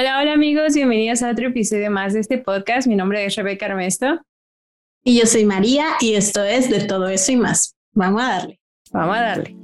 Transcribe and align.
Hola, 0.00 0.20
hola 0.20 0.34
amigos, 0.34 0.74
bienvenidos 0.74 1.24
a 1.24 1.30
otro 1.32 1.48
episodio 1.48 1.90
más 1.90 2.12
de 2.12 2.20
este 2.20 2.38
podcast. 2.38 2.86
Mi 2.86 2.94
nombre 2.94 3.24
es 3.24 3.34
Rebeca 3.34 3.66
Armesto. 3.66 4.20
Y 5.02 5.18
yo 5.18 5.26
soy 5.26 5.44
María 5.44 5.88
y 6.00 6.14
esto 6.14 6.44
es 6.44 6.70
De 6.70 6.84
todo 6.84 7.08
eso 7.08 7.32
y 7.32 7.36
más. 7.36 7.74
Vamos 7.94 8.22
a 8.22 8.28
darle. 8.28 8.60
Vamos 8.92 9.16
a 9.16 9.20
darle. 9.20 9.56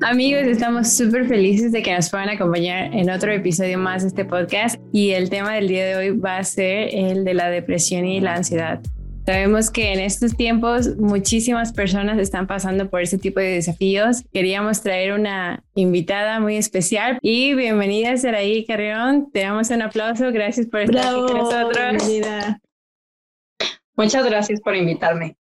Amigos, 0.00 0.46
estamos 0.46 0.94
súper 0.94 1.28
felices 1.28 1.70
de 1.70 1.82
que 1.82 1.94
nos 1.94 2.08
puedan 2.08 2.30
acompañar 2.30 2.94
en 2.94 3.10
otro 3.10 3.30
episodio 3.30 3.76
más 3.76 4.00
de 4.00 4.08
este 4.08 4.24
podcast 4.24 4.80
y 4.94 5.10
el 5.10 5.28
tema 5.28 5.56
del 5.56 5.68
día 5.68 5.84
de 5.84 5.96
hoy 5.96 6.18
va 6.18 6.38
a 6.38 6.44
ser 6.44 6.88
el 6.94 7.26
de 7.26 7.34
la 7.34 7.50
depresión 7.50 8.06
y 8.06 8.22
la 8.22 8.36
ansiedad. 8.36 8.80
Sabemos 9.28 9.70
que 9.70 9.92
en 9.92 10.00
estos 10.00 10.34
tiempos 10.34 10.96
muchísimas 10.96 11.74
personas 11.74 12.16
están 12.16 12.46
pasando 12.46 12.88
por 12.88 13.02
este 13.02 13.18
tipo 13.18 13.40
de 13.40 13.56
desafíos. 13.56 14.24
Queríamos 14.32 14.80
traer 14.80 15.12
una 15.12 15.62
invitada 15.74 16.40
muy 16.40 16.56
especial 16.56 17.18
y 17.20 17.52
bienvenida 17.52 18.16
Saraí 18.16 18.64
Carrión. 18.64 19.30
Te 19.30 19.40
damos 19.40 19.68
un 19.68 19.82
aplauso. 19.82 20.32
Gracias 20.32 20.68
por 20.68 20.80
estar 20.80 21.08
aquí 21.08 21.20
con 21.30 21.36
nosotros. 21.36 22.02
Muchas 23.96 24.24
gracias 24.24 24.62
por 24.62 24.74
invitarme. 24.74 25.36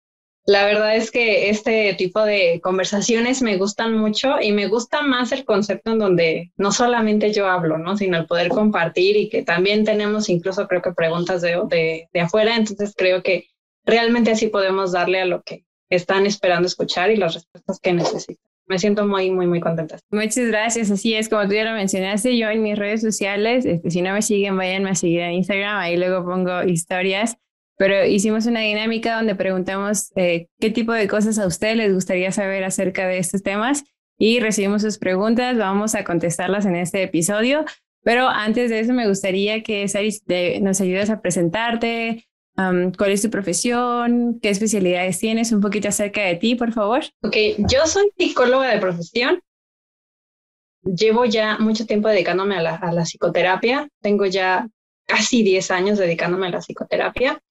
La 0.46 0.66
verdad 0.66 0.96
es 0.96 1.12
que 1.12 1.50
este 1.50 1.94
tipo 1.96 2.24
de 2.24 2.62
conversaciones 2.63 3.41
me 3.41 3.58
gustan 3.58 3.98
mucho 3.98 4.40
y 4.41 4.54
me 4.54 4.68
gusta 4.68 5.02
más 5.02 5.34
el 5.34 5.44
concepto 5.44 5.91
en 5.91 6.00
donde 6.00 6.52
no 6.55 6.72
solamente 6.72 7.34
yo 7.34 7.48
hablo, 7.48 7.77
¿no? 7.77 7.98
sino 7.98 8.18
el 8.18 8.27
poder 8.27 8.48
compartir 8.48 9.18
y 9.18 9.27
que 9.27 9.44
también 9.44 9.84
tenemos 9.84 10.30
incluso 10.30 10.70
creo 10.70 10.82
que 10.82 10.94
preguntas 10.94 11.41
de, 11.41 11.62
de, 11.68 12.08
de 12.13 12.22
afuera. 12.22 12.55
Entonces 12.55 12.94
creo 12.96 13.22
que 13.22 13.48
realmente 13.86 14.32
así 14.32 14.48
podemos 14.48 14.92
darle 14.92 15.22
a 15.22 15.26
lo 15.26 15.44
que 15.44 15.66
están 15.90 16.26
esperando 16.26 16.68
escuchar 16.68 17.12
y 17.12 17.18
las 17.18 17.36
respuestas 17.36 17.80
que 17.80 17.94
necesitan. 17.94 18.50
Me 18.66 18.80
siento 18.80 19.05
muy, 19.05 19.30
muy, 19.30 19.46
muy 19.46 19.60
contenta. 19.60 20.00
Muchas 20.10 20.48
gracias. 20.48 20.90
Así 20.90 21.14
es, 21.14 21.28
como 21.28 21.46
tú 21.48 21.54
ya 21.54 21.66
lo 21.66 21.74
mencionaste, 21.74 22.38
yo 22.38 22.50
en 22.50 22.64
mis 22.64 22.77
redes 22.77 23.02
sociales, 23.02 23.66
este, 23.66 23.91
si 23.91 24.02
no 24.02 24.13
me 24.13 24.22
siguen, 24.22 24.55
vayan 24.55 24.88
a 24.88 24.96
seguir 24.96 25.20
en 25.20 25.34
Instagram, 25.34 25.77
ahí 25.77 25.98
luego 25.98 26.26
pongo 26.26 26.63
historias. 26.63 27.35
Pero 27.77 28.05
hicimos 28.05 28.46
una 28.46 28.62
dinámica 28.62 29.16
donde 29.16 29.35
preguntamos 29.35 30.12
eh, 30.16 30.48
qué 30.60 30.70
tipo 30.70 30.94
de 30.94 31.07
cosas 31.07 31.40
a 31.40 31.48
ustedes 31.48 31.76
les 31.76 31.94
gustaría 31.94 32.32
saber 32.32 32.63
acerca 32.63 33.07
de 33.07 33.18
estos 33.18 33.44
temas 33.44 33.84
y 34.18 34.40
recibimos 34.40 34.84
sus 34.84 34.98
preguntas. 34.98 35.57
Vamos 35.57 35.96
a 35.96 36.04
contestarlas 36.04 36.66
en 36.66 36.76
este 36.76 37.04
episodio. 37.04 37.66
Pero 38.04 38.27
antes 38.27 38.70
de 38.70 38.79
eso, 38.79 38.94
me 38.94 39.07
gustaría 39.07 39.63
que 39.63 39.88
Saris 39.88 40.24
nos 40.62 40.82
ayudes 40.82 41.10
a 41.10 41.22
presentarte, 41.22 42.26
¿Cuál 42.55 43.12
es 43.12 43.21
tu 43.21 43.29
profesión? 43.29 44.40
¿Qué 44.41 44.49
especialidades 44.49 45.20
tienes? 45.20 45.51
Un 45.51 45.62
poquito 45.62 45.87
acerca 45.87 46.21
de 46.21 46.35
ti, 46.35 46.55
por 46.55 46.71
favor. 46.71 47.04
Ok, 47.23 47.35
yo 47.57 47.85
soy 47.87 48.12
psicóloga 48.18 48.70
de 48.70 48.79
profesión. 48.79 49.41
Llevo 50.84 51.26
ya 51.26 51.57
mucho 51.57 51.85
tiempo 51.85 52.10
dedicándome 52.10 52.57
a 52.57 52.62
la, 52.62 52.76
a 52.76 52.91
la 52.91 53.04
psicoterapia. 53.04 53.87
Tengo 54.01 54.26
ya 54.26 54.68
casi 55.05 55.43
10 55.43 55.71
años 55.71 55.98
dedicándome 55.98 56.48
a 56.48 56.51
la 56.51 56.62
psicoterapia 56.62 57.41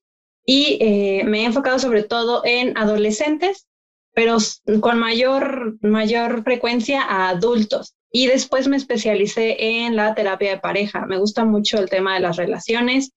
y 0.45 0.79
eh, 0.81 1.25
me 1.25 1.41
he 1.41 1.45
enfocado 1.45 1.79
sobre 1.79 2.03
todo 2.03 2.43
en 2.45 2.77
adolescentes, 2.77 3.67
pero 4.15 4.39
con 4.81 4.99
mayor, 4.99 5.79
mayor 5.81 6.43
frecuencia 6.43 7.03
a 7.03 7.31
adultos. 7.31 7.95
Y 8.11 8.27
después 8.27 8.69
me 8.69 8.77
especialicé 8.77 9.57
en 9.59 9.97
la 9.97 10.15
terapia 10.15 10.51
de 10.51 10.61
pareja. 10.61 11.07
Me 11.07 11.19
gusta 11.19 11.45
mucho 11.45 11.79
el 11.79 11.89
tema 11.89 12.15
de 12.15 12.21
las 12.21 12.37
relaciones 12.37 13.13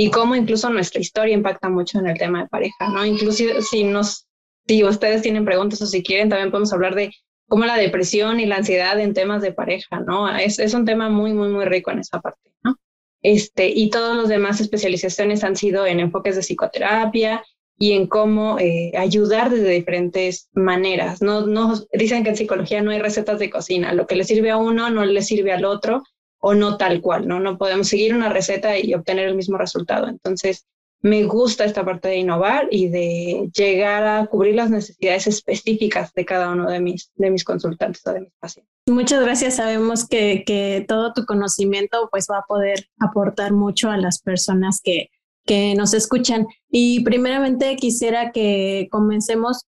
y 0.00 0.12
cómo 0.12 0.36
incluso 0.36 0.70
nuestra 0.70 1.00
historia 1.00 1.34
impacta 1.34 1.68
mucho 1.68 1.98
en 1.98 2.06
el 2.06 2.16
tema 2.16 2.42
de 2.42 2.48
pareja, 2.48 2.88
¿no? 2.88 3.04
Incluso 3.04 3.60
si 3.62 3.82
nos, 3.82 4.28
si 4.68 4.84
ustedes 4.84 5.22
tienen 5.22 5.44
preguntas 5.44 5.82
o 5.82 5.86
si 5.86 6.04
quieren, 6.04 6.28
también 6.28 6.52
podemos 6.52 6.72
hablar 6.72 6.94
de 6.94 7.10
cómo 7.48 7.64
la 7.64 7.76
depresión 7.76 8.38
y 8.38 8.46
la 8.46 8.58
ansiedad 8.58 9.00
en 9.00 9.12
temas 9.12 9.42
de 9.42 9.52
pareja, 9.52 9.98
¿no? 9.98 10.28
Es, 10.38 10.60
es 10.60 10.72
un 10.72 10.84
tema 10.84 11.08
muy, 11.08 11.32
muy, 11.32 11.48
muy 11.48 11.64
rico 11.64 11.90
en 11.90 11.98
esa 11.98 12.20
parte, 12.20 12.48
¿no? 12.62 12.76
Este, 13.22 13.70
y 13.70 13.90
todos 13.90 14.16
los 14.16 14.28
demás 14.28 14.60
especializaciones 14.60 15.42
han 15.42 15.56
sido 15.56 15.84
en 15.84 15.98
enfoques 15.98 16.36
de 16.36 16.42
psicoterapia 16.42 17.42
y 17.76 17.94
en 17.94 18.06
cómo 18.06 18.56
eh, 18.60 18.92
ayudar 18.96 19.50
desde 19.50 19.70
diferentes 19.70 20.48
maneras. 20.52 21.22
No, 21.22 21.44
no, 21.44 21.74
dicen 21.92 22.22
que 22.22 22.30
en 22.30 22.36
psicología 22.36 22.82
no 22.82 22.92
hay 22.92 23.00
recetas 23.00 23.40
de 23.40 23.50
cocina, 23.50 23.92
lo 23.94 24.06
que 24.06 24.14
le 24.14 24.22
sirve 24.22 24.52
a 24.52 24.58
uno 24.58 24.90
no 24.90 25.04
le 25.04 25.22
sirve 25.22 25.50
al 25.50 25.64
otro 25.64 26.04
o 26.38 26.54
no 26.54 26.76
tal 26.76 27.00
cual, 27.00 27.26
¿no? 27.26 27.40
No 27.40 27.58
podemos 27.58 27.88
seguir 27.88 28.14
una 28.14 28.28
receta 28.28 28.78
y 28.78 28.94
obtener 28.94 29.28
el 29.28 29.34
mismo 29.34 29.58
resultado. 29.58 30.08
Entonces, 30.08 30.66
me 31.00 31.24
gusta 31.24 31.64
esta 31.64 31.84
parte 31.84 32.08
de 32.08 32.16
innovar 32.16 32.68
y 32.70 32.88
de 32.88 33.50
llegar 33.54 34.04
a 34.04 34.26
cubrir 34.26 34.56
las 34.56 34.70
necesidades 34.70 35.26
específicas 35.28 36.12
de 36.12 36.24
cada 36.24 36.50
uno 36.50 36.68
de 36.68 36.80
mis, 36.80 37.12
de 37.14 37.30
mis 37.30 37.44
consultantes 37.44 38.04
o 38.06 38.12
de 38.12 38.20
mis 38.20 38.32
pacientes. 38.40 38.72
Muchas 38.88 39.22
gracias. 39.22 39.56
Sabemos 39.56 40.08
que, 40.08 40.42
que 40.44 40.84
todo 40.88 41.12
tu 41.12 41.24
conocimiento 41.24 42.08
pues 42.10 42.26
va 42.30 42.38
a 42.38 42.46
poder 42.48 42.88
aportar 42.98 43.52
mucho 43.52 43.90
a 43.90 43.96
las 43.96 44.20
personas 44.20 44.80
que, 44.82 45.10
que 45.48 45.74
nos 45.74 45.94
escuchan. 45.94 46.46
Y 46.70 47.00
primeramente 47.04 47.76
quisiera 47.76 48.32
que 48.32 48.88
comencemos, 48.90 49.66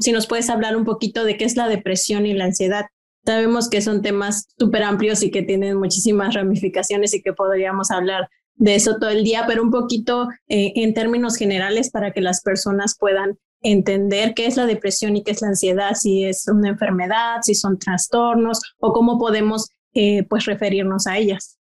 si 0.00 0.12
nos 0.12 0.26
puedes 0.26 0.50
hablar 0.50 0.76
un 0.76 0.84
poquito 0.84 1.24
de 1.24 1.36
qué 1.36 1.44
es 1.44 1.56
la 1.56 1.68
depresión 1.68 2.26
y 2.26 2.32
la 2.32 2.44
ansiedad. 2.44 2.86
Sabemos 3.28 3.68
que 3.68 3.82
son 3.82 4.00
temas 4.00 4.48
súper 4.58 4.82
amplios 4.82 5.22
y 5.22 5.30
que 5.30 5.42
tienen 5.42 5.76
muchísimas 5.76 6.32
ramificaciones 6.32 7.12
y 7.12 7.20
que 7.20 7.34
podríamos 7.34 7.90
hablar 7.90 8.30
de 8.54 8.74
eso 8.74 8.96
todo 8.98 9.10
el 9.10 9.22
día, 9.22 9.44
pero 9.46 9.62
un 9.62 9.70
poquito 9.70 10.28
eh, 10.48 10.72
en 10.76 10.94
términos 10.94 11.36
generales 11.36 11.90
para 11.90 12.12
que 12.12 12.22
las 12.22 12.40
personas 12.40 12.96
puedan 12.98 13.38
entender 13.60 14.32
qué 14.32 14.46
es 14.46 14.56
la 14.56 14.64
depresión 14.64 15.14
y 15.14 15.24
qué 15.24 15.32
es 15.32 15.42
la 15.42 15.48
ansiedad, 15.48 15.92
si 15.92 16.24
es 16.24 16.48
una 16.48 16.70
enfermedad, 16.70 17.40
si 17.42 17.54
son 17.54 17.78
trastornos 17.78 18.62
o 18.78 18.94
cómo 18.94 19.18
podemos 19.18 19.68
eh, 19.92 20.22
pues 20.22 20.46
referirnos 20.46 21.06
a 21.06 21.18
ellas. 21.18 21.58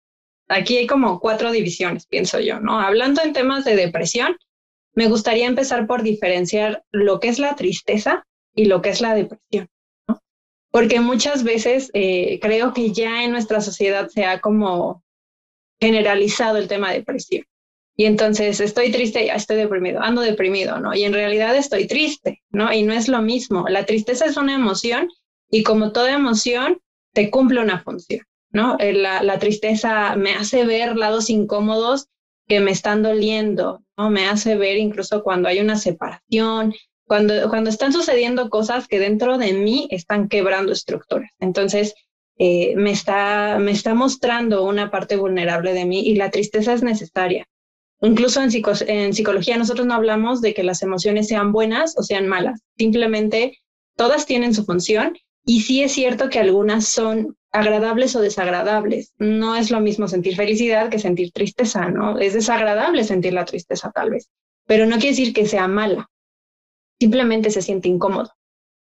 Aquí 0.47 0.77
hay 0.77 0.87
como 0.87 1.19
cuatro 1.19 1.51
divisiones, 1.51 2.07
pienso 2.07 2.39
yo, 2.39 2.61
¿no? 2.61 2.79
Hablando 2.79 3.21
en 3.21 3.33
temas 3.33 3.65
de 3.65 3.75
depresión, 3.75 4.37
me 4.93 5.09
gustaría 5.09 5.47
empezar 5.47 5.85
por 5.85 6.01
diferenciar 6.01 6.85
lo 6.91 7.19
que 7.19 7.27
es 7.27 7.39
la 7.39 7.57
tristeza 7.57 8.25
y 8.55 8.65
lo 8.65 8.81
que 8.81 8.91
es 8.91 9.01
la 9.01 9.13
depresión 9.15 9.67
porque 10.71 10.99
muchas 10.99 11.43
veces 11.43 11.89
eh, 11.93 12.39
creo 12.41 12.73
que 12.73 12.91
ya 12.91 13.23
en 13.23 13.31
nuestra 13.31 13.61
sociedad 13.61 14.09
se 14.09 14.25
ha 14.25 14.39
como 14.39 15.03
generalizado 15.79 16.57
el 16.57 16.67
tema 16.67 16.89
de 16.89 16.99
depresión. 16.99 17.43
Y 17.95 18.05
entonces 18.05 18.59
estoy 18.59 18.91
triste, 18.91 19.25
ya 19.25 19.33
estoy 19.33 19.57
deprimido, 19.57 20.01
ando 20.01 20.21
deprimido, 20.21 20.79
¿no? 20.79 20.93
Y 20.93 21.03
en 21.03 21.13
realidad 21.13 21.55
estoy 21.55 21.87
triste, 21.87 22.43
¿no? 22.51 22.71
Y 22.71 22.83
no 22.83 22.93
es 22.93 23.07
lo 23.07 23.23
mismo. 23.23 23.65
La 23.67 23.85
tristeza 23.85 24.25
es 24.25 24.37
una 24.37 24.53
emoción 24.53 25.09
y 25.49 25.63
como 25.63 25.91
toda 25.91 26.13
emoción, 26.13 26.79
te 27.13 27.31
cumple 27.31 27.59
una 27.59 27.81
función, 27.81 28.21
¿no? 28.51 28.77
Eh, 28.79 28.93
la, 28.93 29.23
la 29.23 29.39
tristeza 29.39 30.15
me 30.15 30.33
hace 30.33 30.63
ver 30.65 30.95
lados 30.95 31.31
incómodos 31.31 32.07
que 32.47 32.59
me 32.59 32.69
están 32.69 33.01
doliendo, 33.01 33.81
¿no? 33.97 34.11
Me 34.11 34.27
hace 34.27 34.55
ver 34.55 34.77
incluso 34.77 35.23
cuando 35.23 35.49
hay 35.49 35.59
una 35.59 35.75
separación, 35.75 36.75
cuando, 37.07 37.49
cuando 37.49 37.69
están 37.69 37.93
sucediendo 37.93 38.49
cosas 38.49 38.87
que 38.87 38.99
dentro 38.99 39.37
de 39.37 39.53
mí 39.53 39.87
están 39.91 40.27
quebrando 40.27 40.73
estructuras. 40.73 41.31
Entonces, 41.39 41.95
eh, 42.37 42.75
me, 42.75 42.91
está, 42.91 43.57
me 43.59 43.71
está 43.71 43.95
mostrando 43.95 44.63
una 44.65 44.91
parte 44.91 45.15
vulnerable 45.15 45.73
de 45.73 45.85
mí 45.85 46.01
y 46.01 46.15
la 46.15 46.29
tristeza 46.29 46.73
es 46.73 46.83
necesaria. 46.83 47.47
Incluso 48.01 48.43
en, 48.43 48.51
en 48.87 49.13
psicología 49.13 49.57
nosotros 49.57 49.87
no 49.87 49.95
hablamos 49.95 50.41
de 50.41 50.53
que 50.53 50.63
las 50.63 50.83
emociones 50.83 51.27
sean 51.27 51.51
buenas 51.51 51.95
o 51.97 52.03
sean 52.03 52.27
malas, 52.27 52.61
simplemente 52.77 53.57
todas 53.95 54.27
tienen 54.27 54.53
su 54.53 54.65
función 54.65 55.17
y 55.45 55.61
sí 55.61 55.81
es 55.81 55.93
cierto 55.93 56.29
que 56.29 56.39
algunas 56.39 56.85
son 56.85 57.35
agradables 57.51 58.15
o 58.15 58.21
desagradables. 58.21 59.13
No 59.17 59.55
es 59.55 59.71
lo 59.71 59.79
mismo 59.79 60.07
sentir 60.07 60.35
felicidad 60.35 60.89
que 60.89 60.99
sentir 60.99 61.31
tristeza, 61.31 61.89
¿no? 61.89 62.19
Es 62.19 62.33
desagradable 62.33 63.03
sentir 63.03 63.33
la 63.33 63.45
tristeza 63.45 63.91
tal 63.95 64.11
vez, 64.11 64.29
pero 64.67 64.85
no 64.85 64.97
quiere 64.97 65.15
decir 65.15 65.33
que 65.33 65.47
sea 65.47 65.67
mala 65.67 66.07
simplemente 66.99 67.51
se 67.51 67.61
siente 67.61 67.89
incómodo. 67.89 68.31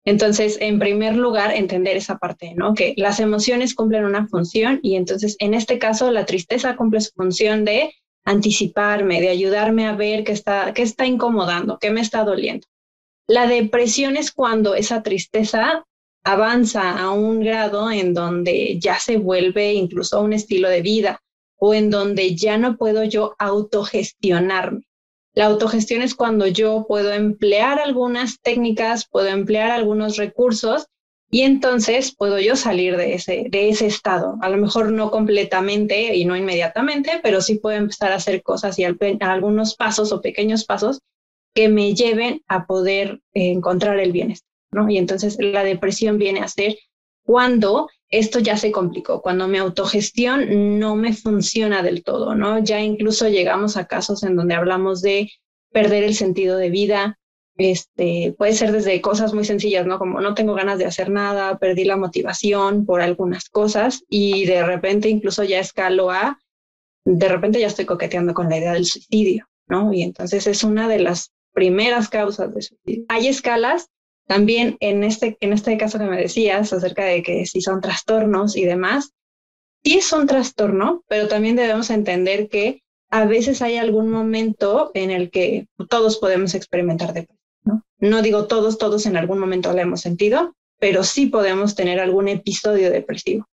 Entonces, 0.04 0.58
en 0.60 0.78
primer 0.78 1.16
lugar, 1.16 1.52
entender 1.52 1.96
esa 1.96 2.18
parte, 2.18 2.54
¿no? 2.54 2.74
Que 2.74 2.94
las 2.96 3.18
emociones 3.18 3.74
cumplen 3.74 4.04
una 4.04 4.28
función 4.28 4.78
y 4.82 4.94
entonces, 4.94 5.36
en 5.40 5.52
este 5.52 5.80
caso, 5.80 6.12
la 6.12 6.26
tristeza 6.26 6.76
cumple 6.76 7.00
su 7.00 7.10
función 7.12 7.64
de 7.64 7.92
anticiparme, 8.24 9.20
de 9.20 9.30
ayudarme 9.30 9.86
a 9.86 9.96
ver 9.96 10.22
qué 10.22 10.32
está, 10.32 10.72
qué 10.74 10.82
está 10.82 11.06
incomodando, 11.06 11.78
qué 11.80 11.90
me 11.90 12.00
está 12.00 12.22
doliendo. 12.24 12.66
La 13.26 13.48
depresión 13.48 14.16
es 14.16 14.30
cuando 14.30 14.76
esa 14.76 15.02
tristeza 15.02 15.84
avanza 16.22 16.98
a 16.98 17.10
un 17.10 17.40
grado 17.40 17.90
en 17.90 18.14
donde 18.14 18.78
ya 18.78 19.00
se 19.00 19.16
vuelve 19.16 19.74
incluso 19.74 20.20
un 20.20 20.32
estilo 20.32 20.68
de 20.68 20.82
vida 20.82 21.20
o 21.58 21.74
en 21.74 21.90
donde 21.90 22.36
ya 22.36 22.58
no 22.58 22.76
puedo 22.76 23.02
yo 23.02 23.34
autogestionarme. 23.38 24.85
La 25.36 25.44
autogestión 25.44 26.00
es 26.00 26.14
cuando 26.14 26.46
yo 26.46 26.86
puedo 26.88 27.12
emplear 27.12 27.78
algunas 27.78 28.40
técnicas, 28.40 29.06
puedo 29.06 29.28
emplear 29.28 29.70
algunos 29.70 30.16
recursos 30.16 30.86
y 31.30 31.42
entonces 31.42 32.16
puedo 32.16 32.40
yo 32.40 32.56
salir 32.56 32.96
de 32.96 33.12
ese, 33.12 33.44
de 33.50 33.68
ese 33.68 33.86
estado. 33.86 34.38
A 34.40 34.48
lo 34.48 34.56
mejor 34.56 34.92
no 34.92 35.10
completamente 35.10 36.16
y 36.16 36.24
no 36.24 36.36
inmediatamente, 36.36 37.20
pero 37.22 37.42
sí 37.42 37.56
puedo 37.56 37.76
empezar 37.76 38.12
a 38.12 38.16
hacer 38.16 38.42
cosas 38.42 38.78
y 38.78 38.84
algunos 38.84 39.74
pasos 39.74 40.10
o 40.10 40.22
pequeños 40.22 40.64
pasos 40.64 41.00
que 41.54 41.68
me 41.68 41.94
lleven 41.94 42.40
a 42.48 42.64
poder 42.66 43.20
encontrar 43.34 43.98
el 43.98 44.12
bienestar. 44.12 44.48
¿no? 44.70 44.88
Y 44.88 44.96
entonces 44.96 45.36
la 45.38 45.64
depresión 45.64 46.16
viene 46.16 46.40
a 46.40 46.48
ser 46.48 46.78
cuando 47.24 47.88
esto 48.10 48.38
ya 48.38 48.56
se 48.56 48.70
complicó, 48.70 49.20
cuando 49.20 49.48
mi 49.48 49.58
autogestión 49.58 50.78
no 50.78 50.94
me 50.96 51.12
funciona 51.12 51.82
del 51.82 52.04
todo, 52.04 52.34
¿no? 52.34 52.58
Ya 52.60 52.80
incluso 52.80 53.28
llegamos 53.28 53.76
a 53.76 53.86
casos 53.86 54.22
en 54.22 54.36
donde 54.36 54.54
hablamos 54.54 55.02
de 55.02 55.30
perder 55.72 56.04
el 56.04 56.14
sentido 56.14 56.56
de 56.56 56.70
vida, 56.70 57.18
este, 57.56 58.34
puede 58.36 58.52
ser 58.52 58.70
desde 58.72 59.00
cosas 59.00 59.32
muy 59.32 59.44
sencillas, 59.44 59.86
¿no? 59.86 59.98
Como 59.98 60.20
no 60.20 60.34
tengo 60.34 60.54
ganas 60.54 60.78
de 60.78 60.84
hacer 60.84 61.10
nada, 61.10 61.58
perdí 61.58 61.84
la 61.84 61.96
motivación 61.96 62.84
por 62.84 63.00
algunas 63.00 63.48
cosas 63.48 64.04
y 64.08 64.44
de 64.46 64.64
repente 64.64 65.08
incluso 65.08 65.42
ya 65.42 65.58
escalo 65.58 66.10
a, 66.10 66.38
de 67.04 67.28
repente 67.28 67.60
ya 67.60 67.66
estoy 67.66 67.86
coqueteando 67.86 68.34
con 68.34 68.48
la 68.48 68.58
idea 68.58 68.72
del 68.72 68.84
suicidio, 68.84 69.48
¿no? 69.68 69.92
Y 69.92 70.02
entonces 70.02 70.46
es 70.46 70.64
una 70.64 70.86
de 70.88 71.00
las 71.00 71.32
primeras 71.52 72.08
causas 72.08 72.54
de 72.54 72.62
suicidio. 72.62 73.04
Hay 73.08 73.28
escalas 73.28 73.88
también 74.26 74.76
en 74.80 75.04
este, 75.04 75.36
en 75.40 75.52
este 75.52 75.76
caso 75.78 75.98
que 75.98 76.04
me 76.04 76.20
decías 76.20 76.72
acerca 76.72 77.04
de 77.04 77.22
que 77.22 77.46
si 77.46 77.60
son 77.60 77.80
trastornos 77.80 78.56
y 78.56 78.64
demás, 78.64 79.12
sí 79.84 79.98
es 79.98 80.12
un 80.12 80.26
trastorno, 80.26 81.04
pero 81.08 81.28
también 81.28 81.56
debemos 81.56 81.90
entender 81.90 82.48
que 82.48 82.82
a 83.10 83.24
veces 83.24 83.62
hay 83.62 83.76
algún 83.76 84.10
momento 84.10 84.90
en 84.94 85.10
el 85.10 85.30
que 85.30 85.68
todos 85.88 86.18
podemos 86.18 86.54
experimentar 86.54 87.12
depresión. 87.12 87.38
¿no? 87.64 87.84
no 87.98 88.22
digo 88.22 88.46
todos, 88.46 88.78
todos 88.78 89.06
en 89.06 89.16
algún 89.16 89.38
momento 89.38 89.72
lo 89.72 89.78
hemos 89.78 90.00
sentido, 90.00 90.54
pero 90.78 91.04
sí 91.04 91.26
podemos 91.26 91.74
tener 91.74 92.00
algún 92.00 92.28
episodio 92.28 92.90
depresivo. 92.90 93.46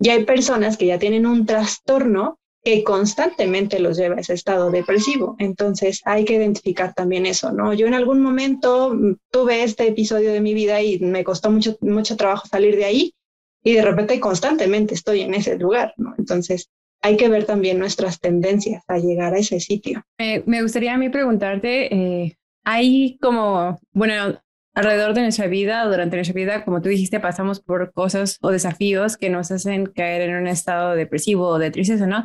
Y 0.00 0.08
hay 0.08 0.24
personas 0.24 0.78
que 0.78 0.86
ya 0.86 0.98
tienen 0.98 1.26
un 1.26 1.44
trastorno 1.44 2.38
que 2.62 2.84
constantemente 2.84 3.80
los 3.80 3.96
lleva 3.96 4.16
a 4.16 4.20
ese 4.20 4.34
estado 4.34 4.70
depresivo. 4.70 5.36
Entonces 5.38 6.02
hay 6.04 6.24
que 6.24 6.34
identificar 6.34 6.94
también 6.94 7.26
eso, 7.26 7.52
¿no? 7.52 7.72
Yo 7.72 7.86
en 7.86 7.94
algún 7.94 8.20
momento 8.20 8.94
mm, 8.94 9.16
tuve 9.30 9.62
este 9.62 9.88
episodio 9.88 10.32
de 10.32 10.40
mi 10.40 10.54
vida 10.54 10.80
y 10.82 10.98
me 10.98 11.24
costó 11.24 11.50
mucho, 11.50 11.76
mucho 11.80 12.16
trabajo 12.16 12.46
salir 12.46 12.76
de 12.76 12.84
ahí 12.84 13.14
y 13.62 13.74
de 13.74 13.82
repente 13.82 14.20
constantemente 14.20 14.94
estoy 14.94 15.22
en 15.22 15.34
ese 15.34 15.58
lugar, 15.58 15.94
¿no? 15.96 16.14
Entonces 16.18 16.70
hay 17.02 17.16
que 17.16 17.28
ver 17.28 17.44
también 17.44 17.78
nuestras 17.78 18.20
tendencias 18.20 18.82
a 18.88 18.98
llegar 18.98 19.34
a 19.34 19.38
ese 19.38 19.58
sitio. 19.60 20.02
me 20.18 20.62
gustaría 20.62 20.94
a 20.94 20.98
mí 20.98 21.08
preguntarte, 21.08 21.94
eh, 21.94 22.36
hay 22.64 23.16
como, 23.22 23.80
bueno, 23.92 24.38
alrededor 24.74 25.14
de 25.14 25.22
nuestra 25.22 25.46
vida 25.46 25.84
durante 25.86 26.16
nuestra 26.16 26.34
vida, 26.34 26.64
como 26.64 26.80
tú 26.82 26.88
dijiste, 26.88 27.18
pasamos 27.18 27.60
por 27.60 27.92
cosas 27.92 28.38
o 28.42 28.50
desafíos 28.50 29.16
que 29.16 29.30
nos 29.30 29.50
hacen 29.50 29.86
caer 29.86 30.22
en 30.22 30.36
un 30.36 30.46
estado 30.46 30.94
depresivo 30.94 31.48
o 31.48 31.58
de 31.58 31.70
tristeza, 31.70 32.06
¿no? 32.06 32.24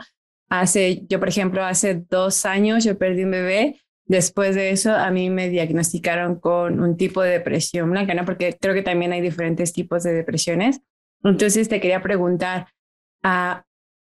Hace, 0.50 1.04
yo 1.08 1.20
por 1.20 1.30
ejemplo, 1.30 1.64
hace 1.64 2.04
dos 2.10 2.46
años 2.46 2.84
yo 2.84 2.98
perdí 2.98 3.24
un 3.24 3.32
bebé. 3.32 3.82
Después 4.08 4.54
de 4.56 4.70
eso, 4.70 4.94
a 4.94 5.10
mí 5.10 5.30
me 5.32 5.50
diagnosticaron 5.50 6.40
con 6.40 6.80
un 6.80 6.96
tipo 6.96 7.24
de 7.24 7.32
depresión 7.32 7.90
blanca, 7.90 8.14
¿no? 8.14 8.24
Porque 8.24 8.56
creo 8.60 8.76
que 8.76 8.84
también 8.84 9.14
hay 9.14 9.22
diferentes 9.22 9.74
tipos 9.74 10.04
de 10.04 10.14
depresiones. 10.14 10.82
Entonces 11.24 11.68
te 11.70 11.82
quería 11.82 12.04
preguntar, 12.04 12.68
¿a 13.24 13.66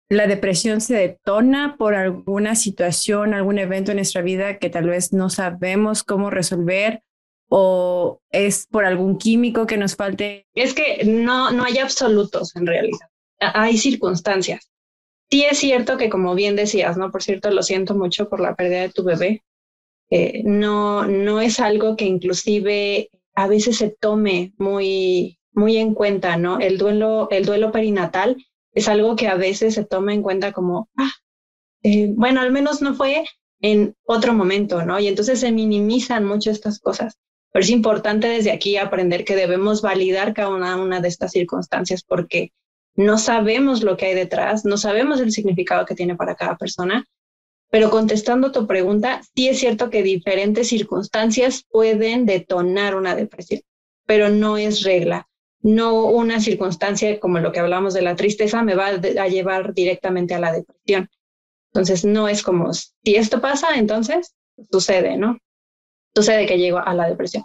¿la 0.10 0.28
depresión 0.28 0.82
se 0.82 0.96
detona 0.96 1.76
por 1.78 1.96
alguna 1.96 2.56
situación, 2.56 3.34
algún 3.34 3.60
evento 3.60 3.92
en 3.92 3.98
nuestra 3.98 4.22
vida 4.22 4.58
que 4.58 4.70
tal 4.70 4.88
vez 4.88 5.14
no 5.14 5.30
sabemos 5.30 6.04
cómo 6.04 6.30
resolver? 6.30 7.04
¿O 7.50 8.20
es 8.32 8.68
por 8.68 8.86
algún 8.86 9.18
químico 9.18 9.68
que 9.68 9.78
nos 9.78 9.96
falte? 9.96 10.48
Es 10.56 10.74
que 10.74 11.04
no, 11.06 11.52
no 11.52 11.64
hay 11.64 11.78
absolutos 11.78 12.56
en 12.56 12.66
realidad. 12.66 13.10
Hay 13.40 13.78
circunstancias. 13.78 14.72
Sí 15.34 15.44
es 15.46 15.58
cierto 15.58 15.98
que, 15.98 16.12
como 16.12 16.36
bien 16.36 16.56
decías, 16.56 16.96
¿no? 16.96 17.10
Por 17.10 17.24
cierto, 17.24 17.50
lo 17.50 17.64
siento 17.64 17.96
mucho 17.96 18.30
por 18.30 18.40
la 18.40 18.56
pérdida 18.56 18.82
de 18.82 18.90
tu 18.90 19.04
bebé. 19.04 19.44
Eh, 20.12 20.44
no, 20.46 21.08
no 21.08 21.42
es 21.42 21.60
algo 21.60 21.96
que 21.96 22.06
inclusive 22.06 23.10
a 23.34 23.48
veces 23.48 23.78
se 23.78 23.90
tome 23.90 24.54
muy, 24.60 25.40
muy 25.52 25.78
en 25.78 25.96
cuenta, 25.96 26.38
¿no? 26.38 26.60
El 26.60 26.78
duelo, 26.78 27.30
el 27.32 27.46
duelo 27.46 27.72
perinatal 27.72 28.46
es 28.76 28.88
algo 28.88 29.16
que 29.16 29.28
a 29.28 29.34
veces 29.34 29.74
se 29.74 29.84
toma 29.84 30.14
en 30.14 30.22
cuenta 30.22 30.52
como, 30.52 30.88
ah, 30.98 31.14
eh, 31.82 32.14
bueno, 32.16 32.40
al 32.40 32.52
menos 32.52 32.84
no 32.84 32.94
fue 32.94 33.24
en 33.60 33.96
otro 34.04 34.36
momento, 34.36 34.86
¿no? 34.86 35.00
Y 35.00 35.08
entonces 35.08 35.40
se 35.40 35.52
minimizan 35.52 36.26
mucho 36.26 36.52
estas 36.52 36.80
cosas. 36.80 37.18
Pero 37.52 37.64
es 37.64 37.72
importante 37.72 38.28
desde 38.28 38.52
aquí 38.52 38.78
aprender 38.78 39.26
que 39.26 39.36
debemos 39.36 39.82
validar 39.82 40.36
cada 40.36 40.50
una, 40.50 40.76
una 40.76 41.02
de 41.02 41.08
estas 41.08 41.32
circunstancias 41.32 42.04
porque 42.04 42.52
no 42.96 43.18
sabemos 43.18 43.84
lo 43.84 43.98
que 43.98 44.08
hay 44.08 44.16
detrás, 44.16 44.66
no 44.66 44.78
sabemos 44.78 45.20
el 45.20 45.32
significado 45.32 45.86
que 45.86 45.96
tiene 45.96 46.16
para 46.16 46.36
cada 46.36 46.58
persona, 46.58 47.06
pero 47.70 47.90
contestando 47.90 48.52
tu 48.52 48.68
pregunta, 48.68 49.22
sí 49.36 49.48
es 49.48 49.60
cierto 49.60 49.90
que 49.90 50.04
diferentes 50.04 50.68
circunstancias 50.68 51.66
pueden 51.72 52.28
detonar 52.28 52.96
una 52.96 53.16
depresión, 53.16 53.62
pero 54.06 54.30
no 54.30 54.58
es 54.58 54.84
regla. 54.84 55.28
No 55.62 56.06
una 56.06 56.40
circunstancia 56.40 57.20
como 57.20 57.40
lo 57.40 57.52
que 57.52 57.62
hablamos 57.62 57.94
de 57.94 58.04
la 58.04 58.16
tristeza 58.16 58.62
me 58.62 58.76
va 58.76 58.88
a 58.90 59.28
llevar 59.28 59.74
directamente 59.74 60.36
a 60.36 60.40
la 60.40 60.52
depresión. 60.52 61.10
Entonces, 61.72 62.06
no 62.06 62.28
es 62.28 62.44
como, 62.44 62.72
si 62.74 63.16
esto 63.16 63.42
pasa, 63.42 63.76
entonces 63.76 64.36
sucede, 64.72 65.18
¿no? 65.18 65.40
Sucede 66.14 66.46
que 66.46 66.60
llego 66.60 66.78
a 66.78 66.94
la 66.94 67.10
depresión. 67.10 67.44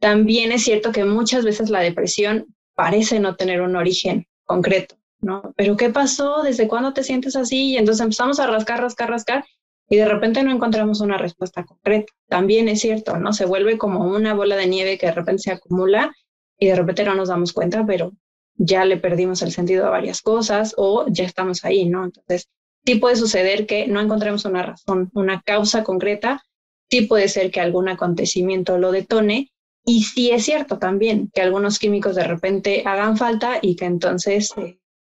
También 0.00 0.52
es 0.52 0.62
cierto 0.62 0.90
que 0.90 1.04
muchas 1.04 1.44
veces 1.44 1.68
la 1.68 1.80
depresión 1.80 2.46
parece 2.74 3.20
no 3.20 3.36
tener 3.36 3.60
un 3.60 3.76
origen 3.76 4.26
concreto, 4.46 4.96
¿no? 5.20 5.52
Pero 5.56 5.76
¿qué 5.76 5.90
pasó? 5.90 6.42
¿Desde 6.42 6.68
cuándo 6.68 6.92
te 6.94 7.02
sientes 7.02 7.36
así? 7.36 7.72
Y 7.72 7.76
entonces 7.76 8.02
empezamos 8.02 8.40
a 8.40 8.46
rascar, 8.46 8.80
rascar, 8.80 9.10
rascar 9.10 9.44
y 9.88 9.96
de 9.96 10.06
repente 10.06 10.42
no 10.42 10.50
encontramos 10.50 11.00
una 11.00 11.18
respuesta 11.18 11.64
concreta. 11.64 12.12
También 12.28 12.68
es 12.68 12.80
cierto, 12.80 13.18
¿no? 13.18 13.32
Se 13.32 13.44
vuelve 13.44 13.78
como 13.78 14.04
una 14.04 14.34
bola 14.34 14.56
de 14.56 14.66
nieve 14.66 14.98
que 14.98 15.06
de 15.06 15.12
repente 15.12 15.42
se 15.42 15.52
acumula 15.52 16.14
y 16.58 16.68
de 16.68 16.76
repente 16.76 17.04
no 17.04 17.14
nos 17.14 17.28
damos 17.28 17.52
cuenta, 17.52 17.84
pero 17.86 18.12
ya 18.56 18.84
le 18.84 18.96
perdimos 18.96 19.42
el 19.42 19.52
sentido 19.52 19.86
a 19.86 19.90
varias 19.90 20.22
cosas 20.22 20.74
o 20.76 21.06
ya 21.08 21.24
estamos 21.24 21.64
ahí, 21.64 21.84
¿no? 21.84 22.04
Entonces, 22.04 22.48
sí 22.84 22.96
puede 22.96 23.16
suceder 23.16 23.66
que 23.66 23.86
no 23.86 24.00
encontremos 24.00 24.44
una 24.44 24.62
razón, 24.62 25.10
una 25.14 25.42
causa 25.42 25.84
concreta, 25.84 26.42
sí 26.88 27.02
puede 27.02 27.28
ser 27.28 27.50
que 27.50 27.60
algún 27.60 27.88
acontecimiento 27.88 28.78
lo 28.78 28.92
detone 28.92 29.50
y 29.88 30.02
sí 30.02 30.32
es 30.32 30.44
cierto 30.44 30.78
también 30.78 31.30
que 31.32 31.40
algunos 31.40 31.78
químicos 31.78 32.16
de 32.16 32.24
repente 32.24 32.82
hagan 32.84 33.16
falta 33.16 33.60
y 33.62 33.76
que 33.76 33.84
entonces 33.84 34.52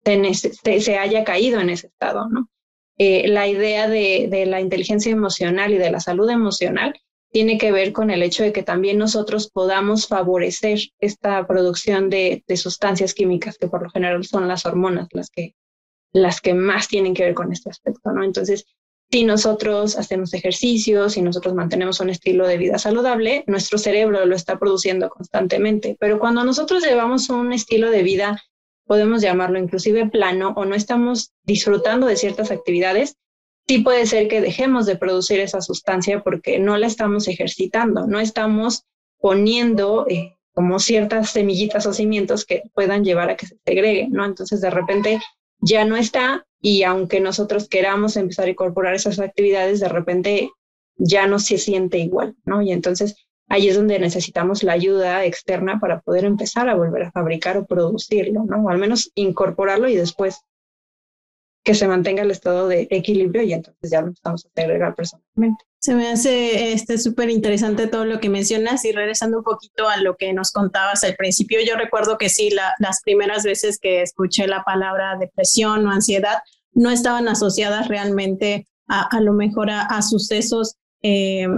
se, 0.04 0.80
se, 0.80 0.98
haya 0.98 1.24
caído 1.24 1.60
en 1.60 1.70
ese 1.70 1.86
estado, 1.86 2.28
¿no? 2.28 2.50
Eh, 2.98 3.28
la 3.28 3.46
idea 3.46 3.88
de, 3.88 4.44
la 4.46 4.60
inteligencia 4.60 5.12
emocional 5.12 5.72
y 5.72 5.78
de 5.78 5.90
la 5.90 6.00
salud 6.00 6.28
emocional 6.28 6.94
tiene 7.30 7.58
que 7.58 7.70
ver 7.70 7.92
con 7.92 8.10
el 8.10 8.22
hecho 8.22 8.42
de 8.42 8.52
que 8.52 8.62
también 8.62 8.98
nosotros 8.98 9.50
podamos 9.50 10.08
favorecer 10.08 10.80
esta 10.98 11.46
producción 11.46 12.10
de, 12.10 12.42
de 12.48 12.56
sustancias 12.56 13.14
químicas 13.14 13.58
que 13.58 13.68
por 13.68 13.82
lo 13.82 13.90
general 13.90 14.24
son 14.24 14.48
las 14.48 14.66
hormonas 14.66 15.08
las 15.12 15.30
que, 15.30 15.54
las 16.12 16.40
que 16.40 16.54
más 16.54 16.88
tienen 16.88 17.14
que 17.14 17.24
ver 17.24 17.34
con 17.34 17.52
este 17.52 17.70
aspecto, 17.70 18.10
¿no? 18.10 18.24
Entonces, 18.24 18.64
si 19.10 19.24
nosotros 19.24 19.96
hacemos 19.96 20.34
ejercicios, 20.34 21.12
si 21.12 21.22
nosotros 21.22 21.54
mantenemos 21.54 22.00
un 22.00 22.10
estilo 22.10 22.46
de 22.46 22.58
vida 22.58 22.78
saludable, 22.78 23.44
nuestro 23.46 23.78
cerebro 23.78 24.24
lo 24.26 24.34
está 24.34 24.58
produciendo 24.58 25.08
constantemente. 25.08 25.96
Pero 26.00 26.18
cuando 26.18 26.44
nosotros 26.44 26.84
llevamos 26.84 27.30
un 27.30 27.52
estilo 27.52 27.90
de 27.90 28.02
vida, 28.02 28.42
podemos 28.84 29.22
llamarlo 29.22 29.58
inclusive 29.58 30.08
plano, 30.08 30.54
o 30.56 30.64
no 30.64 30.74
estamos 30.74 31.32
disfrutando 31.44 32.06
de 32.06 32.16
ciertas 32.16 32.50
actividades, 32.50 33.16
sí 33.68 33.78
puede 33.78 34.06
ser 34.06 34.28
que 34.28 34.40
dejemos 34.40 34.86
de 34.86 34.96
producir 34.96 35.40
esa 35.40 35.60
sustancia 35.60 36.22
porque 36.22 36.58
no 36.58 36.76
la 36.76 36.86
estamos 36.86 37.28
ejercitando, 37.28 38.06
no 38.06 38.20
estamos 38.20 38.84
poniendo 39.18 40.06
eh, 40.08 40.36
como 40.52 40.78
ciertas 40.78 41.30
semillitas 41.30 41.86
o 41.86 41.92
cimientos 41.92 42.44
que 42.44 42.62
puedan 42.74 43.04
llevar 43.04 43.30
a 43.30 43.36
que 43.36 43.46
se 43.46 43.56
segregue, 43.64 44.08
¿no? 44.08 44.24
Entonces 44.24 44.60
de 44.60 44.70
repente 44.70 45.20
ya 45.60 45.84
no 45.84 45.96
está 45.96 46.46
y 46.68 46.82
aunque 46.82 47.20
nosotros 47.20 47.68
queramos 47.68 48.16
empezar 48.16 48.46
a 48.46 48.50
incorporar 48.50 48.92
esas 48.92 49.20
actividades, 49.20 49.78
de 49.78 49.88
repente 49.88 50.50
ya 50.96 51.28
no 51.28 51.38
se 51.38 51.58
siente 51.58 51.98
igual, 51.98 52.34
¿no? 52.44 52.60
Y 52.60 52.72
entonces 52.72 53.14
ahí 53.48 53.68
es 53.68 53.76
donde 53.76 54.00
necesitamos 54.00 54.64
la 54.64 54.72
ayuda 54.72 55.24
externa 55.24 55.78
para 55.78 56.00
poder 56.00 56.24
empezar 56.24 56.68
a 56.68 56.74
volver 56.74 57.04
a 57.04 57.12
fabricar 57.12 57.56
o 57.56 57.66
producirlo, 57.66 58.42
¿no? 58.46 58.64
O 58.64 58.68
al 58.68 58.78
menos 58.78 59.12
incorporarlo 59.14 59.88
y 59.88 59.94
después 59.94 60.40
que 61.62 61.74
se 61.74 61.86
mantenga 61.86 62.24
el 62.24 62.32
estado 62.32 62.66
de 62.66 62.88
equilibrio 62.90 63.42
y 63.42 63.52
entonces 63.52 63.88
ya 63.88 64.00
lo 64.00 64.08
empezamos 64.08 64.44
a 64.46 64.60
agregar 64.60 64.96
personalmente. 64.96 65.64
Se 65.78 65.94
me 65.94 66.08
hace 66.08 66.72
este 66.72 66.98
súper 66.98 67.30
interesante 67.30 67.86
todo 67.86 68.04
lo 68.04 68.18
que 68.18 68.28
mencionas 68.28 68.84
y 68.84 68.90
regresando 68.90 69.38
un 69.38 69.44
poquito 69.44 69.88
a 69.88 69.98
lo 69.98 70.16
que 70.16 70.32
nos 70.32 70.50
contabas 70.50 71.04
al 71.04 71.14
principio, 71.14 71.60
yo 71.64 71.76
recuerdo 71.76 72.18
que 72.18 72.28
sí, 72.28 72.50
las 72.50 73.02
primeras 73.04 73.44
veces 73.44 73.78
que 73.78 74.02
escuché 74.02 74.48
la 74.48 74.64
palabra 74.64 75.16
depresión 75.16 75.86
o 75.86 75.92
ansiedad 75.92 76.38
no 76.76 76.90
estaban 76.90 77.26
asociadas 77.26 77.88
realmente 77.88 78.68
a, 78.86 79.20
lo 79.20 79.32
mejor 79.32 79.70
a, 79.70 80.00
sucesos 80.02 80.76
eh, 81.02 81.48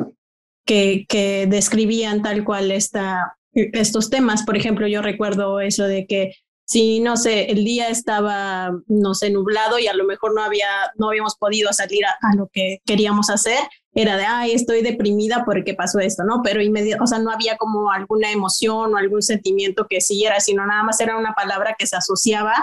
que, 0.65 1.05
que, 1.07 1.47
describían 1.47 2.23
tal 2.23 2.45
cual 2.45 2.71
esta, 2.71 3.37
estos 3.53 4.09
temas. 4.09 4.45
Por 4.45 4.57
ejemplo, 4.57 4.87
yo 4.87 5.03
recuerdo 5.03 5.61
eso 5.61 5.85
de 5.85 6.07
que 6.07 6.33
si, 6.69 7.01
no 7.01 7.17
sé, 7.17 7.51
el 7.51 7.65
día 7.65 7.89
estaba, 7.89 8.71
no 8.87 9.15
sé, 9.15 9.31
nublado 9.31 9.79
y 9.79 9.87
a 9.87 9.95
lo 9.95 10.05
mejor 10.05 10.35
no, 10.35 10.43
había, 10.43 10.69
no 10.97 11.09
habíamos 11.09 11.35
podido 11.37 11.73
salir 11.73 12.05
a, 12.05 12.37
lo 12.37 12.49
que 12.53 12.81
queríamos 12.85 13.31
hacer, 13.31 13.59
era 13.95 14.19
de, 14.19 14.25
ay, 14.27 14.53
estoy 14.53 14.83
deprimida 14.83 15.45
porque 15.47 15.73
pasó 15.73 15.99
esto, 15.99 16.25
¿no? 16.25 16.43
Pero 16.45 16.63
inmediato, 16.63 17.05
o 17.05 17.07
sea, 17.07 17.19
no 17.21 17.31
había 17.31 17.57
como 17.57 17.91
alguna 17.91 18.31
emoción 18.31 18.95
o 18.95 18.97
algún 18.99 19.23
sentimiento 19.23 19.87
que 19.89 20.03
siguiera, 20.03 20.41
sino 20.41 20.67
nada 20.67 20.83
más 20.83 21.01
era 21.01 21.17
una 21.17 21.33
palabra 21.33 21.75
que 21.79 21.87
se 21.87 21.97
asociaba 21.97 22.55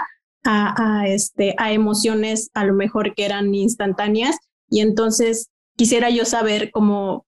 a, 0.46 1.00
a, 1.00 1.08
este, 1.08 1.54
a 1.58 1.72
emociones 1.72 2.50
a 2.54 2.64
lo 2.64 2.72
mejor 2.72 3.14
que 3.14 3.24
eran 3.24 3.54
instantáneas. 3.54 4.36
Y 4.70 4.80
entonces 4.80 5.50
quisiera 5.76 6.08
yo 6.10 6.24
saber 6.24 6.70
cómo, 6.70 7.26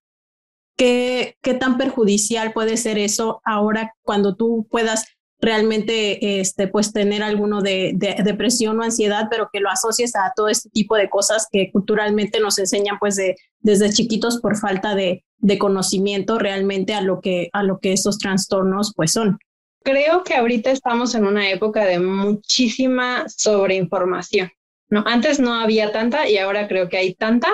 qué, 0.77 1.37
qué 1.43 1.55
tan 1.55 1.77
perjudicial 1.77 2.53
puede 2.53 2.77
ser 2.77 2.99
eso 2.99 3.41
ahora 3.45 3.93
cuando 4.03 4.35
tú 4.35 4.67
puedas 4.71 5.05
realmente 5.41 6.41
este, 6.41 6.67
pues 6.67 6.93
tener 6.93 7.23
alguno 7.23 7.61
de, 7.61 7.95
depresión 8.25 8.81
o 8.81 8.83
ansiedad, 8.83 9.29
pero 9.31 9.51
que 9.53 9.61
lo 9.61 9.71
asocies 9.71 10.17
a 10.17 10.33
todo 10.35 10.49
este 10.49 10.69
tipo 10.71 10.97
de 10.97 11.09
cosas 11.09 11.47
que 11.51 11.71
culturalmente 11.71 12.41
nos 12.41 12.59
enseñan 12.59 12.99
pues 12.99 13.17
de, 13.17 13.37
desde 13.61 13.91
chiquitos 13.91 14.41
por 14.41 14.57
falta 14.57 14.95
de, 14.95 15.25
de 15.39 15.59
conocimiento 15.59 16.39
realmente 16.39 16.95
a 16.95 17.03
lo 17.03 17.21
que 17.21 17.51
a 17.53 17.63
lo 17.63 17.79
que 17.79 17.93
estos 17.93 18.19
trastornos 18.19 18.93
pues 18.97 19.13
son. 19.13 19.39
Creo 19.89 20.23
que 20.23 20.35
ahorita 20.35 20.71
estamos 20.71 21.15
en 21.15 21.25
una 21.25 21.49
época 21.49 21.87
de 21.87 21.99
muchísima 21.99 23.27
sobreinformación. 23.27 24.51
No, 24.91 25.03
antes 25.07 25.41
no 25.41 25.55
había 25.55 25.93
tanta 25.93 26.29
y 26.29 26.37
ahora 26.37 26.69
creo 26.69 26.91
que 26.91 26.99
hay 26.99 27.15
tanta 27.15 27.49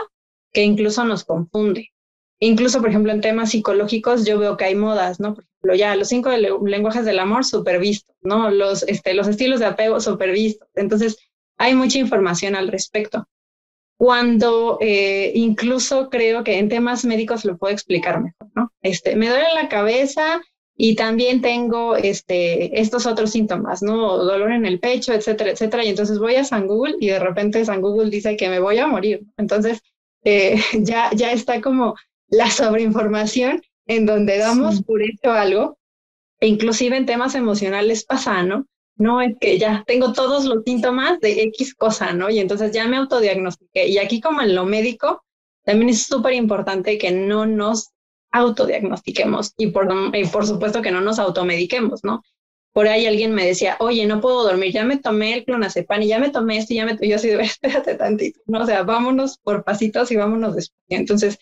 que 0.53 0.65
incluso 0.65 1.05
nos 1.05 1.23
confunde. 1.23 1.93
Incluso, 2.41 2.81
por 2.81 2.91
ejemplo, 2.91 3.13
en 3.13 3.21
temas 3.21 3.53
psicológicos 3.53 4.27
yo 4.27 4.41
veo 4.41 4.57
que 4.57 4.65
hay 4.65 4.75
modas, 4.75 5.21
¿no? 5.21 5.35
Por 5.37 5.45
ejemplo, 5.45 5.77
ya 5.77 5.95
los 5.95 6.09
cinco 6.09 6.31
lenguajes 6.31 7.05
del 7.05 7.21
amor 7.21 7.45
súper 7.45 7.79
vistos, 7.79 8.17
¿no? 8.23 8.51
Los, 8.51 8.83
este, 8.83 9.15
los 9.15 9.29
estilos 9.29 9.61
de 9.61 9.67
apego 9.67 10.01
súper 10.01 10.33
vistos. 10.33 10.67
Entonces, 10.75 11.17
hay 11.57 11.77
mucha 11.77 12.01
información 12.01 12.57
al 12.57 12.67
respecto. 12.67 13.29
Cuando 13.97 14.79
eh, 14.81 15.31
incluso 15.37 16.11
creo 16.11 16.43
que 16.43 16.59
en 16.59 16.69
temas 16.69 17.05
médicos 17.05 17.45
lo 17.45 17.59
puedo 17.59 17.73
explicar 17.73 18.21
mejor, 18.21 18.51
¿no? 18.57 18.73
Este, 18.83 19.15
me 19.15 19.29
duele 19.29 19.55
la 19.55 19.69
cabeza 19.69 20.43
y 20.77 20.97
también 20.97 21.41
tengo 21.41 21.97
este, 21.97 22.81
estos 22.81 23.07
otros 23.07 23.31
síntomas, 23.31 23.83
¿no? 23.83 24.19
Dolor 24.19 24.53
en 24.53 24.67
el 24.67 24.81
pecho, 24.81 25.13
etcétera, 25.13 25.53
etcétera. 25.53 25.85
Y 25.85 25.89
entonces 25.89 26.19
voy 26.19 26.35
a 26.35 26.45
San 26.45 26.67
Google 26.67 26.97
y 27.01 27.09
de 27.09 27.21
repente 27.21 27.65
San 27.65 27.81
Google 27.81 28.11
dice 28.11 28.37
que 28.37 28.49
me 28.49 28.59
voy 28.59 28.79
a 28.79 28.89
morir. 28.89 29.23
Entonces, 29.37 29.81
eh, 30.25 30.57
ya, 30.81 31.11
ya 31.15 31.33
está 31.33 31.61
como 31.61 31.95
la 32.29 32.51
sobreinformación 32.51 33.63
en 33.87 34.07
donde 34.07 34.39
damos 34.39 34.83
por 34.83 35.03
hecho 35.03 35.31
algo, 35.31 35.79
e 36.41 36.49
inclusive 36.49 36.97
en 36.97 37.07
temas 37.07 37.35
emocionales 37.35 38.05
pasa, 38.05 38.43
¿no? 38.43 38.67
No 38.97 39.21
es 39.21 39.35
que 39.41 39.59
ya 39.59 39.85
tengo 39.87 40.13
todos 40.13 40.45
los 40.45 40.65
síntomas 40.65 41.21
de 41.21 41.43
X 41.43 41.75
cosa, 41.75 42.13
¿no? 42.13 42.31
Y 42.31 42.39
entonces 42.39 42.73
ya 42.73 42.87
me 42.89 42.97
autodiagnostiqué. 42.97 43.89
Y 43.89 43.99
aquí 43.99 44.21
como 44.21 44.41
en 44.41 44.55
lo 44.55 44.65
médico, 44.65 45.23
también 45.65 45.91
es 45.91 46.05
súper 46.05 46.33
importante 46.35 46.99
que 46.99 47.11
no 47.11 47.47
nos 47.47 47.94
autodiagnostiquemos 48.35 49.55
y 49.57 49.69
por, 49.69 49.89
y 50.13 50.27
por 50.27 50.47
supuesto 50.47 50.83
que 50.83 50.91
no 50.91 51.01
nos 51.01 51.19
automediquemos, 51.19 52.05
¿no? 52.05 52.23
Por 52.73 52.89
ahí 52.89 53.07
alguien 53.07 53.33
me 53.33 53.47
decía, 53.47 53.77
oye, 53.79 54.05
no 54.07 54.21
puedo 54.21 54.43
dormir, 54.43 54.73
ya 54.73 54.85
me 54.85 54.99
tomé 54.99 55.35
el 55.35 55.45
clonazepam 55.45 56.03
y 56.03 56.09
ya 56.09 56.19
me 56.19 56.31
tomé 56.31 56.59
esto 56.59 56.73
y 56.73 56.77
ya 56.77 56.85
me... 56.85 56.99
Yo 57.01 57.17
así, 57.17 57.31
espérate 57.41 57.95
tantito, 57.95 58.41
¿no? 58.47 58.63
O 58.63 58.67
sea, 58.67 58.83
vámonos 58.83 59.39
por 59.39 59.63
pasitos 59.63 60.11
y 60.11 60.17
vámonos 60.17 60.57
después. 60.57 60.81
Entonces, 60.89 61.39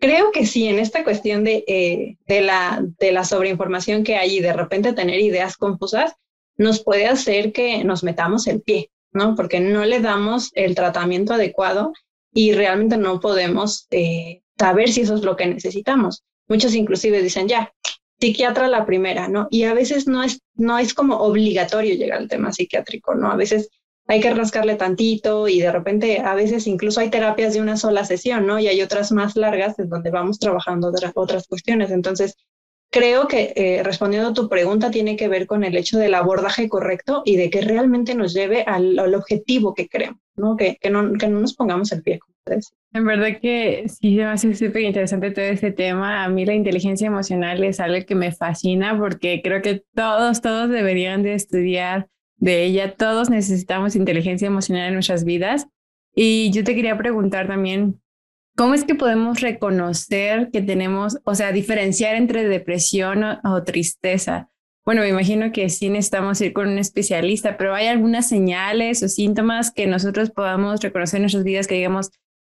Creo 0.00 0.32
que 0.32 0.44
sí, 0.44 0.66
en 0.66 0.78
esta 0.78 1.02
cuestión 1.02 1.44
de, 1.44 1.64
eh, 1.66 2.18
de, 2.26 2.42
la, 2.42 2.84
de 2.98 3.12
la 3.12 3.24
sobreinformación 3.24 4.04
que 4.04 4.16
hay 4.16 4.36
y 4.36 4.40
de 4.40 4.52
repente 4.52 4.92
tener 4.92 5.20
ideas 5.20 5.56
confusas, 5.56 6.14
nos 6.56 6.82
puede 6.82 7.06
hacer 7.06 7.52
que 7.52 7.84
nos 7.84 8.04
metamos 8.04 8.46
el 8.46 8.60
pie, 8.60 8.90
¿no? 9.12 9.34
Porque 9.34 9.60
no 9.60 9.84
le 9.84 10.00
damos 10.00 10.50
el 10.54 10.74
tratamiento 10.74 11.32
adecuado 11.34 11.92
y 12.34 12.52
realmente 12.52 12.98
no 12.98 13.20
podemos 13.20 13.86
eh, 13.92 14.42
saber 14.58 14.90
si 14.90 15.02
eso 15.02 15.14
es 15.14 15.22
lo 15.22 15.36
que 15.36 15.46
necesitamos. 15.46 16.22
Muchos 16.48 16.74
inclusive 16.74 17.22
dicen, 17.22 17.48
ya, 17.48 17.72
psiquiatra 18.20 18.68
la 18.68 18.86
primera, 18.86 19.28
¿no? 19.28 19.48
Y 19.50 19.64
a 19.64 19.74
veces 19.74 20.06
no 20.06 20.22
es, 20.22 20.40
no 20.54 20.78
es 20.78 20.94
como 20.94 21.18
obligatorio 21.18 21.94
llegar 21.94 22.18
al 22.18 22.28
tema 22.28 22.52
psiquiátrico, 22.52 23.14
¿no? 23.14 23.30
A 23.30 23.36
veces 23.36 23.70
hay 24.06 24.20
que 24.20 24.32
rascarle 24.34 24.76
tantito 24.76 25.48
y 25.48 25.60
de 25.60 25.72
repente 25.72 26.20
a 26.20 26.34
veces 26.34 26.66
incluso 26.66 27.00
hay 27.00 27.10
terapias 27.10 27.54
de 27.54 27.60
una 27.60 27.76
sola 27.76 28.04
sesión, 28.04 28.46
¿no? 28.46 28.58
Y 28.58 28.68
hay 28.68 28.82
otras 28.82 29.12
más 29.12 29.36
largas 29.36 29.78
en 29.78 29.88
donde 29.88 30.10
vamos 30.10 30.38
trabajando 30.38 30.88
otras, 30.88 31.12
otras 31.14 31.46
cuestiones. 31.46 31.90
Entonces, 31.90 32.36
creo 32.94 33.26
que 33.26 33.52
eh, 33.56 33.82
respondiendo 33.82 34.28
a 34.28 34.34
tu 34.34 34.48
pregunta 34.48 34.88
tiene 34.88 35.16
que 35.16 35.26
ver 35.26 35.48
con 35.48 35.64
el 35.64 35.76
hecho 35.76 35.98
del 35.98 36.14
abordaje 36.14 36.68
correcto 36.68 37.22
y 37.24 37.36
de 37.36 37.50
que 37.50 37.60
realmente 37.60 38.14
nos 38.14 38.32
lleve 38.32 38.62
al, 38.62 39.12
objetivo 39.16 39.74
que 39.74 39.88
queremos, 39.88 40.20
¿no? 40.36 40.56
Que, 40.56 40.76
que 40.80 40.90
¿no? 40.90 41.12
que 41.14 41.26
no 41.26 41.40
nos 41.40 41.54
pongamos 41.54 41.90
el 41.90 42.04
pie. 42.04 42.20
En 42.92 43.04
verdad 43.04 43.40
que 43.42 43.86
sí, 43.88 44.14
me 44.14 44.26
hace 44.26 44.54
súper 44.54 44.82
interesante 44.82 45.32
todo 45.32 45.44
este 45.44 45.72
tema. 45.72 46.22
A 46.22 46.28
mí 46.28 46.46
la 46.46 46.54
inteligencia 46.54 47.08
emocional 47.08 47.64
es 47.64 47.80
algo 47.80 48.06
que 48.06 48.14
me 48.14 48.30
fascina 48.30 48.96
porque 48.96 49.40
creo 49.42 49.60
que 49.60 49.82
todos, 49.96 50.40
todos 50.40 50.70
deberían 50.70 51.24
de 51.24 51.34
estudiar 51.34 52.06
de 52.36 52.62
ella. 52.62 52.94
Todos 52.94 53.28
necesitamos 53.28 53.96
inteligencia 53.96 54.46
emocional 54.46 54.86
en 54.86 54.94
nuestras 54.94 55.24
vidas. 55.24 55.66
Y 56.14 56.52
yo 56.52 56.62
te 56.62 56.76
quería 56.76 56.96
preguntar 56.96 57.48
también, 57.48 58.00
¿cómo 58.56 58.74
es 58.74 58.84
que 58.84 58.94
podemos 58.94 59.40
reconocer 59.40 60.50
que 60.52 60.62
tenemos, 60.62 61.18
o 61.24 61.34
sea, 61.34 61.52
diferenciar 61.52 62.14
entre 62.16 62.48
depresión 62.48 63.24
o, 63.44 63.62
tristeza? 63.64 64.48
Bueno, 64.84 65.00
me 65.02 65.08
imagino 65.08 65.50
que 65.50 65.68
sí 65.70 65.88
necesitamos 65.88 66.40
ir 66.40 66.52
con 66.52 66.68
un 66.68 66.78
especialista, 66.78 67.56
pero 67.56 67.74
¿hay 67.74 67.86
algunas 67.86 68.28
señales 68.28 69.02
o 69.02 69.08
síntomas 69.08 69.70
que 69.70 69.86
nosotros 69.86 70.30
podamos 70.30 70.80
reconocer 70.80 71.18
en 71.18 71.22
nuestras 71.22 71.44
vidas 71.44 71.66
que 71.66 71.76
digamos, 71.76 72.10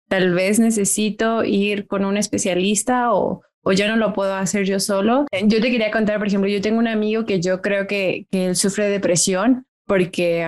tal 0.07 0.33
vez 0.33 0.59
necesito 0.59 1.43
ir 1.43 1.87
con 1.87 2.05
un 2.05 2.17
especialista 2.17 3.13
o, 3.13 3.41
o 3.63 3.71
yo 3.71 3.87
no 3.87 3.95
lo 3.95 4.13
puedo 4.13 4.35
hacer 4.35 4.65
yo 4.65 4.79
solo? 4.79 5.25
Yo 5.31 5.59
te 5.59 5.71
quería 5.71 5.89
contar, 5.89 6.19
por 6.19 6.27
ejemplo, 6.27 6.49
yo 6.49 6.61
tengo 6.61 6.77
un 6.77 6.87
amigo 6.87 7.25
que 7.25 7.41
yo 7.41 7.61
creo 7.61 7.87
que, 7.87 8.27
que 8.31 8.45
él 8.47 8.55
sufre 8.55 8.85
de 8.85 8.91
depresión 8.91 9.65
porque 9.87 10.45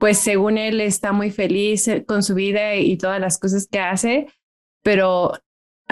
pues 0.00 0.18
según 0.18 0.56
él 0.56 0.80
está 0.80 1.12
muy 1.12 1.30
feliz 1.30 1.86
eh, 1.86 2.04
con 2.04 2.22
su 2.22 2.34
vida 2.34 2.74
y 2.74 2.96
todas 2.96 3.20
las 3.20 3.38
cosas 3.38 3.68
que 3.70 3.78
hace, 3.78 4.26
pero 4.82 5.32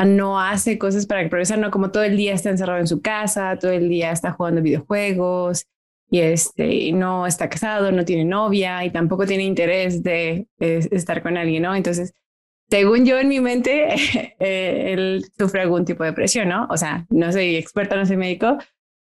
no 0.05 0.41
hace 0.41 0.79
cosas 0.79 1.07
para 1.07 1.29
progresar, 1.29 1.59
no 1.59 1.71
como 1.71 1.91
todo 1.91 2.05
el 2.05 2.17
día 2.17 2.35
está 2.35 2.51
encerrado 2.51 2.79
en 2.79 2.87
su 2.87 3.01
casa, 3.01 3.59
todo 3.59 3.73
el 3.73 3.89
día 3.89 4.13
está 4.13 4.33
jugando 4.33 4.63
videojuegos 4.63 5.67
y 6.11 6.21
este, 6.21 6.93
no 6.93 7.27
está 7.27 7.49
casado, 7.49 7.93
no 7.93 8.05
tiene 8.05 8.25
novia 8.25 8.85
y 8.85 8.91
tampoco 8.91 9.27
tiene 9.27 9.45
interés 9.45 10.03
de, 10.03 10.47
estar 10.59 11.23
con 11.23 11.37
alguien, 11.37 11.65
¿no? 11.65 11.75
Entonces, 11.75 12.15
según 12.71 13.05
yo 13.05 13.19
en 13.19 13.29
mi 13.29 13.41
mente, 13.41 13.89
eh, 14.39 14.93
él 14.93 15.25
sufre 15.37 15.63
algún 15.63 15.85
tipo 15.85 16.05
de 16.05 16.11
depresión, 16.11 16.49
¿no? 16.49 16.67
O 16.71 16.77
sea, 16.77 17.07
no 17.11 17.33
soy 17.33 17.57
experta, 17.57 17.97
no 17.97 18.07
soy 18.07 18.17
médico, 18.17 18.59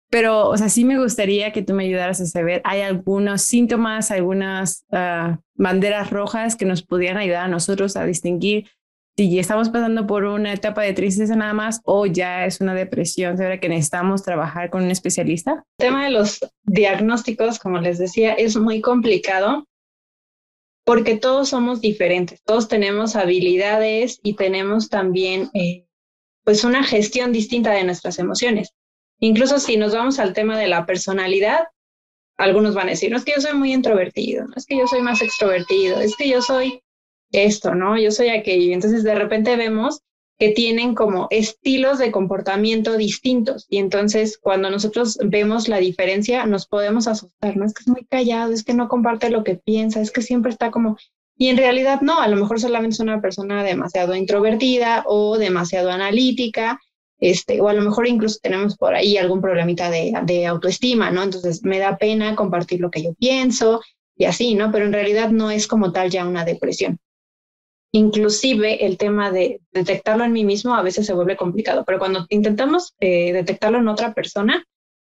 pero, 0.10 0.50
o 0.50 0.58
sea, 0.58 0.70
sí 0.70 0.86
me 0.86 1.00
gustaría 1.00 1.52
que 1.52 1.64
tú 1.64 1.74
me 1.74 1.86
ayudaras 1.86 2.22
a 2.22 2.28
saber, 2.28 2.62
¿hay 2.66 2.82
algunos 2.82 3.42
síntomas, 3.42 4.12
algunas 4.12 4.86
ah, 4.92 5.40
banderas 5.56 6.12
rojas 6.12 6.56
que 6.56 6.66
nos 6.66 6.84
pudieran 6.84 7.18
ayudar 7.18 7.46
a 7.46 7.48
nosotros 7.48 7.98
a 7.98 8.06
distinguir 8.06 8.68
si 9.16 9.38
estamos 9.38 9.70
pasando 9.70 10.08
por 10.08 10.24
una 10.26 10.54
etapa 10.54 10.82
de 10.82 10.94
tristeza 10.94 11.36
nada 11.36 11.54
más 11.54 11.82
o 11.86 12.06
ya 12.06 12.46
es 12.46 12.62
una 12.62 12.74
depresión, 12.74 13.38
¿sabes 13.38 13.60
que 13.60 13.70
necesitamos 13.70 14.24
trabajar 14.24 14.70
con 14.70 14.84
un 14.84 14.92
especialista? 14.92 15.64
El 15.78 15.88
tema 15.88 16.06
de 16.06 16.12
los 16.12 16.40
diagnósticos, 16.64 17.60
como 17.60 17.80
les 17.80 18.00
decía, 18.00 18.34
es 18.34 18.56
muy 18.56 18.82
complicado 18.82 19.68
porque 20.86 21.16
todos 21.16 21.50
somos 21.50 21.80
diferentes, 21.80 22.42
todos 22.44 22.68
tenemos 22.68 23.16
habilidades 23.16 24.20
y 24.24 24.36
tenemos 24.36 24.90
también 24.90 25.50
eh, 25.54 25.86
pues 26.44 26.64
una 26.64 26.84
gestión 26.84 27.32
distinta 27.32 27.72
de 27.72 27.84
nuestras 27.84 28.20
emociones. 28.20 28.74
Incluso 29.20 29.60
si 29.60 29.78
nos 29.78 29.94
vamos 29.94 30.20
al 30.20 30.34
tema 30.34 30.58
de 30.58 30.68
la 30.68 30.86
personalidad, 30.86 31.68
algunos 32.38 32.74
van 32.74 32.88
a 32.88 32.92
decir, 32.92 33.12
no 33.12 33.18
es 33.18 33.24
que 33.24 33.34
yo 33.36 33.42
soy 33.42 33.54
muy 33.54 33.72
introvertido, 33.72 34.46
no 34.46 34.54
es 34.58 34.66
que 34.66 34.78
yo 34.78 34.88
soy 34.88 35.02
más 35.02 35.22
extrovertido, 35.22 36.02
es 36.02 36.16
que 36.18 36.28
yo 36.28 36.42
soy 36.42 36.83
esto, 37.34 37.76
¿no? 37.76 38.00
Yo 38.00 38.12
soy 38.12 38.30
aquello. 38.30 38.74
Entonces 38.74 39.04
de 39.04 39.16
repente 39.16 39.56
vemos 39.58 40.02
que 40.40 40.50
tienen 40.50 40.96
como 40.96 41.28
estilos 41.30 42.00
de 42.00 42.12
comportamiento 42.12 42.98
distintos. 42.98 43.66
Y 43.70 43.78
entonces 43.78 44.38
cuando 44.38 44.70
nosotros 44.70 45.18
vemos 45.24 45.68
la 45.68 45.78
diferencia, 45.78 46.46
nos 46.46 46.68
podemos 46.68 47.08
asustar, 47.08 47.58
¿no? 47.58 47.66
Es 47.66 47.74
que 47.74 47.82
es 47.82 47.88
muy 47.88 48.06
callado, 48.06 48.54
es 48.54 48.64
que 48.64 48.74
no 48.74 48.88
comparte 48.88 49.30
lo 49.30 49.44
que 49.44 49.56
piensa, 49.56 50.00
es 50.00 50.12
que 50.12 50.22
siempre 50.22 50.52
está 50.52 50.72
como... 50.72 50.98
Y 51.36 51.48
en 51.50 51.58
realidad 51.58 52.02
no, 52.02 52.20
a 52.20 52.28
lo 52.28 52.38
mejor 52.38 52.60
solamente 52.60 52.94
es 52.94 53.00
una 53.00 53.20
persona 53.20 53.64
demasiado 53.64 54.16
introvertida 54.16 55.04
o 55.08 55.38
demasiado 55.38 55.90
analítica 55.90 56.80
este, 57.24 57.62
o 57.62 57.70
a 57.70 57.74
lo 57.74 57.82
mejor 57.82 58.06
incluso 58.06 58.40
tenemos 58.42 58.76
por 58.76 58.94
ahí 58.96 59.18
algún 59.18 59.40
problemita 59.40 59.90
de, 59.90 60.14
de, 60.26 60.46
autoestima, 60.46 61.10
¿no? 61.10 61.24
Entonces 61.24 61.64
me 61.64 61.80
da 61.80 61.98
pena 61.98 62.36
compartir 62.36 62.82
lo 62.82 62.92
que 62.92 63.02
yo 63.02 63.14
pienso 63.14 63.82
y 64.18 64.26
así, 64.26 64.56
¿no? 64.56 64.74
Pero 64.74 64.86
en 64.86 64.92
realidad 64.92 65.30
no 65.30 65.50
es 65.50 65.66
como 65.66 65.94
tal 65.94 66.10
ya 66.10 66.28
una 66.28 66.44
depresión. 66.44 67.00
Inclusive 67.96 68.88
el 68.88 68.98
tema 68.98 69.30
de 69.30 69.62
detectarlo 69.72 70.24
en 70.24 70.34
mí 70.34 70.44
mismo 70.44 70.74
a 70.74 70.82
veces 70.82 71.06
se 71.06 71.14
vuelve 71.14 71.38
complicado, 71.38 71.84
pero 71.86 72.00
cuando 72.00 72.26
intentamos 72.30 72.96
eh, 73.00 73.32
detectarlo 73.34 73.78
en 73.78 73.88
otra 73.88 74.14
persona, 74.14 74.66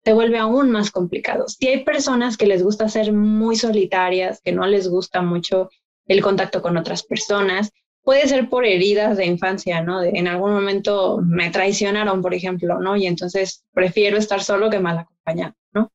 se 0.04 0.12
vuelve 0.12 0.38
aún 0.38 0.70
más 0.70 0.90
complicado. 0.90 1.48
Si 1.48 1.66
hay 1.68 1.84
personas 1.84 2.36
que 2.36 2.46
les 2.46 2.62
gusta 2.62 2.88
ser 2.90 3.12
muy 3.12 3.56
solitarias, 3.56 4.42
que 4.44 4.52
no 4.52 4.66
les 4.66 4.88
gusta 4.88 5.22
mucho 5.22 5.70
el 6.06 6.22
contacto 6.22 6.60
con 6.60 6.76
otras 6.76 7.02
personas, 7.02 7.72
puede 8.02 8.28
ser 8.28 8.50
por 8.50 8.66
heridas 8.66 9.16
de 9.16 9.24
infancia, 9.24 9.82
¿no? 9.82 10.02
En 10.02 10.28
algún 10.28 10.52
momento 10.52 11.18
me 11.26 11.50
traicionaron, 11.50 12.20
por 12.20 12.34
ejemplo, 12.34 12.78
¿no? 12.78 12.94
Y 12.94 13.06
entonces 13.06 13.64
prefiero 13.72 14.18
estar 14.18 14.42
solo 14.42 14.68
que 14.68 14.80
mal 14.80 14.98
acompañado, 14.98 15.54
¿no? 15.72 15.90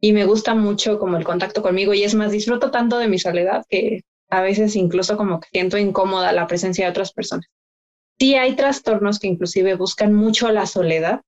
Y 0.00 0.12
me 0.12 0.26
gusta 0.26 0.54
mucho 0.54 0.98
como 0.98 1.16
el 1.16 1.24
contacto 1.24 1.62
conmigo 1.62 1.94
y 1.94 2.02
es 2.02 2.14
más, 2.14 2.32
disfruto 2.32 2.72
tanto 2.72 2.98
de 2.98 3.08
mi 3.08 3.18
soledad 3.18 3.64
que 3.68 4.02
a 4.34 4.42
veces 4.42 4.76
incluso 4.76 5.16
como 5.16 5.40
que 5.40 5.48
siento 5.52 5.78
incómoda 5.78 6.32
la 6.32 6.46
presencia 6.46 6.84
de 6.84 6.90
otras 6.90 7.12
personas. 7.12 7.46
Sí 8.18 8.34
hay 8.34 8.56
trastornos 8.56 9.18
que 9.18 9.26
inclusive 9.26 9.74
buscan 9.74 10.12
mucho 10.12 10.50
la 10.50 10.66
soledad 10.66 11.22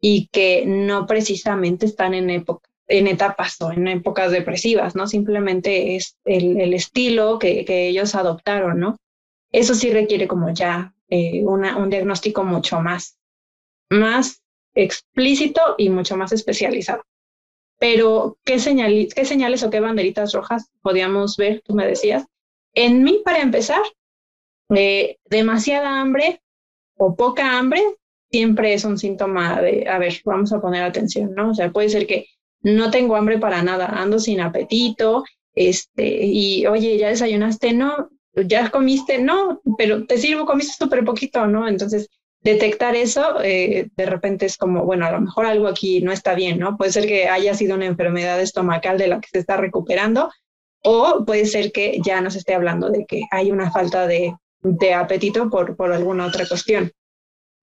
y 0.00 0.28
que 0.28 0.64
no 0.66 1.06
precisamente 1.06 1.86
están 1.86 2.14
en 2.14 2.30
época 2.30 2.68
en 2.90 3.06
etapas 3.06 3.60
o 3.60 3.70
en 3.70 3.86
épocas 3.86 4.32
depresivas, 4.32 4.96
¿no? 4.96 5.06
Simplemente 5.06 5.94
es 5.94 6.16
el, 6.24 6.60
el 6.60 6.74
estilo 6.74 7.38
que, 7.38 7.64
que, 7.64 7.86
ellos 7.86 8.16
adoptaron, 8.16 8.80
¿no? 8.80 8.96
Eso 9.52 9.76
sí 9.76 9.90
requiere 9.90 10.26
como 10.26 10.52
ya 10.52 10.92
eh, 11.08 11.44
una, 11.44 11.76
un 11.76 11.88
diagnóstico 11.88 12.42
mucho 12.42 12.80
más, 12.80 13.16
más 13.90 14.42
explícito 14.74 15.60
y 15.78 15.88
mucho 15.88 16.16
más 16.16 16.32
especializado. 16.32 17.04
Pero, 17.78 18.38
¿qué, 18.44 18.56
¿qué 19.14 19.24
señales 19.24 19.62
o 19.62 19.70
qué 19.70 19.80
banderitas 19.80 20.32
rojas 20.32 20.70
podíamos 20.82 21.36
ver? 21.36 21.62
Tú 21.64 21.74
me 21.74 21.86
decías. 21.86 22.24
En 22.74 23.02
mí, 23.02 23.22
para 23.24 23.40
empezar, 23.40 23.82
eh, 24.74 25.18
demasiada 25.24 26.00
hambre 26.00 26.40
o 26.96 27.16
poca 27.16 27.58
hambre 27.58 27.82
siempre 28.30 28.74
es 28.74 28.84
un 28.84 28.98
síntoma 28.98 29.60
de, 29.60 29.88
a 29.88 29.98
ver, 29.98 30.20
vamos 30.24 30.52
a 30.52 30.60
poner 30.60 30.82
atención, 30.82 31.34
¿no? 31.34 31.50
O 31.50 31.54
sea, 31.54 31.72
puede 31.72 31.88
ser 31.88 32.06
que 32.06 32.26
no 32.62 32.90
tengo 32.90 33.16
hambre 33.16 33.38
para 33.38 33.62
nada, 33.62 33.86
ando 33.86 34.18
sin 34.18 34.40
apetito, 34.40 35.24
este, 35.54 36.24
y 36.24 36.66
oye, 36.66 36.96
¿ya 36.98 37.08
desayunaste? 37.08 37.72
No, 37.72 38.10
¿ya 38.34 38.70
comiste? 38.70 39.18
No, 39.18 39.60
pero 39.76 40.06
te 40.06 40.18
sirvo, 40.18 40.46
comiste 40.46 40.74
súper 40.78 41.04
poquito, 41.04 41.46
¿no? 41.46 41.66
Entonces, 41.66 42.08
detectar 42.42 42.94
eso, 42.94 43.42
eh, 43.42 43.88
de 43.96 44.06
repente 44.06 44.46
es 44.46 44.56
como, 44.56 44.84
bueno, 44.84 45.06
a 45.06 45.10
lo 45.12 45.20
mejor 45.20 45.46
algo 45.46 45.66
aquí 45.66 46.00
no 46.00 46.12
está 46.12 46.34
bien, 46.34 46.58
¿no? 46.58 46.76
Puede 46.76 46.92
ser 46.92 47.06
que 47.06 47.28
haya 47.28 47.54
sido 47.54 47.74
una 47.74 47.86
enfermedad 47.86 48.40
estomacal 48.40 48.98
de 48.98 49.08
la 49.08 49.20
que 49.20 49.28
se 49.30 49.38
está 49.40 49.56
recuperando, 49.56 50.30
o 50.82 51.24
puede 51.24 51.46
ser 51.46 51.72
que 51.72 51.98
ya 52.04 52.20
nos 52.20 52.36
esté 52.36 52.54
hablando 52.54 52.90
de 52.90 53.04
que 53.06 53.22
hay 53.30 53.50
una 53.50 53.70
falta 53.70 54.06
de, 54.06 54.34
de 54.62 54.94
apetito 54.94 55.50
por, 55.50 55.76
por 55.76 55.92
alguna 55.92 56.26
otra 56.26 56.46
cuestión. 56.46 56.92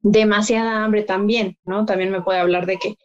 Demasiada 0.02 0.84
hambre 0.84 1.04
también, 1.04 1.58
¿no? 1.66 1.86
También 1.86 2.12
me 2.12 2.22
puede 2.22 2.40
hablar 2.40 2.66
de 2.66 2.78
que 2.78 2.96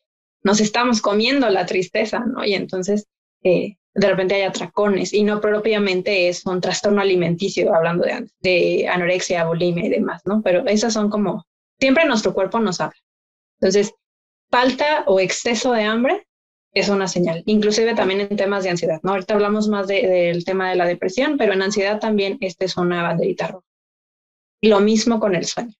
nos 0.42 0.60
estamos 0.60 1.00
comiendo 1.00 1.48
la 1.48 1.66
tristeza, 1.66 2.20
¿no? 2.20 2.44
Y 2.44 2.54
entonces 2.54 3.06
eh, 3.42 3.76
de 3.94 4.08
repente 4.08 4.34
hay 4.34 4.42
atracones 4.42 5.12
y 5.12 5.22
no 5.22 5.40
propiamente 5.40 6.28
es 6.28 6.44
un 6.46 6.60
trastorno 6.60 7.00
alimenticio, 7.00 7.74
hablando 7.74 8.04
de, 8.04 8.28
de 8.40 8.88
anorexia, 8.88 9.46
bulimia 9.46 9.86
y 9.86 9.90
demás, 9.90 10.22
¿no? 10.24 10.42
Pero 10.42 10.66
esas 10.66 10.92
son 10.92 11.10
como, 11.10 11.46
siempre 11.78 12.04
nuestro 12.04 12.34
cuerpo 12.34 12.60
nos 12.60 12.80
habla. 12.80 12.96
Entonces, 13.60 13.94
falta 14.50 15.04
o 15.06 15.20
exceso 15.20 15.72
de 15.72 15.84
hambre 15.84 16.26
es 16.72 16.88
una 16.88 17.08
señal, 17.08 17.42
inclusive 17.46 17.94
también 17.94 18.20
en 18.20 18.36
temas 18.36 18.64
de 18.64 18.70
ansiedad, 18.70 19.00
¿no? 19.02 19.12
Ahorita 19.12 19.34
hablamos 19.34 19.68
más 19.68 19.86
del 19.86 20.44
tema 20.44 20.70
de 20.70 20.76
la 20.76 20.86
depresión, 20.86 21.36
pero 21.36 21.52
en 21.52 21.62
ansiedad 21.62 22.00
también 22.00 22.38
esta 22.40 22.64
es 22.64 22.76
una 22.76 23.02
banderita 23.02 23.48
roja. 23.48 23.66
Lo 24.62 24.80
mismo 24.80 25.20
con 25.20 25.34
el 25.34 25.44
sueño, 25.44 25.74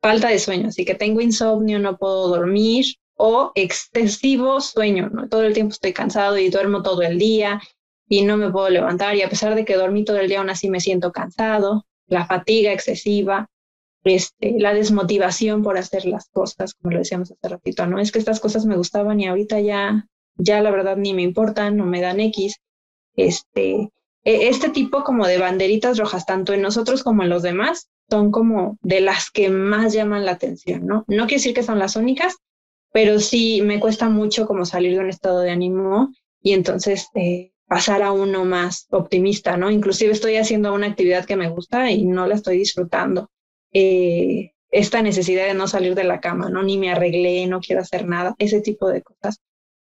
falta 0.00 0.28
de 0.28 0.38
sueño, 0.38 0.68
así 0.68 0.84
que 0.84 0.94
tengo 0.94 1.20
insomnio, 1.20 1.78
no 1.78 1.96
puedo 1.96 2.28
dormir, 2.28 2.86
o 3.16 3.52
excesivo 3.54 4.60
sueño, 4.60 5.08
¿no? 5.08 5.28
Todo 5.28 5.42
el 5.42 5.54
tiempo 5.54 5.72
estoy 5.72 5.92
cansado 5.92 6.38
y 6.38 6.50
duermo 6.50 6.82
todo 6.82 7.02
el 7.02 7.18
día 7.18 7.60
y 8.08 8.22
no 8.22 8.36
me 8.36 8.50
puedo 8.50 8.68
levantar 8.68 9.16
y 9.16 9.22
a 9.22 9.28
pesar 9.28 9.54
de 9.54 9.64
que 9.64 9.74
dormí 9.74 10.04
todo 10.04 10.18
el 10.18 10.28
día 10.28 10.38
aún 10.38 10.50
así 10.50 10.70
me 10.70 10.80
siento 10.80 11.12
cansado, 11.12 11.86
la 12.06 12.26
fatiga 12.26 12.72
excesiva, 12.72 13.48
este, 14.04 14.54
la 14.58 14.74
desmotivación 14.74 15.62
por 15.62 15.78
hacer 15.78 16.04
las 16.04 16.28
cosas, 16.28 16.74
como 16.74 16.92
lo 16.92 16.98
decíamos 16.98 17.32
hace 17.32 17.48
ratito, 17.48 17.86
¿no? 17.86 17.98
Es 17.98 18.12
que 18.12 18.18
estas 18.18 18.38
cosas 18.38 18.66
me 18.66 18.76
gustaban 18.76 19.18
y 19.18 19.26
ahorita 19.26 19.60
ya, 19.60 20.06
ya 20.36 20.60
la 20.60 20.70
verdad 20.70 20.96
ni 20.96 21.14
me 21.14 21.22
importan, 21.22 21.76
no 21.76 21.86
me 21.86 22.00
dan 22.00 22.20
X. 22.20 22.56
Este, 23.14 23.90
e, 24.24 24.48
este 24.48 24.68
tipo 24.70 25.04
como 25.04 25.26
de 25.26 25.38
banderitas 25.38 25.98
rojas, 25.98 26.26
tanto 26.26 26.52
en 26.52 26.62
nosotros 26.62 27.02
como 27.02 27.22
en 27.22 27.30
los 27.30 27.42
demás, 27.42 27.88
son 28.10 28.30
como 28.30 28.78
de 28.82 29.00
las 29.00 29.30
que 29.30 29.48
más 29.48 29.92
llaman 29.92 30.24
la 30.24 30.32
atención, 30.32 30.86
¿no? 30.86 31.04
No 31.08 31.26
quiere 31.26 31.36
decir 31.36 31.54
que 31.54 31.62
son 31.62 31.78
las 31.78 31.96
únicas, 31.96 32.36
pero 32.92 33.18
sí 33.20 33.62
me 33.62 33.80
cuesta 33.80 34.08
mucho 34.08 34.46
como 34.46 34.64
salir 34.64 34.94
de 34.94 35.00
un 35.00 35.10
estado 35.10 35.40
de 35.40 35.50
ánimo 35.50 36.10
y 36.40 36.52
entonces 36.52 37.08
eh, 37.14 37.52
pasar 37.66 38.02
a 38.02 38.12
uno 38.12 38.44
más 38.44 38.86
optimista, 38.90 39.56
¿no? 39.56 39.70
Inclusive 39.70 40.12
estoy 40.12 40.36
haciendo 40.36 40.72
una 40.72 40.86
actividad 40.86 41.24
que 41.24 41.36
me 41.36 41.48
gusta 41.48 41.90
y 41.90 42.04
no 42.04 42.26
la 42.26 42.36
estoy 42.36 42.58
disfrutando. 42.58 43.30
Eh, 43.72 44.52
esta 44.70 45.02
necesidad 45.02 45.46
de 45.46 45.54
no 45.54 45.68
salir 45.68 45.94
de 45.94 46.04
la 46.04 46.20
cama, 46.20 46.48
¿no? 46.50 46.62
Ni 46.62 46.78
me 46.78 46.90
arreglé, 46.90 47.46
no 47.46 47.60
quiero 47.60 47.82
hacer 47.82 48.06
nada, 48.06 48.34
ese 48.38 48.60
tipo 48.60 48.88
de 48.88 49.02
cosas. 49.02 49.40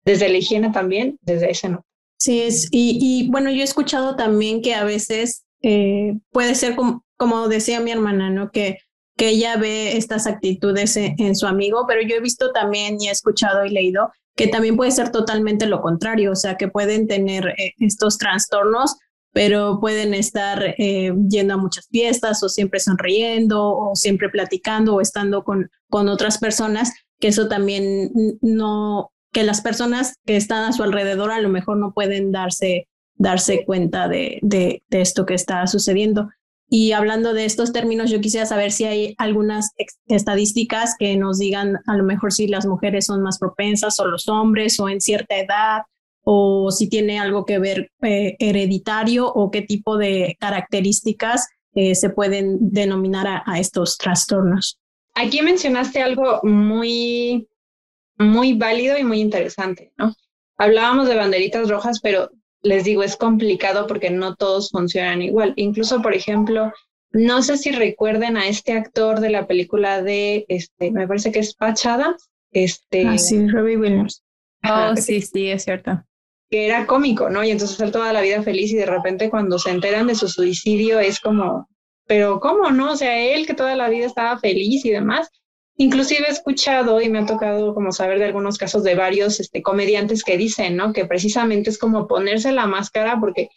Desde 0.05 0.29
la 0.29 0.37
higiene 0.37 0.71
también, 0.71 1.17
desde 1.21 1.51
ese 1.51 1.69
no. 1.69 1.85
Sí, 2.17 2.41
es, 2.41 2.69
y, 2.71 3.27
bueno, 3.29 3.51
yo 3.51 3.61
he 3.61 3.63
escuchado 3.63 4.15
también 4.15 4.61
que 4.61 4.73
a 4.73 4.83
veces 4.83 5.43
eh, 5.61 6.13
puede 6.31 6.55
ser 6.55 6.75
como, 6.75 7.03
como 7.17 7.49
decía 7.49 7.81
mi 7.81 7.91
hermana, 7.91 8.29
¿no? 8.29 8.51
Que 8.51 8.77
que 9.17 9.29
ella 9.29 9.57
ve 9.57 9.95
estas 9.95 10.27
actitudes 10.27 10.97
en, 10.97 11.35
su 11.35 11.47
amigo, 11.47 11.85
pero 11.87 12.01
yo 12.01 12.15
he 12.15 12.21
visto 12.21 12.51
también 12.51 12.97
y 12.99 13.07
he 13.07 13.11
escuchado 13.11 13.65
y 13.65 13.69
leído 13.69 14.11
que 14.35 14.47
también 14.47 14.75
puede 14.75 14.91
ser 14.91 15.11
totalmente 15.11 15.65
lo 15.65 15.81
contrario, 15.81 16.33
o 16.33 16.35
sea, 16.35 16.57
que 16.57 16.67
pueden 16.67 17.07
tener 17.07 17.47
eh, 17.57 17.73
estos 17.79 18.17
trastornos, 18.17 18.97
pero 19.31 19.79
pueden 19.79 20.13
estar 20.13 20.75
eh, 20.77 21.13
yendo 21.29 21.53
a 21.53 21.57
muchas 21.57 21.87
fiestas 21.87 22.43
o 22.43 22.49
siempre 22.49 22.81
sonriendo 22.81 23.63
o 23.63 23.95
siempre 23.95 24.27
platicando 24.27 24.95
o 24.95 25.01
estando 25.01 25.45
con, 25.45 25.69
con 25.89 26.09
otras 26.09 26.37
personas, 26.37 26.91
que 27.17 27.29
eso 27.29 27.47
también 27.47 28.11
no, 28.41 29.13
que 29.35 29.43
las 29.43 29.59
personas 29.59 30.15
que 30.25 30.37
están 30.37 30.63
a 30.63 30.71
su 30.71 30.81
alrededor 30.81 31.29
a 31.29 31.41
lo 31.41 31.49
mejor 31.49 31.75
no 31.75 31.91
pueden 31.93 32.31
darse, 32.31 32.87
darse 33.15 33.65
cuenta 33.65 34.07
de, 34.07 34.39
de, 34.41 34.81
esto 34.91 35.25
que 35.25 35.33
está 35.33 35.67
sucediendo. 35.67 36.29
Y 36.69 36.93
hablando 36.93 37.33
de 37.33 37.43
estos 37.43 37.73
términos, 37.73 38.09
yo 38.09 38.21
quisiera 38.21 38.45
saber 38.45 38.71
si 38.71 38.85
hay 38.85 39.13
algunas 39.17 39.71
estadísticas 40.07 40.95
que 40.97 41.17
nos 41.17 41.37
digan 41.37 41.79
a 41.85 41.97
lo 41.97 42.05
mejor 42.05 42.31
si 42.31 42.47
las 42.47 42.65
mujeres 42.65 43.07
son 43.07 43.21
más 43.23 43.37
propensas 43.37 43.99
o 43.99 44.05
los 44.05 44.29
hombres 44.29 44.79
o 44.79 44.87
en 44.87 45.01
cierta 45.01 45.37
edad 45.37 45.81
o 46.23 46.71
si 46.71 46.87
tiene 46.87 47.19
algo 47.19 47.45
que 47.45 47.59
ver 47.59 47.91
eh, 48.03 48.37
hereditario 48.39 49.27
o 49.27 49.51
qué 49.51 49.63
tipo 49.63 49.97
de 49.97 50.37
características 50.39 51.49
eh, 51.73 51.93
se 51.93 52.09
pueden 52.09 52.71
denominar 52.71 53.27
a, 53.27 53.43
a, 53.45 53.59
estos 53.59 53.97
trastornos. 53.97 54.79
Aquí 55.13 55.41
mencionaste 55.41 56.01
algo 56.01 56.39
muy, 56.43 57.49
muy 58.17 58.53
válido 58.53 58.97
y 58.97 59.03
muy 59.03 59.19
interesante, 59.19 59.91
¿no? 59.97 60.15
Hablábamos 60.57 61.07
de 61.07 61.15
banderitas 61.15 61.69
rojas, 61.69 61.99
pero 62.01 62.31
les 62.61 62.83
digo, 62.83 63.03
es 63.03 63.15
complicado 63.15 63.87
porque 63.87 64.09
no 64.09 64.35
todos 64.35 64.71
funcionan 64.71 65.21
igual. 65.21 65.53
Incluso, 65.55 66.01
por 66.01 66.13
ejemplo, 66.13 66.71
no 67.11 67.41
sé 67.41 67.57
si 67.57 67.71
recuerden 67.71 68.37
a 68.37 68.47
este 68.47 68.73
actor 68.73 69.19
de 69.19 69.29
la 69.29 69.47
película 69.47 70.01
de, 70.01 70.45
este, 70.47 70.91
me 70.91 71.07
parece 71.07 71.31
que 71.31 71.39
es 71.39 71.55
Pachada. 71.55 72.15
Este, 72.51 73.05
ah, 73.05 73.17
sí, 73.17 73.47
Robbie 73.47 73.77
Williams. 73.77 74.23
Oh, 74.63 74.95
sí, 74.95 75.21
sí, 75.21 75.49
es 75.49 75.63
cierto. 75.63 76.03
Que 76.49 76.65
era 76.65 76.87
cómico, 76.87 77.29
¿no? 77.29 77.43
Y 77.43 77.51
entonces 77.51 77.79
él 77.79 77.91
toda 77.91 78.13
la 78.13 78.21
vida 78.21 78.41
feliz 78.43 78.71
y 78.71 78.77
de 78.77 78.85
repente 78.85 79.29
cuando 79.29 79.59
se 79.59 79.71
enteran 79.71 80.07
de 80.07 80.15
su 80.15 80.27
suicidio 80.27 80.99
es 80.99 81.19
como, 81.19 81.69
pero 82.07 82.39
¿cómo 82.39 82.71
no? 82.71 82.93
O 82.93 82.97
sea, 82.97 83.17
él 83.17 83.45
que 83.45 83.53
toda 83.53 83.75
la 83.75 83.89
vida 83.89 84.05
estaba 84.05 84.39
feliz 84.39 84.85
y 84.85 84.91
demás, 84.91 85.29
Inclusive 85.77 86.25
he 86.27 86.31
escuchado 86.31 87.01
y 87.01 87.09
me 87.09 87.19
ha 87.19 87.25
tocado 87.25 87.73
como 87.73 87.91
saber 87.91 88.19
de 88.19 88.25
algunos 88.25 88.57
casos 88.57 88.83
de 88.83 88.95
varios 88.95 89.39
este, 89.39 89.61
comediantes 89.61 90.23
que 90.23 90.37
dicen, 90.37 90.77
¿no? 90.77 90.93
Que 90.93 91.05
precisamente 91.05 91.69
es 91.69 91.77
como 91.77 92.07
ponerse 92.07 92.53
la 92.53 92.65
máscara 92.65 93.19
porque 93.19 93.49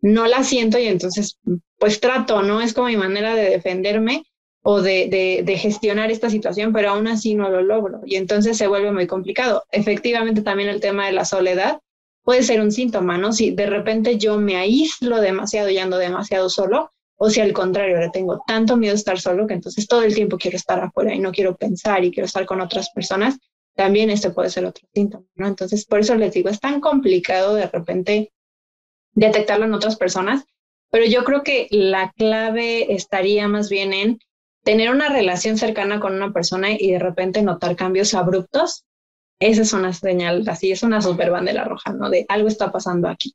no 0.00 0.26
la 0.26 0.42
siento 0.42 0.78
y 0.78 0.86
entonces 0.86 1.38
pues 1.78 2.00
trato, 2.00 2.42
¿no? 2.42 2.60
Es 2.60 2.74
como 2.74 2.88
mi 2.88 2.96
manera 2.96 3.34
de 3.34 3.50
defenderme 3.50 4.24
o 4.62 4.82
de, 4.82 5.42
de, 5.44 5.56
gestionar 5.56 6.10
esta 6.10 6.28
situación, 6.28 6.72
pero 6.72 6.90
aún 6.90 7.08
así 7.08 7.34
no 7.34 7.48
lo 7.48 7.62
logro 7.62 8.00
y 8.04 8.16
entonces 8.16 8.58
se 8.58 8.66
vuelve 8.66 8.92
muy 8.92 9.06
complicado. 9.06 9.64
Efectivamente 9.70 10.42
también 10.42 10.68
el 10.68 10.80
tema 10.80 11.06
de 11.06 11.12
la 11.12 11.24
soledad 11.24 11.80
puede 12.22 12.42
ser 12.42 12.60
un 12.60 12.72
síntoma, 12.72 13.16
¿no? 13.16 13.32
Si 13.32 13.52
de 13.52 13.66
repente 13.66 14.18
yo 14.18 14.38
me 14.38 14.56
aíslo 14.56 15.20
demasiado 15.20 15.70
y 15.70 15.78
ando 15.78 15.96
demasiado 15.96 16.50
solo, 16.50 16.92
o 17.22 17.28
si 17.28 17.38
al 17.40 17.52
contrario, 17.52 18.00
le 18.00 18.08
tengo 18.08 18.42
tanto 18.46 18.78
miedo 18.78 18.94
de 18.94 18.98
estar 18.98 19.20
solo 19.20 19.46
que 19.46 19.52
entonces 19.52 19.86
todo 19.86 20.02
el 20.02 20.14
tiempo 20.14 20.38
quiero 20.38 20.56
estar 20.56 20.80
afuera 20.80 21.14
y 21.14 21.18
no 21.18 21.32
quiero 21.32 21.54
pensar 21.54 22.02
y 22.02 22.10
quiero 22.10 22.24
estar 22.24 22.46
con 22.46 22.62
otras 22.62 22.88
personas, 22.94 23.36
también 23.76 24.08
este 24.08 24.30
puede 24.30 24.48
ser 24.48 24.64
otro 24.64 24.88
síntoma, 24.94 25.26
¿no? 25.34 25.46
Entonces, 25.46 25.84
por 25.84 26.00
eso 26.00 26.14
les 26.14 26.32
digo, 26.32 26.48
es 26.48 26.60
tan 26.60 26.80
complicado 26.80 27.54
de 27.54 27.66
repente 27.66 28.32
detectarlo 29.12 29.66
en 29.66 29.74
otras 29.74 29.96
personas, 29.96 30.44
pero 30.90 31.04
yo 31.04 31.22
creo 31.24 31.42
que 31.42 31.68
la 31.70 32.10
clave 32.16 32.94
estaría 32.94 33.46
más 33.48 33.68
bien 33.68 33.92
en 33.92 34.18
tener 34.64 34.90
una 34.90 35.10
relación 35.10 35.58
cercana 35.58 36.00
con 36.00 36.14
una 36.14 36.32
persona 36.32 36.72
y 36.72 36.90
de 36.90 37.00
repente 37.00 37.42
notar 37.42 37.76
cambios 37.76 38.14
abruptos. 38.14 38.86
Esa 39.40 39.60
es 39.60 39.74
una 39.74 39.92
señal, 39.92 40.48
así 40.48 40.72
es 40.72 40.82
una 40.82 41.02
super 41.02 41.30
bandera 41.30 41.64
roja, 41.64 41.92
¿no? 41.92 42.08
De 42.08 42.24
algo 42.30 42.48
está 42.48 42.72
pasando 42.72 43.08
aquí. 43.08 43.34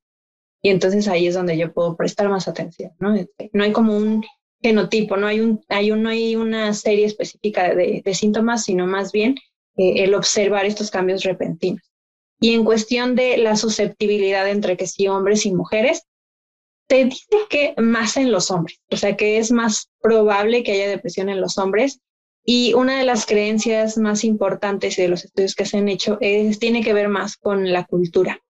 Y 0.65 0.71
entonces 0.71 1.07
ahí 1.07 1.27
es 1.27 1.35
donde 1.35 1.59
yo 1.59 1.71
puedo 1.71 1.95
prestar 1.95 2.27
más 2.27 2.47
atención, 2.47 2.91
¿no? 2.97 3.13
No 3.53 3.63
hay 3.63 3.71
como 3.71 3.95
un 3.95 4.25
genotipo, 4.63 5.15
no 5.15 5.27
hay, 5.27 5.39
un, 5.39 5.63
hay, 5.69 5.91
un, 5.91 6.01
no 6.01 6.09
hay 6.09 6.35
una 6.35 6.73
serie 6.73 7.05
específica 7.05 7.75
de, 7.75 8.01
de 8.03 8.13
síntomas, 8.15 8.63
sino 8.63 8.87
más 8.87 9.11
bien 9.11 9.35
eh, 9.77 10.03
el 10.03 10.15
observar 10.15 10.65
estos 10.65 10.89
cambios 10.89 11.21
repentinos. 11.21 11.83
Y 12.39 12.55
en 12.55 12.65
cuestión 12.65 13.15
de 13.15 13.37
la 13.37 13.57
susceptibilidad 13.57 14.49
entre 14.49 14.75
que 14.75 14.87
sí 14.87 15.07
hombres 15.07 15.45
y 15.45 15.53
mujeres, 15.53 16.07
te 16.87 17.05
dice 17.05 17.37
que 17.47 17.75
más 17.77 18.17
en 18.17 18.31
los 18.31 18.49
hombres, 18.49 18.79
o 18.89 18.97
sea 18.97 19.15
que 19.15 19.37
es 19.37 19.51
más 19.51 19.91
probable 20.01 20.63
que 20.63 20.71
haya 20.71 20.89
depresión 20.89 21.29
en 21.29 21.41
los 21.41 21.59
hombres. 21.59 21.99
Y 22.43 22.73
una 22.73 22.97
de 22.97 23.05
las 23.05 23.27
creencias 23.27 23.99
más 23.99 24.23
importantes 24.23 24.95
de 24.95 25.09
los 25.09 25.25
estudios 25.25 25.53
que 25.53 25.67
se 25.67 25.77
han 25.77 25.89
hecho 25.89 26.17
es, 26.21 26.57
tiene 26.57 26.83
que 26.83 26.93
ver 26.93 27.07
más 27.07 27.37
con 27.37 27.71
la 27.71 27.85
cultura. 27.85 28.41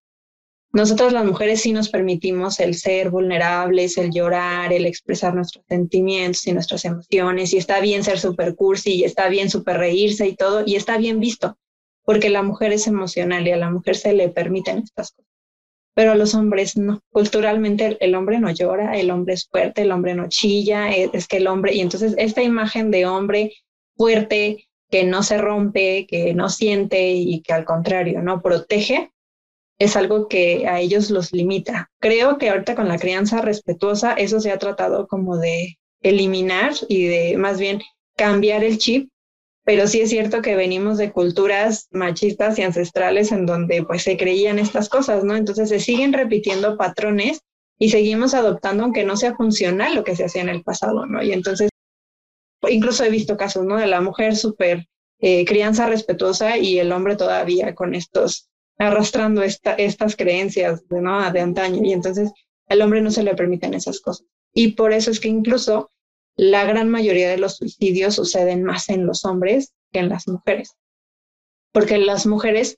Nosotros 0.75 1.13
las 1.13 1.23
mujeres 1.23 1.61
sí 1.61 1.71
nos 1.71 1.87
permitimos 1.87 2.59
el 2.59 2.75
ser 2.75 3.09
vulnerables, 3.09 3.97
el 3.97 4.11
llorar, 4.11 4.73
el 4.73 4.85
expresar 4.85 5.33
nuestros 5.33 5.63
sentimientos 5.69 6.45
y 6.47 6.51
nuestras 6.51 6.83
emociones, 6.83 7.53
y 7.53 7.57
está 7.57 7.79
bien 7.79 8.03
ser 8.03 8.19
super 8.19 8.55
cursi, 8.55 8.95
y 8.95 9.03
está 9.05 9.29
bien 9.29 9.49
super 9.49 9.77
reírse 9.77 10.27
y 10.27 10.35
todo, 10.35 10.63
y 10.65 10.75
está 10.75 10.97
bien 10.97 11.21
visto, 11.21 11.57
porque 12.03 12.29
la 12.29 12.43
mujer 12.43 12.73
es 12.73 12.87
emocional 12.87 13.47
y 13.47 13.51
a 13.51 13.55
la 13.55 13.69
mujer 13.69 13.95
se 13.95 14.11
le 14.11 14.27
permiten 14.27 14.79
estas 14.79 15.13
cosas. 15.13 15.31
Pero 15.93 16.11
a 16.11 16.15
los 16.15 16.35
hombres 16.35 16.75
no. 16.75 16.99
Culturalmente 17.09 17.95
el, 18.01 18.13
hombre 18.13 18.41
no 18.41 18.51
llora, 18.51 18.97
el 18.97 19.11
hombre 19.11 19.35
es 19.35 19.47
fuerte, 19.47 19.83
el 19.83 19.93
hombre 19.93 20.13
no 20.13 20.27
chilla, 20.27 20.91
es, 20.91 21.09
es 21.13 21.29
que 21.29 21.37
el 21.37 21.47
hombre, 21.47 21.73
y 21.73 21.79
entonces 21.79 22.15
esta 22.17 22.43
imagen 22.43 22.91
de 22.91 23.05
hombre 23.05 23.53
fuerte, 23.95 24.67
que 24.91 25.05
no 25.05 25.23
se 25.23 25.37
rompe, 25.37 26.05
que 26.05 26.33
no 26.33 26.49
siente 26.49 27.13
y 27.13 27.39
que 27.43 27.53
al 27.53 27.63
contrario, 27.63 28.21
no 28.21 28.41
protege, 28.41 29.13
es 29.77 29.95
algo 29.95 30.27
que 30.27 30.67
a 30.67 30.79
ellos 30.79 31.09
los 31.09 31.31
limita. 31.33 31.91
Creo 31.99 32.37
que 32.37 32.49
ahorita 32.49 32.75
con 32.75 32.87
la 32.87 32.97
crianza 32.97 33.41
respetuosa 33.41 34.13
eso 34.13 34.39
se 34.39 34.51
ha 34.51 34.57
tratado 34.57 35.07
como 35.07 35.37
de 35.37 35.77
eliminar 36.01 36.73
y 36.87 37.05
de 37.05 37.37
más 37.37 37.59
bien 37.59 37.81
cambiar 38.15 38.63
el 38.63 38.77
chip, 38.77 39.09
pero 39.63 39.87
sí 39.87 40.01
es 40.01 40.09
cierto 40.09 40.41
que 40.41 40.55
venimos 40.55 40.97
de 40.97 41.11
culturas 41.11 41.87
machistas 41.91 42.57
y 42.59 42.61
ancestrales 42.61 43.31
en 43.31 43.45
donde 43.45 43.83
pues 43.83 44.03
se 44.03 44.15
creían 44.15 44.59
estas 44.59 44.89
cosas, 44.89 45.23
¿no? 45.23 45.35
Entonces 45.35 45.69
se 45.69 45.79
siguen 45.79 46.13
repitiendo 46.13 46.77
patrones 46.77 47.41
y 47.77 47.89
seguimos 47.89 48.33
adoptando 48.33 48.83
aunque 48.83 49.03
no 49.03 49.17
sea 49.17 49.35
funcional 49.35 49.95
lo 49.95 50.03
que 50.03 50.15
se 50.15 50.25
hacía 50.25 50.43
en 50.43 50.49
el 50.49 50.63
pasado, 50.63 51.05
¿no? 51.05 51.21
Y 51.21 51.33
entonces 51.33 51.69
incluso 52.69 53.03
he 53.03 53.09
visto 53.09 53.35
casos, 53.35 53.65
¿no? 53.65 53.77
De 53.77 53.87
la 53.87 54.01
mujer 54.01 54.35
súper 54.35 54.85
eh, 55.19 55.45
crianza 55.45 55.87
respetuosa 55.87 56.57
y 56.57 56.79
el 56.79 56.91
hombre 56.91 57.15
todavía 57.15 57.75
con 57.75 57.95
estos 57.95 58.47
arrastrando 58.77 59.41
esta, 59.43 59.73
estas 59.73 60.15
creencias 60.15 60.87
de, 60.87 61.01
¿no? 61.01 61.31
de 61.31 61.39
antaño 61.39 61.81
y 61.83 61.93
entonces 61.93 62.31
al 62.67 62.81
hombre 62.81 63.01
no 63.01 63.11
se 63.11 63.23
le 63.23 63.35
permiten 63.35 63.73
esas 63.73 63.99
cosas. 63.99 64.27
Y 64.53 64.69
por 64.69 64.93
eso 64.93 65.11
es 65.11 65.19
que 65.19 65.27
incluso 65.27 65.91
la 66.35 66.65
gran 66.65 66.89
mayoría 66.89 67.29
de 67.29 67.37
los 67.37 67.57
suicidios 67.57 68.15
suceden 68.15 68.63
más 68.63 68.89
en 68.89 69.05
los 69.05 69.25
hombres 69.25 69.73
que 69.91 69.99
en 69.99 70.09
las 70.09 70.27
mujeres, 70.27 70.75
porque 71.71 71.97
las 71.97 72.25
mujeres 72.25 72.77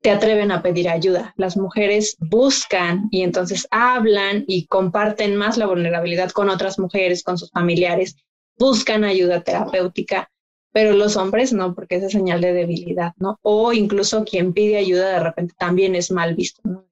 te 0.00 0.10
atreven 0.10 0.50
a 0.50 0.62
pedir 0.62 0.88
ayuda, 0.88 1.32
las 1.36 1.56
mujeres 1.56 2.16
buscan 2.18 3.08
y 3.10 3.22
entonces 3.22 3.66
hablan 3.70 4.44
y 4.46 4.66
comparten 4.66 5.34
más 5.36 5.56
la 5.56 5.66
vulnerabilidad 5.66 6.30
con 6.30 6.50
otras 6.50 6.78
mujeres, 6.78 7.22
con 7.22 7.38
sus 7.38 7.50
familiares, 7.50 8.16
buscan 8.58 9.04
ayuda 9.04 9.42
terapéutica 9.42 10.30
pero 10.74 10.92
los 10.92 11.16
hombres 11.16 11.52
no, 11.52 11.72
porque 11.72 11.94
es 11.96 12.10
señal 12.10 12.40
de 12.40 12.52
debilidad, 12.52 13.12
¿no? 13.18 13.38
O 13.42 13.72
incluso 13.72 14.24
quien 14.24 14.52
pide 14.52 14.76
ayuda 14.76 15.08
de 15.08 15.20
repente 15.20 15.54
también 15.56 15.94
es 15.94 16.10
mal 16.10 16.34
visto, 16.34 16.60
¿no? 16.64 16.84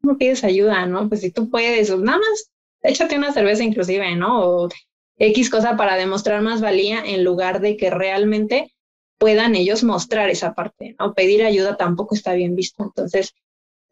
¿Cómo 0.00 0.16
pides 0.16 0.44
ayuda, 0.44 0.86
no? 0.86 1.08
Pues 1.08 1.22
si 1.22 1.32
tú 1.32 1.50
puedes, 1.50 1.90
nada 1.98 2.18
más 2.18 2.52
échate 2.82 3.18
una 3.18 3.32
cerveza 3.32 3.64
inclusive, 3.64 4.14
¿no? 4.14 4.46
O 4.46 4.68
X 5.18 5.50
cosa 5.50 5.76
para 5.76 5.96
demostrar 5.96 6.40
más 6.40 6.60
valía 6.60 7.04
en 7.04 7.24
lugar 7.24 7.60
de 7.60 7.76
que 7.76 7.90
realmente 7.90 8.72
puedan 9.18 9.56
ellos 9.56 9.82
mostrar 9.82 10.30
esa 10.30 10.54
parte, 10.54 10.94
¿no? 11.00 11.12
Pedir 11.12 11.42
ayuda 11.44 11.76
tampoco 11.76 12.14
está 12.14 12.34
bien 12.34 12.54
visto. 12.54 12.84
Entonces, 12.84 13.34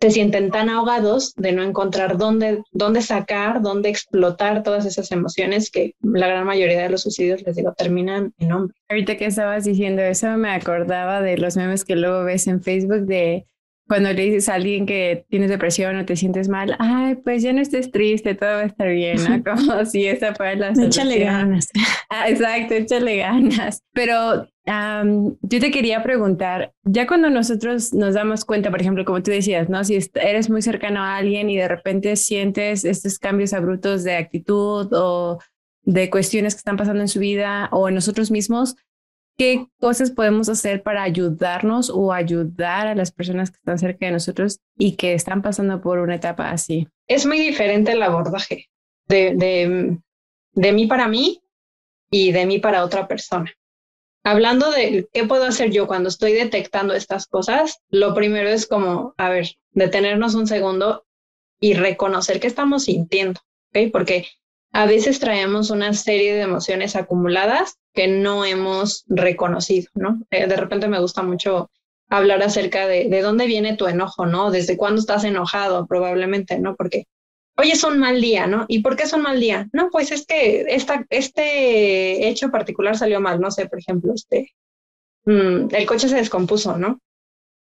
se 0.00 0.11
sienten 0.11 0.50
tan 0.50 0.68
ahogados 0.68 1.35
de 1.37 1.52
no 1.52 1.62
encontrar 1.62 2.18
dónde, 2.18 2.62
dónde 2.72 3.00
sacar, 3.00 3.62
dónde 3.62 3.88
explotar 3.88 4.62
todas 4.62 4.85
esas 4.85 5.11
emociones 5.12 5.70
que 5.70 5.94
la 6.02 6.26
gran 6.26 6.44
mayoría 6.46 6.83
de 6.83 6.90
los 6.90 7.02
suicidios, 7.02 7.42
les 7.42 7.57
digo, 7.57 7.72
terminan 7.72 8.33
en 8.38 8.52
hombres. 8.52 8.76
Ahorita 8.90 9.16
que 9.16 9.26
estabas 9.26 9.64
diciendo 9.64 10.02
eso, 10.02 10.37
me 10.37 10.50
acordaba 10.50 11.22
de 11.22 11.38
los 11.38 11.57
memes 11.57 11.85
que 11.85 11.96
luego 11.96 12.24
ves 12.24 12.46
en 12.46 12.62
Facebook 12.62 13.07
de 13.07 13.46
cuando 13.87 14.12
le 14.12 14.23
dices 14.23 14.49
a 14.49 14.55
alguien 14.55 14.87
que 14.87 15.27
tienes 15.29 15.51
depresión 15.51 15.97
o 15.97 16.05
te 16.07 16.16
sientes 16.16 16.49
mal, 16.49 16.77
ay, 16.79 17.16
pues 17.16 17.42
ya 17.42 17.53
no 17.53 17.61
estés 17.61 17.90
triste, 17.90 18.35
todo 18.35 18.49
va 18.51 18.61
a 18.61 18.64
estar 18.64 18.88
bien, 18.88 19.18
¿no? 19.23 19.44
Como 19.57 19.85
si 19.85 20.07
esa 20.07 20.35
fuera 20.35 20.55
la 20.55 20.75
solución. 20.75 21.09
Échale 21.09 21.25
ganas. 21.25 21.68
Ah, 22.09 22.29
exacto, 22.29 22.75
échale 22.75 23.16
ganas. 23.16 23.83
Pero 23.92 24.49
yo 24.66 25.61
te 25.61 25.70
quería 25.70 26.03
preguntar, 26.03 26.73
ya 26.85 27.07
cuando 27.07 27.29
nosotros 27.29 27.92
nos 27.92 28.14
damos 28.14 28.44
cuenta, 28.44 28.70
por 28.70 28.81
ejemplo, 28.81 29.05
como 29.05 29.23
tú 29.23 29.31
decías, 29.31 29.68
¿no? 29.68 29.85
Si 29.85 29.99
eres 30.14 30.49
muy 30.49 30.62
cercano 30.62 31.03
a 31.03 31.16
alguien 31.16 31.51
y 31.51 31.57
de 31.57 31.68
repente 31.68 32.16
sientes 32.16 32.85
estos 32.85 33.18
cambios 33.18 33.53
abruptos 33.53 34.05
de 34.05 34.16
actitud 34.16 34.88
o 34.92 35.38
de 35.83 36.09
cuestiones 36.09 36.55
que 36.55 36.59
están 36.59 36.79
pasando 36.79 37.03
en 37.03 37.09
su 37.09 37.20
vida 37.20 37.68
o 37.73 37.88
en 37.88 37.94
nosotros 37.94 38.31
mismos, 38.31 38.77
¿qué 39.37 39.66
cosas 39.81 40.11
podemos 40.11 40.49
hacer 40.49 40.83
para 40.83 41.03
ayudarnos 41.03 41.90
o 41.90 42.12
ayudar 42.12 42.87
a 42.87 42.94
las 42.94 43.12
personas 43.12 43.51
que 43.51 43.57
están 43.57 43.79
cerca 43.79 44.07
de 44.07 44.12
nosotros 44.12 44.61
y 44.79 44.97
que 44.97 45.14
están 45.14 45.42
pasando 45.42 45.81
por 45.81 45.99
una 45.99 46.16
etapa 46.16 46.51
así? 46.51 46.88
Es 47.07 47.27
muy 47.27 47.38
diferente 47.38 47.92
el 47.92 48.03
abordaje 48.03 48.68
de, 49.09 49.35
de, 49.35 49.99
de 50.53 50.73
mí 50.73 50.87
para 50.87 51.09
mí 51.09 51.42
y 52.11 52.33
de 52.33 52.47
mí 52.47 52.59
para 52.59 52.85
otra 52.85 53.09
persona. 53.09 53.53
Hablando 54.27 54.70
de 54.70 55.07
qué 55.12 55.25
puedo 55.25 55.44
hacer 55.44 55.70
yo 55.70 55.87
cuando 55.87 56.09
estoy 56.09 56.33
detectando 56.33 56.94
estas 56.94 57.27
cosas, 57.27 57.79
lo 57.90 58.14
primero 58.14 58.49
es 58.49 58.66
como, 58.66 59.14
a 59.18 59.29
ver, 59.29 59.49
detenernos 59.73 60.35
un 60.35 60.47
segundo 60.47 61.05
y 61.61 61.75
reconocer 61.75 62.40
qué 62.40 62.47
estamos 62.47 62.85
sintiendo, 62.85 63.40
¿ok? 63.68 63.90
Porque 63.92 64.27
a 64.74 64.87
veces 64.87 65.20
traemos 65.20 65.70
una 65.70 65.92
serie 65.94 66.34
de 66.34 66.42
emociones 66.42 66.96
acumuladas 66.96 67.78
que 67.92 68.08
no 68.08 68.44
hemos 68.44 69.04
reconocido, 69.06 69.88
¿no? 69.94 70.20
Eh, 70.32 70.48
de 70.48 70.56
repente 70.56 70.88
me 70.88 70.98
gusta 70.98 71.22
mucho 71.22 71.70
hablar 72.10 72.42
acerca 72.42 72.88
de, 72.88 73.08
de 73.08 73.22
dónde 73.22 73.46
viene 73.46 73.76
tu 73.76 73.87
enojo, 73.87 74.26
¿no? 74.26 74.50
Desde 74.50 74.76
cuándo 74.76 75.00
estás 75.00 75.22
enojado, 75.22 75.87
probablemente, 75.87 76.58
¿no? 76.58 76.74
Porque 76.74 77.06
hoy 77.56 77.70
es 77.70 77.84
un 77.84 78.00
mal 78.00 78.20
día, 78.20 78.48
¿no? 78.48 78.64
¿Y 78.66 78.80
por 78.82 78.96
qué 78.96 79.04
es 79.04 79.12
un 79.12 79.22
mal 79.22 79.38
día? 79.38 79.68
No, 79.72 79.90
pues 79.92 80.10
es 80.10 80.26
que 80.26 80.62
esta, 80.68 81.06
este 81.08 82.28
hecho 82.28 82.50
particular 82.50 82.98
salió 82.98 83.20
mal, 83.20 83.40
no 83.40 83.52
sé, 83.52 83.66
por 83.66 83.78
ejemplo, 83.78 84.12
este, 84.12 84.54
mm, 85.24 85.68
el 85.70 85.87
coche 85.87 86.08
se 86.08 86.16
descompuso, 86.16 86.76
¿no? 86.76 86.98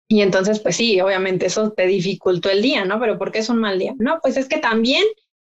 Y 0.08 0.22
entonces, 0.22 0.60
pues 0.60 0.76
sí, 0.76 1.02
obviamente 1.02 1.48
eso 1.48 1.72
te 1.72 1.88
dificultó 1.88 2.52
el 2.52 2.62
día, 2.62 2.86
¿no? 2.86 3.00
Pero 3.00 3.18
¿por 3.18 3.32
qué 3.32 3.40
es 3.40 3.50
un 3.50 3.62
mal 3.62 3.80
día? 3.80 3.96
No, 3.98 4.20
pues 4.22 4.38
es 4.38 4.48
que 4.48 4.60
también 4.60 5.06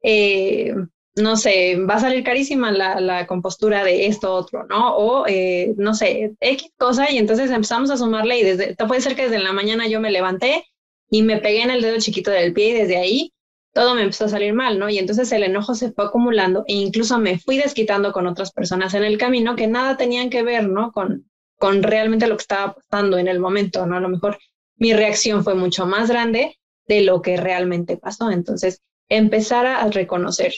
eh, 0.03 0.75
no 1.15 1.37
sé, 1.37 1.77
va 1.77 1.95
a 1.95 1.99
salir 1.99 2.23
carísima 2.23 2.71
la, 2.71 3.25
compostura 3.27 3.83
de 3.83 4.07
esto 4.07 4.33
otro, 4.33 4.65
¿no? 4.67 4.95
O, 4.97 5.25
eh, 5.27 5.73
no 5.77 5.93
sé, 5.93 6.35
X 6.39 6.71
cosa, 6.77 7.09
y 7.09 7.17
entonces 7.17 7.49
empezamos 7.51 7.89
a 7.89 7.97
sumarle 7.97 8.39
y 8.39 8.43
desde, 8.43 8.75
puede 8.75 9.01
ser 9.01 9.15
que 9.15 9.23
desde 9.23 9.39
la 9.39 9.53
mañana 9.53 9.87
yo 9.87 10.01
me 10.01 10.11
levanté 10.11 10.65
y 11.09 11.23
me 11.23 11.37
pegué 11.37 11.61
en 11.63 11.69
el 11.69 11.81
dedo 11.81 11.99
chiquito 11.99 12.31
del 12.31 12.53
pie 12.53 12.69
y 12.69 12.73
desde 12.73 12.97
ahí 12.97 13.33
todo 13.73 13.95
me 13.95 14.01
empezó 14.03 14.25
a 14.25 14.29
salir 14.29 14.53
mal, 14.53 14.77
¿no? 14.79 14.89
Y 14.89 14.97
entonces 14.97 15.31
el 15.31 15.43
enojo 15.43 15.75
se 15.75 15.91
fue 15.91 16.05
acumulando 16.05 16.63
e 16.67 16.73
incluso 16.73 17.17
me 17.17 17.39
fui 17.39 17.57
desquitando 17.57 18.11
con 18.11 18.27
otras 18.27 18.51
personas 18.51 18.93
en 18.93 19.03
el 19.03 19.17
camino 19.17 19.55
que 19.55 19.67
nada 19.67 19.97
tenían 19.97 20.29
que 20.29 20.43
ver, 20.43 20.67
¿no? 20.67 20.91
Con, 20.91 21.29
con 21.57 21.83
realmente 21.83 22.27
lo 22.27 22.37
que 22.37 22.41
estaba 22.41 22.75
pasando 22.75 23.17
en 23.17 23.27
el 23.27 23.39
momento, 23.39 23.85
¿no? 23.85 23.97
A 23.97 24.01
lo 24.01 24.09
mejor 24.09 24.37
mi 24.77 24.93
reacción 24.93 25.43
fue 25.43 25.55
mucho 25.55 25.85
más 25.85 26.09
grande 26.09 26.57
de 26.87 27.01
lo 27.01 27.21
que 27.21 27.37
realmente 27.37 27.97
pasó. 27.97 28.31
Entonces, 28.31 28.81
empezar 29.09 29.65
a 29.65 29.87
reconocer 29.89 30.53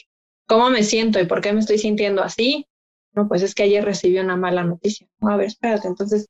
¿Cómo 0.47 0.69
me 0.69 0.83
siento 0.83 1.19
y 1.19 1.25
por 1.25 1.41
qué 1.41 1.53
me 1.53 1.59
estoy 1.59 1.77
sintiendo 1.77 2.23
así? 2.23 2.67
No, 3.13 3.27
pues 3.27 3.43
es 3.43 3.53
que 3.53 3.63
ayer 3.63 3.83
recibí 3.83 4.17
una 4.19 4.37
mala 4.37 4.63
noticia. 4.63 5.07
a 5.21 5.35
ver, 5.35 5.47
espérate, 5.47 5.87
entonces 5.87 6.27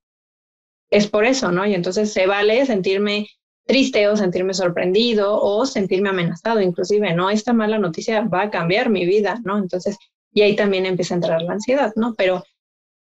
es 0.89 1.08
por 1.08 1.25
eso, 1.25 1.51
¿no? 1.51 1.65
Y 1.65 1.75
entonces 1.75 2.12
se 2.13 2.25
vale 2.27 2.65
sentirme 2.65 3.27
triste 3.65 4.08
o 4.08 4.17
sentirme 4.17 4.53
sorprendido 4.53 5.39
o 5.39 5.65
sentirme 5.65 6.10
amenazado, 6.10 6.62
inclusive, 6.62 7.13
¿no? 7.13 7.30
Esta 7.30 7.53
mala 7.53 7.77
noticia 7.77 8.21
va 8.21 8.43
a 8.43 8.49
cambiar 8.49 8.89
mi 8.89 9.06
vida, 9.06 9.39
¿no? 9.43 9.58
Entonces, 9.58 9.97
y 10.32 10.41
ahí 10.41 10.56
también 10.56 10.86
empieza 10.86 11.13
a 11.13 11.17
entrar 11.17 11.41
la 11.41 11.53
ansiedad, 11.53 11.93
¿no? 11.95 12.15
Pero 12.15 12.43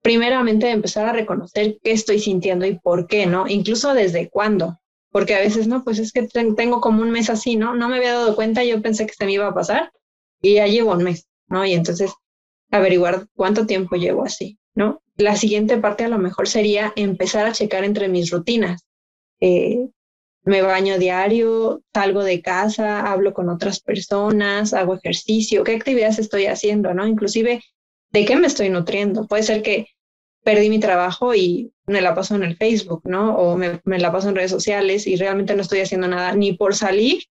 primeramente 0.03 0.71
empezar 0.71 1.07
a 1.07 1.13
reconocer 1.13 1.79
qué 1.83 1.93
estoy 1.93 2.19
sintiendo 2.19 2.67
y 2.67 2.79
por 2.79 3.07
qué, 3.07 3.27
¿no? 3.27 3.47
Incluso 3.47 3.95
desde 3.95 4.31
cuándo, 4.31 4.81
porque 5.13 5.35
a 5.35 5.41
veces, 5.41 5.69
no, 5.69 5.85
pues 5.85 5.99
es 5.99 6.13
que 6.13 6.27
tengo 6.27 6.81
como 6.81 7.03
un 7.03 7.11
mes 7.11 7.31
así, 7.31 7.57
¿no? 7.57 7.75
No 7.75 7.89
me 7.89 7.99
había 7.99 8.15
dado 8.15 8.35
cuenta, 8.35 8.65
yo 8.65 8.81
pensé 8.83 9.07
que 9.07 9.15
se 9.15 9.27
me 9.27 9.33
iba 9.33 9.47
a 9.47 9.55
pasar 9.55 9.93
y 10.41 10.55
ya 10.55 10.67
llevo 10.67 10.93
un 10.93 11.05
mes, 11.05 11.29
¿no? 11.49 11.65
Y 11.65 11.73
entonces 11.73 12.13
averiguar 12.71 13.27
cuánto 13.35 13.67
tiempo 13.67 13.97
llevo 13.97 14.25
así, 14.25 14.59
¿no? 14.75 15.03
La 15.17 15.37
siguiente 15.37 15.77
parte 15.79 16.05
a 16.05 16.09
lo 16.09 16.19
mejor 16.19 16.49
sería 16.49 16.93
empezar 16.97 17.47
a 17.47 17.53
checar 17.53 17.85
entre 17.85 18.09
mis 18.09 18.31
rutinas. 18.31 18.87
Eh, 19.41 19.89
me 20.45 20.63
baño 20.63 20.99
diario, 20.99 21.83
salgo 21.93 22.23
de 22.23 22.41
casa, 22.41 23.11
hablo 23.11 23.35
con 23.35 23.49
otras 23.49 23.81
personas, 23.81 24.73
hago 24.73 24.95
ejercicio, 24.95 25.65
qué 25.65 25.75
actividades 25.75 26.19
estoy 26.19 26.47
haciendo, 26.47 26.95
¿no? 26.95 27.07
Inclusive 27.07 27.61
¿de 28.11 28.25
qué 28.25 28.37
me 28.37 28.47
estoy 28.47 28.71
nutriendo? 28.71 29.27
Puede 29.27 29.43
ser 29.43 29.63
que 29.63 29.89
perdí 30.43 30.71
mi 30.71 30.81
trabajo 30.81 31.35
y 31.35 31.73
me 31.87 32.01
la 32.01 32.15
paso 32.15 32.35
en 32.35 32.43
el 32.43 32.57
Facebook, 32.57 33.03
¿no? 33.05 33.37
O 33.37 33.57
me, 33.57 33.81
me, 33.85 33.99
la 33.99 34.13
paso 34.13 34.29
en 34.29 34.37
redes 34.37 34.51
sociales 34.51 35.07
y 35.07 35.17
realmente 35.17 35.55
no 35.55 35.63
estoy 35.63 35.81
haciendo 35.81 36.09
nada 36.09 36.35
ni 36.35 36.53
por 36.53 36.75
salir 36.75 37.25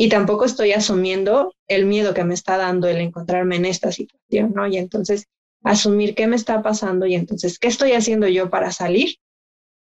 y 0.00 0.08
tampoco 0.08 0.46
estoy 0.46 0.72
asumiendo 0.72 1.52
el 1.68 1.84
miedo 1.84 2.14
que 2.14 2.24
me 2.24 2.32
está 2.32 2.56
dando 2.56 2.88
el 2.88 2.96
encontrarme 2.96 3.56
en 3.56 3.66
esta 3.66 3.92
situación, 3.92 4.50
¿no? 4.54 4.66
Y 4.66 4.78
entonces 4.78 5.26
asumir 5.62 6.14
qué 6.14 6.26
me 6.26 6.36
está 6.36 6.62
pasando 6.62 7.04
y 7.04 7.14
entonces 7.14 7.58
qué 7.58 7.68
estoy 7.68 7.92
haciendo 7.92 8.26
yo 8.26 8.48
para 8.48 8.72
salir. 8.72 9.16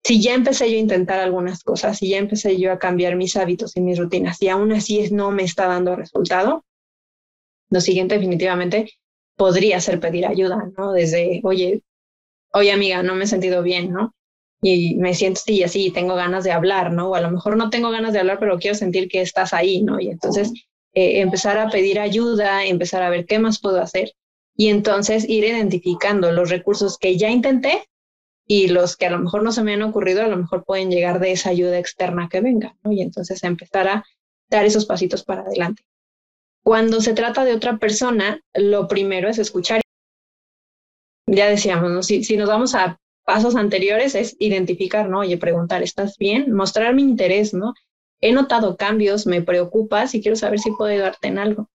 Si 0.05 0.20
ya 0.20 0.35
empecé 0.35 0.70
yo 0.70 0.77
a 0.77 0.81
intentar 0.81 1.18
algunas 1.18 1.64
cosas, 1.64 1.96
si 1.96 2.11
ya 2.11 2.18
empecé 2.18 2.59
yo 2.59 2.72
a 2.72 2.79
cambiar 2.79 3.16
mis 3.16 3.37
hábitos 3.37 3.75
y 3.75 3.81
mis 3.81 3.98
rutinas 3.98 4.37
y 4.42 4.51
aún 4.51 4.72
así 4.72 5.09
no 5.11 5.31
me 5.31 5.44
está 5.44 5.66
dando 5.66 5.96
resultado, 5.96 6.66
lo 7.70 7.81
siguiente 7.81 8.16
definitivamente 8.16 8.90
podría 9.35 9.81
ser 9.81 9.98
pedir 9.98 10.27
ayuda, 10.27 10.70
¿no? 10.77 10.92
Desde, 10.92 11.40
oye, 11.42 11.81
oye 12.53 12.70
amiga, 12.70 13.03
no 13.03 13.14
me 13.14 13.25
he 13.25 13.27
sentido 13.27 13.62
bien, 13.62 13.90
¿no? 13.90 14.14
Y 14.64 14.94
me 14.94 15.14
siento 15.14 15.40
así, 15.42 15.62
así, 15.64 15.90
tengo 15.90 16.14
ganas 16.14 16.44
de 16.44 16.53
hablar, 16.53 16.92
¿no? 16.92 17.11
O 17.11 17.14
a 17.16 17.20
lo 17.20 17.31
mejor 17.31 17.57
no 17.57 17.68
tengo 17.68 17.90
ganas 17.90 18.12
de 18.12 18.20
hablar, 18.20 18.38
pero 18.38 18.59
quiero 18.59 18.77
sentir 18.77 19.09
que 19.09 19.20
estás 19.20 19.53
ahí, 19.53 19.83
¿no? 19.83 19.98
Y 19.98 20.09
entonces 20.09 20.53
eh, 20.94 21.20
empezar 21.20 21.59
a 21.59 21.68
pedir 21.68 21.98
ayuda, 21.98 22.64
empezar 22.64 23.03
a 23.03 23.11
ver 23.11 23.27
qué 23.27 23.38
más 23.40 23.61
puedo 23.61 23.81
hacer 23.81 24.12
y 24.57 24.68
entonces 24.68 25.29
ir 25.29 25.44
identificando 25.44 26.31
los 26.31 26.51
recursos 26.51 26.98
que 26.98 27.16
ya 27.16 27.31
intenté 27.31 27.88
y 28.46 28.68
los 28.68 28.96
que 28.96 29.07
a 29.07 29.11
lo 29.11 29.18
mejor 29.18 29.42
no 29.42 29.51
se 29.51 29.62
me 29.62 29.72
han 29.72 29.83
ocurrido, 29.83 30.22
a 30.22 30.29
lo 30.29 30.37
mejor 30.37 30.64
pueden 30.64 30.90
llegar 30.90 31.18
de 31.18 31.33
esa 31.33 31.51
ayuda 31.51 31.79
externa 31.79 32.29
que 32.31 32.40
venga, 32.40 32.77
¿no? 32.85 32.92
Y 32.92 33.01
entonces 33.01 33.42
empezar 33.42 33.88
a 33.88 34.05
dar 34.48 34.64
esos 34.64 34.87
pasitos 34.87 35.25
para 35.25 35.42
adelante. 35.42 35.83
Cuando 36.62 37.01
se 37.01 37.14
trata 37.14 37.44
de 37.44 37.55
otra 37.55 37.79
persona, 37.79 38.40
lo 38.55 38.87
primero 38.87 39.29
es 39.29 39.38
escuchar. 39.38 39.81
Ya 41.27 41.48
decíamos, 41.48 41.90
¿no? 41.90 42.03
si, 42.03 42.22
si 42.22 42.37
nos 42.37 42.48
vamos 42.48 42.75
a 42.75 43.01
pasos 43.24 43.56
anteriores, 43.56 44.14
es 44.14 44.37
identificar, 44.38 45.08
¿no? 45.08 45.20
Oye, 45.20 45.38
preguntar, 45.38 45.82
¿estás 45.82 46.16
bien? 46.18 46.52
Mostrar 46.52 46.94
mi 46.94 47.02
interés, 47.02 47.54
¿no? 47.54 47.74
He 48.20 48.32
notado 48.32 48.76
cambios, 48.76 49.26
me 49.26 49.42
preocupas 49.42 50.14
y 50.14 50.22
quiero 50.22 50.37
saber 50.37 50.58
si 50.61 50.70
puedo 50.72 50.90
ayudarte 50.90 51.28
en 51.28 51.38
algo. 51.38 51.68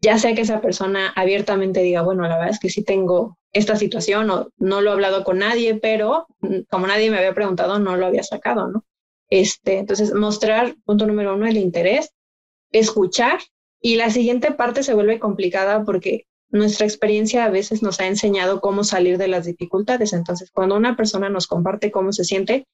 Ya 0.00 0.18
sea 0.18 0.34
que 0.34 0.42
esa 0.42 0.60
persona 0.60 1.12
abiertamente 1.16 1.82
diga, 1.82 2.02
bueno, 2.02 2.22
la 2.22 2.36
verdad 2.36 2.50
es 2.50 2.60
que 2.60 2.68
sí 2.68 2.84
tengo 2.84 3.38
esta 3.52 3.76
situación 3.76 4.30
o 4.30 4.48
no 4.58 4.82
lo 4.82 4.90
he 4.90 4.92
hablado 4.92 5.24
con 5.24 5.38
nadie, 5.38 5.76
pero 5.76 6.26
como 6.68 6.86
nadie 6.86 7.10
me 7.10 7.18
había 7.18 7.34
preguntado, 7.34 7.78
no 7.78 7.96
lo 7.96 8.06
había 8.06 8.22
sacado, 8.22 8.68
¿no? 8.68 8.84
Este, 9.30 9.78
entonces, 9.78 10.12
mostrar, 10.14 10.76
punto 10.84 11.06
número 11.06 11.34
uno, 11.34 11.46
el 11.46 11.56
interés, 11.56 12.12
escuchar 12.70 13.38
y 13.80 13.96
la 13.96 14.10
siguiente 14.10 14.52
parte 14.52 14.82
se 14.82 14.94
vuelve 14.94 15.18
complicada 15.18 15.84
porque 15.84 16.26
nuestra 16.50 16.86
experiencia 16.86 17.44
a 17.44 17.50
veces 17.50 17.82
nos 17.82 18.00
ha 18.00 18.06
enseñado 18.06 18.60
cómo 18.60 18.84
salir 18.84 19.18
de 19.18 19.28
las 19.28 19.46
dificultades. 19.46 20.12
Entonces, 20.12 20.50
cuando 20.50 20.76
una 20.76 20.96
persona 20.96 21.28
nos 21.28 21.46
comparte 21.46 21.90
cómo 21.90 22.12
se 22.12 22.24
siente, 22.24 22.66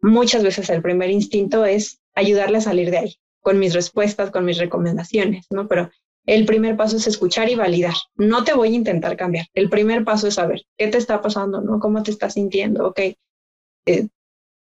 muchas 0.00 0.42
veces 0.42 0.68
el 0.70 0.82
primer 0.82 1.10
instinto 1.10 1.64
es 1.64 2.00
ayudarle 2.14 2.58
a 2.58 2.62
salir 2.62 2.90
de 2.90 2.98
ahí, 2.98 3.16
con 3.40 3.58
mis 3.58 3.74
respuestas, 3.74 4.30
con 4.30 4.44
mis 4.44 4.58
recomendaciones, 4.58 5.46
¿no? 5.50 5.68
Pero 5.68 5.90
el 6.26 6.44
primer 6.44 6.76
paso 6.76 6.96
es 6.98 7.06
escuchar 7.06 7.48
y 7.48 7.54
validar. 7.54 7.94
No 8.16 8.44
te 8.44 8.52
voy 8.52 8.68
a 8.68 8.76
intentar 8.76 9.16
cambiar. 9.16 9.46
El 9.54 9.70
primer 9.70 10.04
paso 10.04 10.28
es 10.28 10.34
saber 10.34 10.62
qué 10.76 10.88
te 10.88 10.98
está 10.98 11.22
pasando, 11.22 11.60
¿no? 11.60 11.80
¿Cómo 11.80 12.02
te 12.02 12.10
estás 12.10 12.34
sintiendo? 12.34 12.86
Ok, 12.86 13.00
eh, 13.86 14.08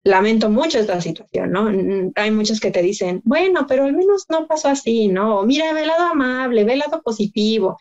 lamento 0.04 0.50
mucho 0.50 0.78
esta 0.78 1.00
situación, 1.00 1.50
¿no? 1.50 1.68
Hay 2.14 2.30
muchos 2.30 2.60
que 2.60 2.70
te 2.70 2.82
dicen, 2.82 3.20
bueno, 3.24 3.66
pero 3.68 3.84
al 3.84 3.92
menos 3.92 4.24
no 4.28 4.46
pasó 4.46 4.68
así, 4.68 5.08
¿no? 5.08 5.42
mira, 5.44 5.72
ve 5.72 5.86
lado 5.86 6.06
amable, 6.06 6.64
ve 6.64 6.76
lado 6.76 7.02
positivo. 7.02 7.78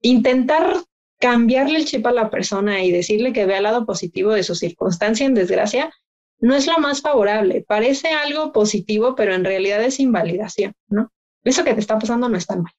Intentar 0.00 0.84
cambiarle 1.18 1.78
el 1.78 1.84
chip 1.84 2.06
a 2.06 2.12
la 2.12 2.30
persona 2.30 2.82
y 2.84 2.90
decirle 2.92 3.32
que 3.32 3.46
vea 3.46 3.58
el 3.58 3.64
lado 3.64 3.84
positivo 3.84 4.32
de 4.32 4.42
su 4.42 4.54
circunstancia 4.54 5.26
en 5.26 5.34
desgracia 5.34 5.92
no 6.40 6.54
es 6.54 6.66
lo 6.66 6.78
más 6.78 7.00
favorable. 7.00 7.64
Parece 7.66 8.08
algo 8.08 8.52
positivo, 8.52 9.14
pero 9.16 9.34
en 9.34 9.44
realidad 9.44 9.82
es 9.82 9.98
invalidación, 9.98 10.74
¿no? 10.88 11.10
Eso 11.42 11.64
que 11.64 11.74
te 11.74 11.80
está 11.80 11.98
pasando 11.98 12.28
no 12.28 12.36
es 12.36 12.46
tan 12.46 12.62
mal. 12.62 12.72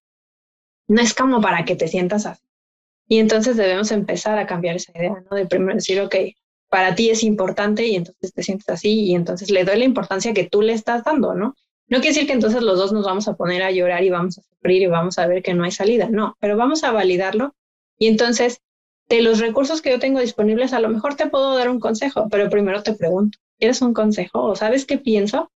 No 0.88 1.01
es 1.01 1.13
como 1.13 1.41
para 1.41 1.65
que 1.65 1.75
te 1.75 1.88
sientas 1.88 2.25
así. 2.25 2.43
Y 3.08 3.19
entonces 3.19 3.58
debemos 3.58 3.91
empezar 3.91 4.38
a 4.38 4.47
cambiar 4.47 4.75
esa 4.75 4.91
idea, 4.95 5.23
¿no? 5.29 5.36
De 5.36 5.45
primero 5.45 5.75
decir, 5.75 5.99
ok, 5.99 6.15
para 6.69 6.95
ti 6.95 7.10
es 7.10 7.23
importante 7.23 7.86
y 7.86 7.95
entonces 7.95 8.34
te 8.34 8.43
sientes 8.43 8.69
así 8.69 9.01
y 9.01 9.15
entonces 9.15 9.49
le 9.49 9.65
doy 9.65 9.79
la 9.79 9.86
importancia 9.86 10.34
que 10.34 10.47
tú 10.47 10.62
le 10.62 10.73
estás 10.73 11.03
dando, 11.03 11.34
¿no? 11.34 11.55
No 11.89 11.97
quiere 11.99 12.13
decir 12.13 12.28
que 12.28 12.34
entonces 12.34 12.62
los 12.62 12.78
dos 12.78 12.93
nos 12.93 13.06
vamos 13.06 13.28
a 13.28 13.36
poner 13.36 13.63
a 13.63 13.71
llorar 13.71 14.04
y 14.04 14.10
vamos 14.10 14.38
a 14.38 14.41
sufrir 14.43 14.84
y 14.84 14.88
vamos 14.88 15.17
a 15.17 15.28
ver 15.28 15.41
que 15.41 15.54
no 15.54 15.63
hay 15.63 15.71
salida, 15.71 16.08
no, 16.10 16.38
pero 16.39 16.56
vamos 16.56 16.84
a 16.84 16.91
validarlo 16.91 17.56
y 17.97 18.08
entonces 18.08 18.62
de 19.10 19.23
los 19.23 19.39
recursos 19.39 19.82
que 19.82 19.89
yo 19.89 19.99
tengo 19.99 20.19
disponibles, 20.19 20.71
a 20.73 20.80
lo 20.80 20.89
mejor 20.89 21.15
te 21.15 21.28
puedo 21.28 21.56
dar 21.56 21.67
un 21.69 21.80
consejo, 21.80 22.28
pero 22.30 22.49
primero 22.49 22.84
te 22.84 22.93
pregunto, 22.93 23.39
¿quieres 23.58 23.82
un 23.82 23.93
consejo 23.93 24.43
o 24.43 24.56
sabes 24.56 24.86
qué 24.86 24.99
pienso? 24.99 25.52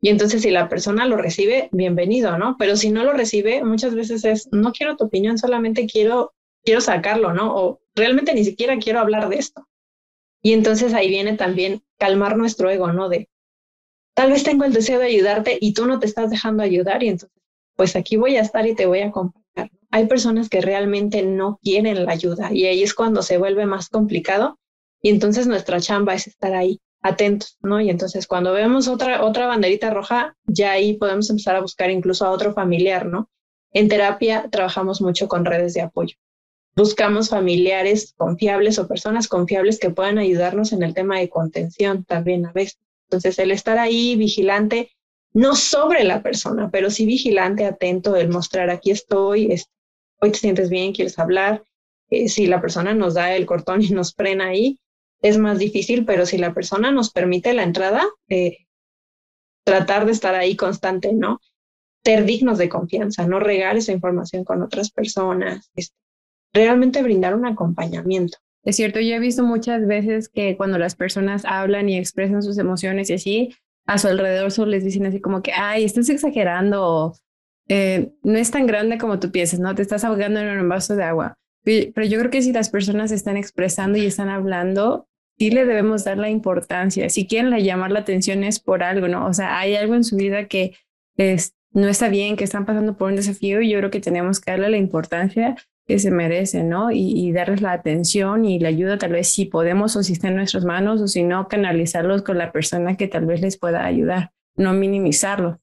Y 0.00 0.08
entonces 0.08 0.42
si 0.42 0.50
la 0.50 0.68
persona 0.68 1.06
lo 1.06 1.16
recibe, 1.16 1.68
bienvenido, 1.72 2.38
¿no? 2.38 2.56
Pero 2.58 2.76
si 2.76 2.90
no 2.90 3.02
lo 3.04 3.12
recibe, 3.12 3.64
muchas 3.64 3.94
veces 3.94 4.24
es, 4.24 4.48
no 4.52 4.72
quiero 4.72 4.96
tu 4.96 5.04
opinión, 5.04 5.36
solamente 5.36 5.86
quiero, 5.86 6.32
quiero 6.64 6.80
sacarlo, 6.80 7.32
¿no? 7.32 7.54
O 7.56 7.80
realmente 7.94 8.34
ni 8.34 8.44
siquiera 8.44 8.78
quiero 8.78 9.00
hablar 9.00 9.28
de 9.28 9.36
esto. 9.36 9.66
Y 10.40 10.52
entonces 10.52 10.94
ahí 10.94 11.08
viene 11.08 11.36
también 11.36 11.82
calmar 11.98 12.36
nuestro 12.36 12.70
ego, 12.70 12.92
¿no? 12.92 13.08
De 13.08 13.28
tal 14.14 14.30
vez 14.30 14.42
tengo 14.42 14.64
el 14.64 14.72
deseo 14.72 14.98
de 14.98 15.06
ayudarte 15.06 15.58
y 15.60 15.74
tú 15.74 15.86
no 15.86 15.98
te 15.98 16.06
estás 16.06 16.30
dejando 16.30 16.62
ayudar 16.62 17.02
y 17.02 17.08
entonces, 17.08 17.38
pues 17.76 17.96
aquí 17.96 18.16
voy 18.16 18.36
a 18.36 18.42
estar 18.42 18.66
y 18.66 18.74
te 18.74 18.86
voy 18.86 19.00
a 19.00 19.08
acompañar. 19.08 19.70
Hay 19.90 20.06
personas 20.06 20.48
que 20.48 20.60
realmente 20.60 21.22
no 21.22 21.58
quieren 21.62 22.04
la 22.04 22.12
ayuda 22.12 22.52
y 22.52 22.66
ahí 22.66 22.82
es 22.82 22.94
cuando 22.94 23.22
se 23.22 23.38
vuelve 23.38 23.66
más 23.66 23.88
complicado 23.88 24.58
y 25.00 25.10
entonces 25.10 25.46
nuestra 25.46 25.80
chamba 25.80 26.14
es 26.14 26.26
estar 26.26 26.54
ahí 26.54 26.80
atentos, 27.02 27.58
¿no? 27.62 27.80
Y 27.80 27.90
entonces 27.90 28.26
cuando 28.26 28.52
vemos 28.52 28.88
otra, 28.88 29.24
otra 29.24 29.46
banderita 29.46 29.90
roja, 29.90 30.36
ya 30.46 30.72
ahí 30.72 30.94
podemos 30.94 31.28
empezar 31.30 31.56
a 31.56 31.60
buscar 31.60 31.90
incluso 31.90 32.24
a 32.24 32.30
otro 32.30 32.52
familiar, 32.52 33.06
¿no? 33.06 33.28
En 33.72 33.88
terapia 33.88 34.48
trabajamos 34.50 35.00
mucho 35.00 35.28
con 35.28 35.44
redes 35.44 35.74
de 35.74 35.80
apoyo 35.80 36.16
buscamos 36.74 37.28
familiares 37.28 38.14
confiables 38.16 38.78
o 38.78 38.88
personas 38.88 39.28
confiables 39.28 39.78
que 39.78 39.90
puedan 39.90 40.18
ayudarnos 40.18 40.72
en 40.72 40.82
el 40.82 40.94
tema 40.94 41.18
de 41.18 41.28
contención 41.28 42.04
también 42.04 42.46
a 42.46 42.52
veces. 42.52 42.78
Entonces, 43.12 43.38
el 43.38 43.50
estar 43.50 43.78
ahí 43.78 44.16
vigilante, 44.16 44.90
no 45.34 45.54
sobre 45.54 46.02
la 46.02 46.22
persona, 46.22 46.70
pero 46.70 46.88
sí 46.88 47.04
vigilante, 47.04 47.66
atento, 47.66 48.16
el 48.16 48.30
mostrar 48.30 48.70
aquí 48.70 48.90
estoy, 48.90 49.54
hoy 50.18 50.32
te 50.32 50.38
sientes 50.38 50.70
bien, 50.70 50.94
quieres 50.94 51.18
hablar. 51.18 51.62
Eh, 52.08 52.30
si 52.30 52.46
la 52.46 52.62
persona 52.62 52.94
nos 52.94 53.14
da 53.14 53.34
el 53.34 53.44
cortón 53.44 53.82
y 53.82 53.90
nos 53.90 54.14
frena 54.14 54.46
ahí, 54.46 54.78
es 55.20 55.36
más 55.36 55.58
difícil, 55.58 56.06
pero 56.06 56.24
si 56.24 56.38
la 56.38 56.54
persona 56.54 56.90
nos 56.90 57.10
permite 57.10 57.52
la 57.52 57.64
entrada, 57.64 58.02
eh, 58.28 58.66
tratar 59.64 60.06
de 60.06 60.12
estar 60.12 60.34
ahí 60.34 60.56
constante, 60.56 61.12
¿no? 61.12 61.38
Ser 62.04 62.24
dignos 62.24 62.56
de 62.56 62.70
confianza, 62.70 63.26
no 63.26 63.40
regar 63.40 63.76
esa 63.76 63.92
información 63.92 64.42
con 64.42 64.62
otras 64.62 64.90
personas, 64.90 65.70
este, 65.76 65.96
realmente 66.52 67.02
brindar 67.02 67.34
un 67.34 67.44
acompañamiento. 67.44 68.38
Es 68.64 68.76
cierto, 68.76 69.00
yo 69.00 69.16
he 69.16 69.18
visto 69.18 69.42
muchas 69.42 69.86
veces 69.86 70.28
que 70.28 70.56
cuando 70.56 70.78
las 70.78 70.94
personas 70.94 71.44
hablan 71.44 71.88
y 71.88 71.98
expresan 71.98 72.42
sus 72.42 72.58
emociones 72.58 73.10
y 73.10 73.14
así, 73.14 73.54
a 73.86 73.98
su 73.98 74.08
alrededor 74.08 74.52
solo 74.52 74.70
les 74.70 74.84
dicen 74.84 75.06
así 75.06 75.20
como 75.20 75.42
que, 75.42 75.52
ay, 75.52 75.84
estás 75.84 76.08
exagerando, 76.08 77.14
eh, 77.68 78.12
no 78.22 78.38
es 78.38 78.50
tan 78.50 78.66
grande 78.66 78.98
como 78.98 79.18
tú 79.18 79.32
piensas, 79.32 79.58
¿no? 79.58 79.74
Te 79.74 79.82
estás 79.82 80.04
ahogando 80.04 80.40
en 80.40 80.60
un 80.60 80.68
vaso 80.68 80.94
de 80.94 81.02
agua. 81.02 81.34
Pero 81.64 82.04
yo 82.04 82.18
creo 82.18 82.30
que 82.30 82.42
si 82.42 82.52
las 82.52 82.70
personas 82.70 83.12
están 83.12 83.36
expresando 83.36 83.98
y 83.98 84.06
están 84.06 84.28
hablando, 84.28 85.08
sí 85.38 85.50
le 85.50 85.64
debemos 85.64 86.04
dar 86.04 86.18
la 86.18 86.30
importancia. 86.30 87.08
Si 87.08 87.26
quieren 87.26 87.56
llamar 87.58 87.90
la 87.90 88.00
atención 88.00 88.44
es 88.44 88.60
por 88.60 88.82
algo, 88.82 89.08
¿no? 89.08 89.26
O 89.26 89.32
sea, 89.32 89.58
hay 89.58 89.74
algo 89.74 89.94
en 89.94 90.04
su 90.04 90.16
vida 90.16 90.46
que 90.46 90.76
es, 91.16 91.54
no 91.70 91.88
está 91.88 92.08
bien, 92.08 92.36
que 92.36 92.44
están 92.44 92.66
pasando 92.66 92.96
por 92.96 93.10
un 93.10 93.16
desafío 93.16 93.60
y 93.60 93.70
yo 93.70 93.78
creo 93.78 93.90
que 93.90 94.00
tenemos 94.00 94.40
que 94.40 94.52
darle 94.52 94.70
la 94.70 94.76
importancia 94.76 95.56
que 95.86 95.98
se 95.98 96.10
merecen, 96.10 96.68
¿no? 96.68 96.90
Y, 96.92 97.32
darles 97.32 97.60
la 97.60 97.72
atención 97.72 98.44
y 98.44 98.58
la 98.58 98.68
ayuda 98.68 98.98
tal 98.98 99.12
vez 99.12 99.28
si 99.28 99.46
podemos 99.46 99.96
o 99.96 100.02
si 100.02 100.12
está 100.12 100.28
en 100.28 100.36
nuestras 100.36 100.64
manos 100.64 101.00
o 101.00 101.08
si 101.08 101.22
no, 101.22 101.48
canalizarlos 101.48 102.22
con 102.22 102.38
la 102.38 102.52
persona 102.52 102.96
que 102.96 103.08
tal 103.08 103.26
vez 103.26 103.40
les 103.40 103.58
pueda 103.58 103.84
ayudar, 103.84 104.32
no 104.54 104.72
minimizarlo. 104.74 105.60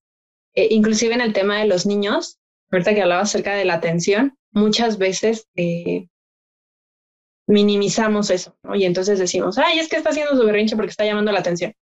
Eh, 0.55 0.67
inclusive 0.71 1.13
en 1.13 1.21
el 1.21 1.33
tema 1.33 1.59
de 1.59 1.67
los 1.67 1.85
niños, 1.85 2.39
ahorita 2.71 2.93
que 2.93 3.01
hablaba 3.01 3.21
acerca 3.21 3.55
de 3.55 3.65
la 3.65 3.75
atención, 3.75 4.37
muchas 4.51 4.97
veces 4.97 5.47
eh, 5.55 6.07
minimizamos 7.47 8.29
eso, 8.29 8.57
¿no? 8.63 8.75
Y 8.75 8.85
entonces 8.85 9.19
decimos, 9.19 9.57
ay, 9.57 9.79
es 9.79 9.87
que 9.87 9.95
está 9.95 10.09
haciendo 10.09 10.35
su 10.35 10.45
berrinche 10.45 10.75
porque 10.75 10.91
está 10.91 11.05
llamando 11.05 11.31
la 11.31 11.39
atención. 11.39 11.73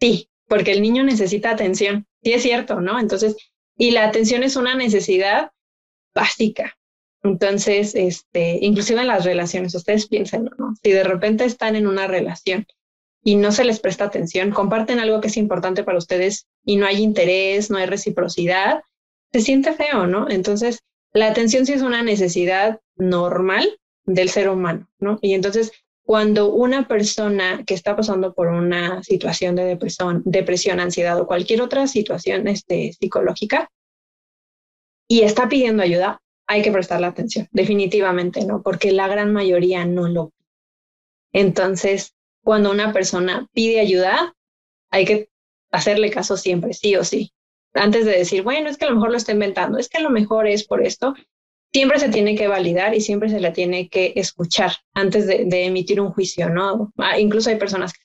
Sí, 0.00 0.28
porque 0.48 0.72
el 0.72 0.82
niño 0.82 1.04
necesita 1.04 1.50
atención. 1.50 2.06
Sí 2.22 2.32
es 2.32 2.42
cierto, 2.42 2.80
¿no? 2.80 2.98
Entonces, 2.98 3.36
y 3.76 3.92
la 3.92 4.04
atención 4.04 4.42
es 4.42 4.56
una 4.56 4.74
necesidad 4.74 5.52
básica, 6.14 6.76
entonces, 7.22 7.94
este, 7.94 8.58
inclusive 8.62 9.00
en 9.00 9.08
las 9.08 9.24
relaciones, 9.24 9.74
ustedes 9.74 10.08
piensen, 10.08 10.50
¿no? 10.58 10.74
Si 10.82 10.90
de 10.90 11.04
repente 11.04 11.44
están 11.44 11.76
en 11.76 11.86
una 11.86 12.06
relación 12.06 12.66
y 13.22 13.36
no 13.36 13.52
se 13.52 13.64
les 13.64 13.80
presta 13.80 14.04
atención, 14.04 14.50
comparten 14.50 14.98
algo 14.98 15.20
que 15.20 15.28
es 15.28 15.36
importante 15.36 15.84
para 15.84 15.98
ustedes 15.98 16.46
y 16.64 16.76
no 16.76 16.86
hay 16.86 17.02
interés, 17.02 17.70
no 17.70 17.76
hay 17.76 17.86
reciprocidad, 17.86 18.82
se 19.32 19.40
siente 19.40 19.72
feo, 19.72 20.06
¿no? 20.06 20.30
Entonces, 20.30 20.80
la 21.12 21.26
atención 21.26 21.66
sí 21.66 21.72
es 21.72 21.82
una 21.82 22.02
necesidad 22.02 22.80
normal, 22.96 23.80
del 24.14 24.28
ser 24.28 24.48
humano, 24.48 24.88
¿no? 24.98 25.18
Y 25.22 25.34
entonces, 25.34 25.72
cuando 26.02 26.52
una 26.52 26.88
persona 26.88 27.62
que 27.64 27.74
está 27.74 27.94
pasando 27.96 28.34
por 28.34 28.48
una 28.48 29.02
situación 29.02 29.54
de 29.56 29.64
depresión, 29.64 30.22
depresión, 30.24 30.80
ansiedad 30.80 31.20
o 31.20 31.26
cualquier 31.26 31.62
otra 31.62 31.86
situación 31.86 32.48
este, 32.48 32.92
psicológica 32.92 33.70
y 35.08 35.22
está 35.22 35.48
pidiendo 35.48 35.82
ayuda, 35.82 36.20
hay 36.50 36.62
que 36.62 36.72
prestarle 36.72 37.06
atención, 37.06 37.46
definitivamente, 37.52 38.44
¿no? 38.44 38.60
Porque 38.60 38.90
la 38.90 39.06
gran 39.06 39.32
mayoría 39.32 39.84
no 39.84 40.08
lo. 40.08 40.32
Entonces, 41.32 42.16
cuando 42.42 42.72
una 42.72 42.92
persona 42.92 43.46
pide 43.52 43.78
ayuda, 43.78 44.34
hay 44.90 45.04
que 45.04 45.28
hacerle 45.70 46.10
caso 46.10 46.36
siempre, 46.36 46.72
sí 46.72 46.96
o 46.96 47.04
sí. 47.04 47.32
Antes 47.72 48.04
de 48.04 48.18
decir, 48.18 48.42
bueno, 48.42 48.68
es 48.68 48.78
que 48.78 48.84
a 48.84 48.88
lo 48.88 48.96
mejor 48.96 49.12
lo 49.12 49.16
está 49.16 49.30
inventando, 49.30 49.78
es 49.78 49.88
que 49.88 49.98
a 49.98 50.00
lo 50.02 50.10
mejor 50.10 50.48
es 50.48 50.66
por 50.66 50.84
esto, 50.84 51.14
siempre 51.72 52.00
se 52.00 52.08
tiene 52.08 52.34
que 52.34 52.48
validar 52.48 52.96
y 52.96 53.00
siempre 53.00 53.28
se 53.28 53.38
la 53.38 53.52
tiene 53.52 53.88
que 53.88 54.14
escuchar 54.16 54.72
antes 54.92 55.28
de, 55.28 55.64
emitir 55.66 56.00
un 56.00 56.10
juicio, 56.10 56.50
¿no? 56.50 56.92
Ah, 56.98 57.20
incluso 57.20 57.50
hay 57.50 57.58
personas 57.58 57.92
que 57.92 58.00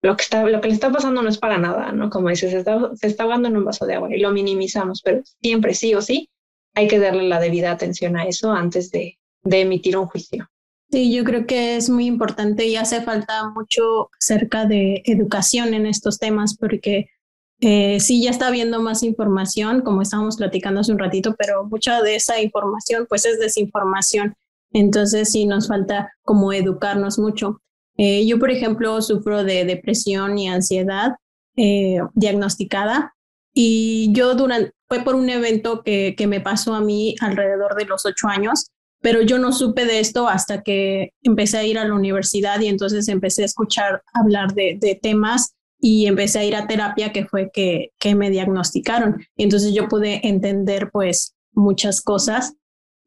lo 0.00 0.16
que, 0.16 0.22
está, 0.22 0.44
lo 0.44 0.62
que 0.62 0.68
le 0.68 0.74
está 0.74 0.90
pasando 0.90 1.20
no 1.20 1.28
es 1.28 1.36
para 1.36 1.58
nada, 1.58 1.92
¿no? 1.92 2.08
Como 2.08 2.30
dices, 2.30 2.52
se 2.52 2.58
está, 2.60 2.90
se 2.94 3.06
está 3.06 3.24
ahogando 3.24 3.48
en 3.48 3.58
un 3.58 3.66
vaso 3.66 3.84
de 3.84 3.96
agua 3.96 4.16
y 4.16 4.18
lo 4.18 4.30
minimizamos, 4.30 5.02
pero 5.02 5.20
siempre 5.42 5.74
sí 5.74 5.94
o 5.94 6.00
sí 6.00 6.30
hay 6.76 6.88
que 6.88 7.00
darle 7.00 7.24
la 7.24 7.40
debida 7.40 7.72
atención 7.72 8.16
a 8.16 8.26
eso 8.26 8.52
antes 8.52 8.90
de, 8.92 9.18
emitir 9.44 9.96
un 9.96 10.06
juicio. 10.06 10.48
Sí, 10.90 11.12
yo 11.12 11.24
creo 11.24 11.46
que 11.46 11.76
es 11.76 11.88
muy 11.88 12.06
importante 12.06 12.66
y 12.66 12.76
hace 12.76 13.00
falta 13.00 13.48
mucho 13.48 14.10
acerca 14.20 14.66
de 14.66 15.02
educación 15.06 15.74
en 15.74 15.86
estos 15.86 16.18
temas 16.18 16.56
porque 16.56 17.06
eh, 17.60 17.98
sí 17.98 18.22
ya 18.22 18.30
está 18.30 18.48
habiendo 18.48 18.82
más 18.82 19.02
información, 19.02 19.80
como 19.80 20.02
estábamos 20.02 20.36
platicando 20.36 20.80
hace 20.80 20.92
un 20.92 20.98
ratito, 20.98 21.34
pero 21.38 21.64
mucha 21.64 22.02
de 22.02 22.16
esa 22.16 22.40
información 22.40 23.06
pues 23.08 23.24
es 23.24 23.38
desinformación. 23.40 24.34
Entonces 24.72 25.32
sí 25.32 25.46
nos 25.46 25.68
falta 25.68 26.12
como 26.22 26.52
educarnos 26.52 27.18
mucho. 27.18 27.62
Eh, 27.96 28.26
yo, 28.26 28.38
por 28.38 28.50
ejemplo, 28.50 29.00
sufro 29.00 29.44
de 29.44 29.64
depresión 29.64 30.38
y 30.38 30.48
ansiedad 30.48 31.12
eh, 31.56 32.00
diagnosticada 32.14 33.15
y 33.58 34.12
yo 34.12 34.34
durante, 34.34 34.72
fue 34.86 35.02
por 35.02 35.14
un 35.14 35.30
evento 35.30 35.82
que, 35.82 36.14
que 36.14 36.26
me 36.26 36.42
pasó 36.42 36.74
a 36.74 36.82
mí 36.82 37.14
alrededor 37.20 37.74
de 37.74 37.86
los 37.86 38.04
ocho 38.04 38.28
años, 38.28 38.66
pero 39.00 39.22
yo 39.22 39.38
no 39.38 39.50
supe 39.50 39.86
de 39.86 39.98
esto 39.98 40.28
hasta 40.28 40.62
que 40.62 41.14
empecé 41.22 41.56
a 41.56 41.64
ir 41.64 41.78
a 41.78 41.88
la 41.88 41.94
universidad 41.94 42.60
y 42.60 42.66
entonces 42.66 43.08
empecé 43.08 43.42
a 43.42 43.46
escuchar 43.46 44.02
hablar 44.12 44.52
de, 44.52 44.76
de 44.78 44.94
temas 44.94 45.54
y 45.80 46.04
empecé 46.04 46.40
a 46.40 46.44
ir 46.44 46.54
a 46.54 46.66
terapia 46.66 47.12
que 47.12 47.24
fue 47.24 47.50
que, 47.50 47.92
que 47.98 48.14
me 48.14 48.28
diagnosticaron. 48.28 49.24
Y 49.36 49.44
entonces 49.44 49.72
yo 49.72 49.88
pude 49.88 50.28
entender 50.28 50.90
pues 50.92 51.34
muchas 51.54 52.02
cosas 52.02 52.52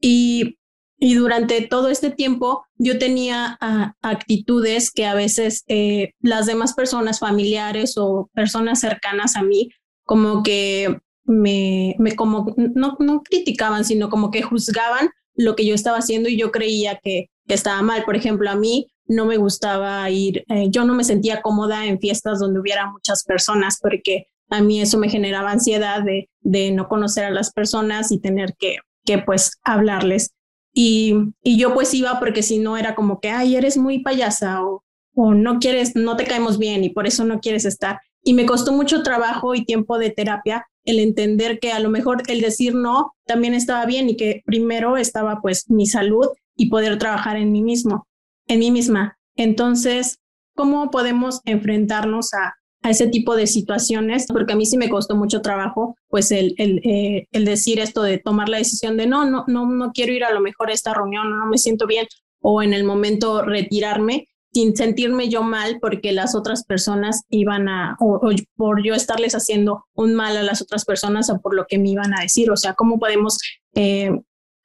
y, 0.02 0.58
y 0.98 1.14
durante 1.14 1.62
todo 1.62 1.90
este 1.90 2.10
tiempo 2.10 2.66
yo 2.80 2.98
tenía 2.98 3.56
ah, 3.62 3.94
actitudes 4.02 4.90
que 4.90 5.06
a 5.06 5.14
veces 5.14 5.64
eh, 5.68 6.14
las 6.22 6.48
demás 6.48 6.74
personas 6.74 7.20
familiares 7.20 7.98
o 7.98 8.32
personas 8.34 8.80
cercanas 8.80 9.36
a 9.36 9.44
mí 9.44 9.70
como 10.10 10.42
que 10.42 10.98
me, 11.24 11.96
me 12.00 12.16
como 12.16 12.56
no, 12.58 12.98
no 12.98 13.22
criticaban, 13.22 13.86
sino 13.86 14.10
como 14.10 14.32
que 14.32 14.42
juzgaban 14.42 15.12
lo 15.36 15.56
que 15.56 15.68
yo 15.68 15.76
estaba 15.76 16.00
haciendo 16.00 16.30
y 16.30 16.36
yo 16.36 16.50
creía 16.50 17.00
que, 17.04 17.30
estaba 17.48 17.84
mal. 17.84 18.04
Por 18.06 18.16
ejemplo, 18.16 18.50
a 18.50 18.56
mí 18.56 18.88
no 19.06 19.26
me 19.26 19.38
gustaba 19.38 20.10
ir, 20.10 20.46
eh, 20.50 20.70
yo 20.70 20.84
no 20.84 20.96
me 20.96 21.04
sentía 21.04 21.44
cómoda 21.44 21.86
en 21.86 22.00
fiestas 22.00 22.40
donde 22.40 22.60
hubiera 22.60 22.90
muchas 22.92 23.24
personas 23.24 23.78
porque 23.80 24.26
a 24.50 24.62
mí 24.62 24.82
eso 24.82 24.98
me 24.98 25.10
generaba 25.10 25.52
ansiedad 25.52 26.02
de, 26.02 26.28
de 26.42 26.72
no 26.72 26.88
conocer 26.88 27.26
a 27.26 27.32
las 27.32 27.52
personas 27.52 28.12
y 28.12 28.20
tener 28.20 28.56
que, 28.58 28.78
que 29.06 29.20
pues 29.20 29.60
hablarles. 29.64 30.32
Y, 30.74 31.14
y 31.44 31.60
yo 31.60 31.76
pues 31.76 31.94
iba 31.94 32.20
porque 32.20 32.42
si 32.42 32.58
no 32.58 32.78
era 32.78 32.96
como 32.96 33.20
que, 33.20 33.30
ay, 33.30 33.56
eres 33.56 33.78
muy 33.78 34.00
payasa 34.00 34.64
o, 34.64 34.84
o 35.14 35.36
no 35.36 35.60
quieres, 35.60 35.96
no 35.96 36.16
te 36.16 36.26
caemos 36.26 36.58
bien 36.58 36.84
y 36.84 36.90
por 36.90 37.06
eso 37.06 37.26
no 37.26 37.40
quieres 37.42 37.66
estar. 37.66 38.00
Y 38.24 38.34
me 38.34 38.46
costó 38.46 38.74
mucho 38.74 39.02
trabajo 39.04 39.56
y 39.56 39.66
tiempo 39.66 39.98
de 39.98 40.10
terapia 40.10 40.66
el 40.84 41.00
entender 41.00 41.60
que 41.60 41.72
a 41.72 41.80
lo 41.80 41.90
mejor 41.90 42.24
el 42.28 42.42
decir 42.42 42.76
no 42.76 43.14
también 43.26 43.54
estaba 43.54 43.86
bien 43.86 44.10
y 44.10 44.18
que 44.18 44.42
primero 44.46 44.98
estaba 44.98 45.40
pues 45.42 45.70
mi 45.70 45.86
salud 45.86 46.28
y 46.56 46.70
poder 46.70 46.98
trabajar 46.98 47.38
en 47.38 47.52
mí 47.52 47.62
mismo, 47.62 48.08
en 48.48 48.60
mí 48.60 48.72
misma. 48.72 49.18
Entonces, 49.36 50.18
¿cómo 50.56 50.90
podemos 50.92 51.42
enfrentarnos 51.46 52.34
a, 52.34 52.56
a 52.82 52.90
ese 52.90 53.08
tipo 53.08 53.36
de 53.36 53.48
situaciones? 53.48 54.26
Porque 54.28 54.54
a 54.54 54.56
mí 54.56 54.66
sí 54.66 54.78
me 54.78 54.90
costó 54.90 55.16
mucho 55.16 55.42
trabajo 55.42 55.96
pues 56.08 56.32
el, 56.32 56.56
el, 56.58 56.80
eh, 56.84 57.28
el 57.32 57.46
decir 57.46 57.80
esto 57.80 58.02
de 58.02 58.18
tomar 58.18 58.50
la 58.50 58.58
decisión 58.58 58.98
de 58.98 59.06
no, 59.06 59.26
no, 59.26 59.46
no, 59.48 59.66
no 59.70 59.92
quiero 59.94 60.12
ir 60.12 60.24
a 60.24 60.34
lo 60.34 60.42
mejor 60.42 60.70
a 60.70 60.74
esta 60.74 60.94
reunión, 60.94 61.30
no 61.38 61.46
me 61.46 61.58
siento 61.58 61.88
bien 61.88 62.08
o 62.42 62.64
en 62.64 62.74
el 62.74 62.84
momento 62.84 63.42
retirarme 63.42 64.29
sin 64.52 64.76
sentirme 64.76 65.30
yo 65.30 65.44
mal 65.44 65.78
porque 65.80 66.12
las 66.12 66.36
otras 66.36 66.64
personas 66.64 67.24
iban 67.30 67.70
a, 67.70 67.96
o, 68.00 68.20
por 68.56 68.84
yo 68.84 68.96
estarles 68.96 69.36
haciendo 69.36 69.86
un 69.94 70.14
mal 70.14 70.38
a 70.38 70.44
las 70.44 70.62
otras 70.62 70.86
personas 70.86 71.30
o 71.30 71.40
por 71.40 71.56
lo 71.56 71.66
que 71.68 71.78
me 71.78 71.90
iban 71.90 72.14
a 72.14 72.22
decir. 72.22 72.52
O 72.52 72.58
sea, 72.58 72.74
¿cómo 72.74 73.00
podemos, 73.00 73.38
eh, 73.76 74.12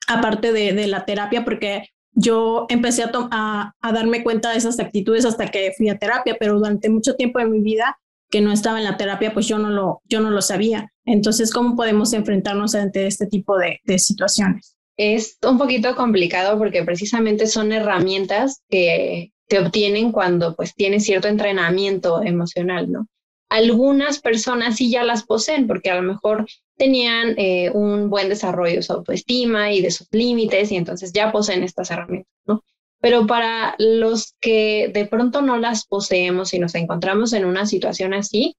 aparte 0.09 0.53
de, 0.53 0.73
de, 0.73 0.87
la 0.87 1.05
terapia, 1.05 1.44
porque 1.44 1.88
yo 2.12 2.66
empecé 2.68 3.03
a, 3.03 3.11
a, 3.31 3.73
a, 3.81 3.92
darme 3.92 4.23
cuenta 4.23 4.51
de 4.51 4.59
esas 4.59 4.79
actitudes 4.81 5.25
hasta 5.25 5.51
que 5.51 5.73
fui 5.77 5.88
a 5.88 5.99
terapia, 5.99 6.37
pero 6.38 6.59
durante 6.59 6.88
mucho 6.88 7.14
tiempo 7.14 7.38
de 7.38 7.47
mi 7.47 7.61
vida 7.61 7.99
que 8.31 8.40
no 8.40 8.53
estaba 8.53 8.79
en 8.79 8.85
la 8.85 8.97
terapia, 8.97 9.33
pues 9.35 9.47
yo 9.47 9.59
no 9.59 9.70
lo, 9.70 10.01
yo 10.05 10.20
no 10.20 10.31
lo 10.31 10.42
sabía. 10.42 10.90
Entonces, 11.05 11.53
¿cómo 11.53 11.77
podemos 11.77 12.12
enfrentarnos 12.12 12.75
ante 12.75 13.07
este 13.07 13.27
tipo 13.27 13.59
de, 13.59 13.81
de 13.85 13.99
situaciones? 13.99 14.77
Es 14.97 15.38
un 15.47 15.59
poquito 15.59 15.94
complicado 15.97 16.57
porque 16.57 16.83
precisamente 16.85 17.47
son 17.47 17.73
herramientas 17.73 18.62
que 18.68 19.34
te 19.46 19.59
obtienen 19.59 20.12
cuando 20.12 20.54
pues 20.54 20.74
tienes 20.74 21.04
cierto 21.04 21.28
entrenamiento 21.28 22.22
emocional, 22.22 22.90
¿no? 22.90 23.07
Algunas 23.50 24.20
personas 24.20 24.76
sí 24.76 24.90
ya 24.90 25.04
las 25.04 25.24
poseen 25.24 25.66
porque 25.66 25.90
a 25.90 25.96
lo 25.96 26.02
mejor 26.02 26.46
tenían 26.76 27.35
eh, 27.38 27.70
un 27.70 28.11
buen 28.11 28.28
desarrollo 28.28 28.76
de 28.76 28.83
su 28.83 28.92
autoestima 28.92 29.72
y 29.72 29.80
de 29.80 29.90
sus 29.90 30.09
límites 30.11 30.72
y 30.72 30.76
entonces 30.76 31.12
ya 31.12 31.30
poseen 31.30 31.62
estas 31.62 31.90
herramientas, 31.90 32.33
¿no? 32.46 32.64
Pero 33.00 33.26
para 33.26 33.74
los 33.78 34.35
que 34.40 34.90
de 34.92 35.07
pronto 35.07 35.42
no 35.42 35.59
las 35.59 35.87
poseemos 35.87 36.54
y 36.54 36.59
nos 36.59 36.74
encontramos 36.74 37.33
en 37.35 37.44
una 37.44 37.66
situación 37.66 38.14
así, 38.14 38.57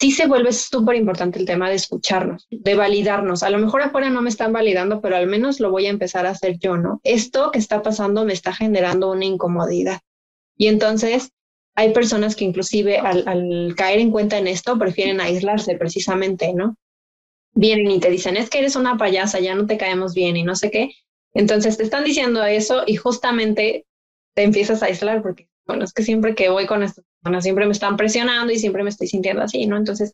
sí 0.00 0.10
se 0.10 0.26
vuelve 0.26 0.52
súper 0.52 0.96
importante 0.96 1.38
el 1.38 1.44
tema 1.44 1.68
de 1.68 1.76
escucharnos, 1.76 2.46
de 2.50 2.74
validarnos. 2.74 3.42
A 3.42 3.50
lo 3.50 3.58
mejor 3.58 3.82
afuera 3.82 4.08
no 4.08 4.22
me 4.22 4.30
están 4.30 4.52
validando, 4.52 5.00
pero 5.02 5.16
al 5.16 5.26
menos 5.26 5.60
lo 5.60 5.70
voy 5.70 5.86
a 5.86 5.90
empezar 5.90 6.26
a 6.26 6.30
hacer 6.30 6.58
yo, 6.58 6.78
¿no? 6.78 7.00
Esto 7.04 7.50
que 7.50 7.58
está 7.58 7.82
pasando 7.82 8.24
me 8.24 8.32
está 8.32 8.54
generando 8.54 9.10
una 9.10 9.26
incomodidad. 9.26 10.00
Y 10.56 10.68
entonces 10.68 11.32
hay 11.74 11.92
personas 11.92 12.34
que 12.34 12.44
inclusive 12.44 12.98
al, 12.98 13.74
caer 13.76 14.00
en 14.00 14.10
cuenta 14.10 14.38
en 14.38 14.46
esto 14.46 14.78
prefieren 14.78 15.20
aislarse 15.20 15.76
precisamente, 15.76 16.54
¿no? 16.54 16.76
Vienen 17.52 17.90
y 17.90 18.00
te 18.00 18.10
dicen, 18.10 18.36
es 18.36 18.48
que 18.48 18.60
eres 18.60 18.76
una 18.76 18.96
payasa, 18.96 19.38
ya 19.38 19.54
no 19.54 19.66
te 19.66 19.76
caemos 19.76 20.14
bien 20.14 20.36
y 20.36 20.44
no 20.44 20.56
sé 20.56 20.70
qué. 20.70 20.92
Entonces 21.34 21.76
te 21.76 21.82
están 21.82 22.04
diciendo 22.04 22.42
eso 22.44 22.84
y 22.86 22.96
justamente 22.96 23.84
te 24.34 24.44
empiezas 24.44 24.82
a 24.82 24.86
aislar 24.86 25.20
porque, 25.20 25.49
bueno, 25.70 25.84
es 25.84 25.92
que 25.92 26.02
siempre 26.02 26.34
que 26.34 26.48
voy 26.48 26.66
con 26.66 26.82
estas 26.82 27.04
personas 27.22 27.44
siempre 27.44 27.66
me 27.66 27.72
están 27.72 27.96
presionando 27.96 28.52
y 28.52 28.58
siempre 28.58 28.82
me 28.82 28.90
estoy 28.90 29.06
sintiendo 29.06 29.42
así, 29.42 29.66
¿no? 29.66 29.76
Entonces, 29.76 30.12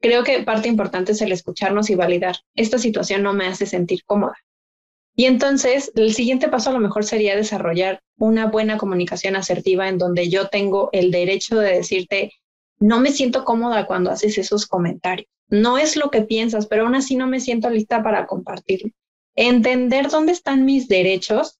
creo 0.00 0.22
que 0.22 0.42
parte 0.42 0.68
importante 0.68 1.12
es 1.12 1.22
el 1.22 1.32
escucharnos 1.32 1.88
y 1.90 1.94
validar. 1.94 2.36
Esta 2.54 2.78
situación 2.78 3.22
no 3.22 3.32
me 3.32 3.46
hace 3.46 3.66
sentir 3.66 4.04
cómoda. 4.04 4.36
Y 5.16 5.24
entonces, 5.24 5.90
el 5.96 6.14
siguiente 6.14 6.48
paso 6.48 6.70
a 6.70 6.74
lo 6.74 6.78
mejor 6.78 7.04
sería 7.04 7.34
desarrollar 7.34 8.00
una 8.18 8.46
buena 8.46 8.78
comunicación 8.78 9.34
asertiva 9.34 9.88
en 9.88 9.98
donde 9.98 10.28
yo 10.28 10.48
tengo 10.48 10.90
el 10.92 11.10
derecho 11.10 11.58
de 11.58 11.74
decirte, 11.74 12.32
no 12.78 13.00
me 13.00 13.10
siento 13.10 13.44
cómoda 13.44 13.86
cuando 13.86 14.10
haces 14.10 14.38
esos 14.38 14.66
comentarios. 14.66 15.28
No 15.48 15.78
es 15.78 15.96
lo 15.96 16.10
que 16.10 16.22
piensas, 16.22 16.66
pero 16.66 16.84
aún 16.84 16.94
así 16.94 17.16
no 17.16 17.26
me 17.26 17.40
siento 17.40 17.70
lista 17.70 18.02
para 18.02 18.26
compartirlo. 18.26 18.90
Entender 19.34 20.08
dónde 20.08 20.32
están 20.32 20.64
mis 20.64 20.86
derechos 20.86 21.58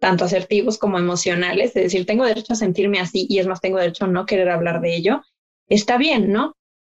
tanto 0.00 0.24
asertivos 0.24 0.78
como 0.78 0.98
emocionales, 0.98 1.76
es 1.76 1.84
decir, 1.84 2.06
tengo 2.06 2.24
derecho 2.24 2.54
a 2.54 2.56
sentirme 2.56 2.98
así 2.98 3.26
y 3.28 3.38
es 3.38 3.46
más, 3.46 3.60
tengo 3.60 3.78
derecho 3.78 4.06
a 4.06 4.08
no 4.08 4.26
querer 4.26 4.48
hablar 4.48 4.80
de 4.80 4.96
ello, 4.96 5.22
está 5.68 5.98
bien, 5.98 6.32
¿no? 6.32 6.56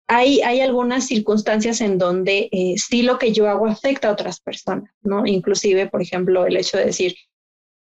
Hay, 0.08 0.40
hay 0.42 0.60
algunas 0.60 1.06
circunstancias 1.06 1.80
en 1.80 1.98
donde 1.98 2.48
eh, 2.52 2.74
sí 2.76 3.02
lo 3.02 3.18
que 3.18 3.32
yo 3.32 3.48
hago 3.48 3.66
afecta 3.66 4.08
a 4.08 4.12
otras 4.12 4.40
personas, 4.40 4.90
¿no? 5.02 5.26
Inclusive, 5.26 5.88
por 5.88 6.00
ejemplo, 6.00 6.46
el 6.46 6.56
hecho 6.56 6.78
de 6.78 6.86
decir, 6.86 7.14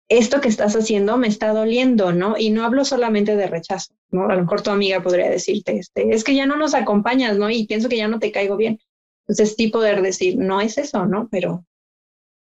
esto 0.08 0.40
que 0.40 0.48
estás 0.48 0.76
haciendo 0.76 1.16
me 1.16 1.28
está 1.28 1.52
doliendo, 1.52 2.12
¿no? 2.12 2.36
Y 2.38 2.50
no 2.50 2.64
hablo 2.64 2.84
solamente 2.84 3.36
de 3.36 3.46
rechazo, 3.46 3.94
¿no? 4.10 4.28
A 4.28 4.34
lo 4.34 4.42
mejor 4.42 4.62
tu 4.62 4.70
amiga 4.70 5.02
podría 5.02 5.30
decirte, 5.30 5.78
este, 5.78 6.14
es 6.14 6.24
que 6.24 6.34
ya 6.34 6.46
no 6.46 6.56
nos 6.56 6.74
acompañas, 6.74 7.38
¿no? 7.38 7.50
Y 7.50 7.66
pienso 7.66 7.88
que 7.88 7.96
ya 7.96 8.08
no 8.08 8.18
te 8.18 8.32
caigo 8.32 8.56
bien. 8.56 8.78
Entonces, 9.26 9.54
sí 9.56 9.68
poder 9.68 10.02
decir, 10.02 10.36
no 10.36 10.60
es 10.60 10.78
eso, 10.78 11.06
¿no? 11.06 11.28
Pero 11.30 11.64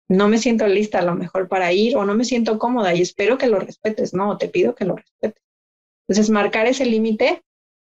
no 0.08 0.28
me 0.28 0.38
siento 0.38 0.68
lista 0.68 1.00
a 1.00 1.04
lo 1.04 1.16
mejor 1.16 1.48
para 1.48 1.72
ir 1.74 1.98
o 1.98 2.06
no 2.06 2.14
me 2.14 2.26
siento 2.26 2.60
cómoda 2.60 2.94
y 2.94 3.02
espero 3.02 3.38
que 3.38 3.48
lo 3.48 3.60
respetes, 3.60 4.14
no, 4.14 4.38
te 4.38 4.48
pido 4.48 4.76
que 4.76 4.86
lo 4.86 4.96
respetes. 4.96 5.42
Entonces, 6.08 6.30
marcar 6.30 6.68
ese 6.68 6.86
límite 6.86 7.44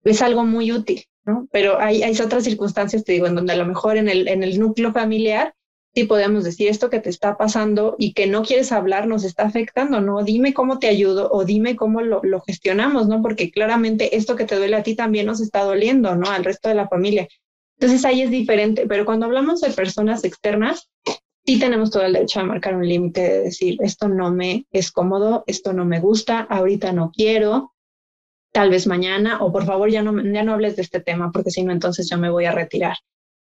es 0.03 0.21
algo 0.21 0.45
muy 0.45 0.71
útil, 0.71 1.05
¿no? 1.25 1.47
Pero 1.51 1.79
hay, 1.79 2.03
hay 2.03 2.19
otras 2.21 2.43
circunstancias, 2.43 3.03
te 3.03 3.13
digo, 3.13 3.25
en 3.25 3.35
donde 3.35 3.53
a 3.53 3.57
lo 3.57 3.65
mejor 3.65 3.97
en 3.97 4.09
el, 4.09 4.27
en 4.27 4.43
el 4.43 4.59
núcleo 4.59 4.93
familiar 4.93 5.53
sí 5.95 6.05
podemos 6.05 6.43
decir 6.43 6.69
esto 6.69 6.89
que 6.89 6.99
te 6.99 7.09
está 7.09 7.37
pasando 7.37 7.95
y 7.99 8.13
que 8.13 8.25
no 8.25 8.43
quieres 8.43 8.71
hablar 8.71 9.07
nos 9.07 9.23
está 9.23 9.43
afectando, 9.43 10.01
¿no? 10.01 10.23
Dime 10.23 10.53
cómo 10.53 10.79
te 10.79 10.87
ayudo 10.87 11.29
o 11.31 11.45
dime 11.45 11.75
cómo 11.75 12.01
lo, 12.01 12.21
lo, 12.23 12.41
gestionamos, 12.41 13.07
¿no? 13.07 13.21
Porque 13.21 13.51
claramente 13.51 14.15
esto 14.17 14.35
que 14.35 14.45
te 14.45 14.55
duele 14.55 14.75
a 14.75 14.83
ti 14.83 14.95
también 14.95 15.27
nos 15.27 15.39
está 15.39 15.63
doliendo, 15.63 16.15
¿no? 16.15 16.29
Al 16.29 16.43
resto 16.43 16.69
de 16.69 16.75
la 16.75 16.87
familia. 16.87 17.27
Entonces 17.77 18.05
ahí 18.05 18.21
es 18.21 18.31
diferente, 18.31 18.87
pero 18.87 19.05
cuando 19.05 19.25
hablamos 19.25 19.61
de 19.61 19.69
personas 19.71 20.23
externas, 20.23 20.89
sí 21.45 21.59
tenemos 21.59 21.91
todo 21.91 22.03
el 22.03 22.13
derecho 22.13 22.39
a 22.39 22.43
marcar 22.43 22.75
un 22.75 22.87
límite 22.87 23.21
de 23.21 23.39
decir, 23.41 23.77
esto 23.81 24.07
no 24.07 24.31
me 24.31 24.65
es 24.71 24.91
cómodo, 24.91 25.43
esto 25.47 25.73
no 25.73 25.85
me 25.85 25.99
gusta, 25.99 26.39
ahorita 26.41 26.93
no 26.93 27.11
quiero, 27.11 27.73
tal 28.51 28.69
vez 28.69 28.87
mañana, 28.87 29.43
o 29.43 29.51
por 29.51 29.65
favor 29.65 29.89
ya 29.89 30.01
no, 30.01 30.21
ya 30.31 30.43
no 30.43 30.53
hables 30.53 30.75
de 30.75 30.83
este 30.83 30.99
tema, 31.01 31.31
porque 31.31 31.51
si 31.51 31.63
no, 31.63 31.71
entonces 31.73 32.09
yo 32.09 32.17
me 32.17 32.29
voy 32.29 32.45
a 32.45 32.51
retirar. 32.51 32.97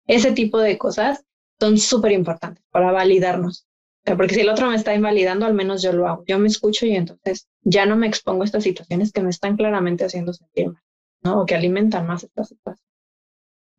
Ese 0.07 0.33
tipo 0.33 0.59
de 0.59 0.79
cosas 0.79 1.25
son 1.59 1.79
súper 1.79 2.13
importantes 2.13 2.65
para 2.71 2.93
validarnos. 2.93 3.67
porque 4.05 4.35
si 4.35 4.41
el 4.41 4.49
otro 4.49 4.71
me 4.71 4.77
está 4.77 4.95
invalidando, 4.95 5.45
al 5.45 5.55
menos 5.55 5.83
yo 5.83 5.93
lo 5.93 6.09
hago. 6.09 6.25
Yo 6.27 6.39
me 6.39 6.49
escucho 6.49 6.87
y 6.87 6.97
entonces 6.97 7.49
ya 7.63 7.85
no 7.85 7.97
me 7.97 8.07
expongo 8.07 8.43
a 8.43 8.47
estas 8.47 8.65
situaciones 8.65 9.13
que 9.13 9.23
me 9.23 9.31
están 9.31 9.57
claramente 9.57 10.05
haciendo 10.05 10.33
sentir 10.33 10.69
mal, 10.69 10.83
¿no? 11.23 11.41
O 11.41 11.47
que 11.47 11.55
alimentan 11.55 12.07
más 12.07 12.25
esta 12.25 12.45
situación. 12.45 12.88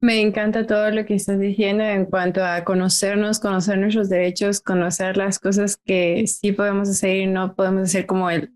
Me 0.01 0.21
encanta 0.21 0.65
todo 0.65 0.91
lo 0.91 1.05
que 1.05 1.15
estás 1.15 1.39
diciendo 1.39 1.83
en 1.83 2.05
cuanto 2.05 2.43
a 2.43 2.63
conocernos, 2.63 3.39
conocer 3.39 3.77
nuestros 3.77 4.07
derechos, 4.07 4.61
conocer 4.61 5.17
las 5.17 5.39
cosas 5.39 5.75
que 5.75 6.25
sí 6.25 6.53
podemos 6.53 6.87
hacer 6.87 7.17
y 7.17 7.27
no 7.27 7.53
podemos 7.53 7.83
hacer, 7.83 8.05
como 8.05 8.29
el 8.29 8.53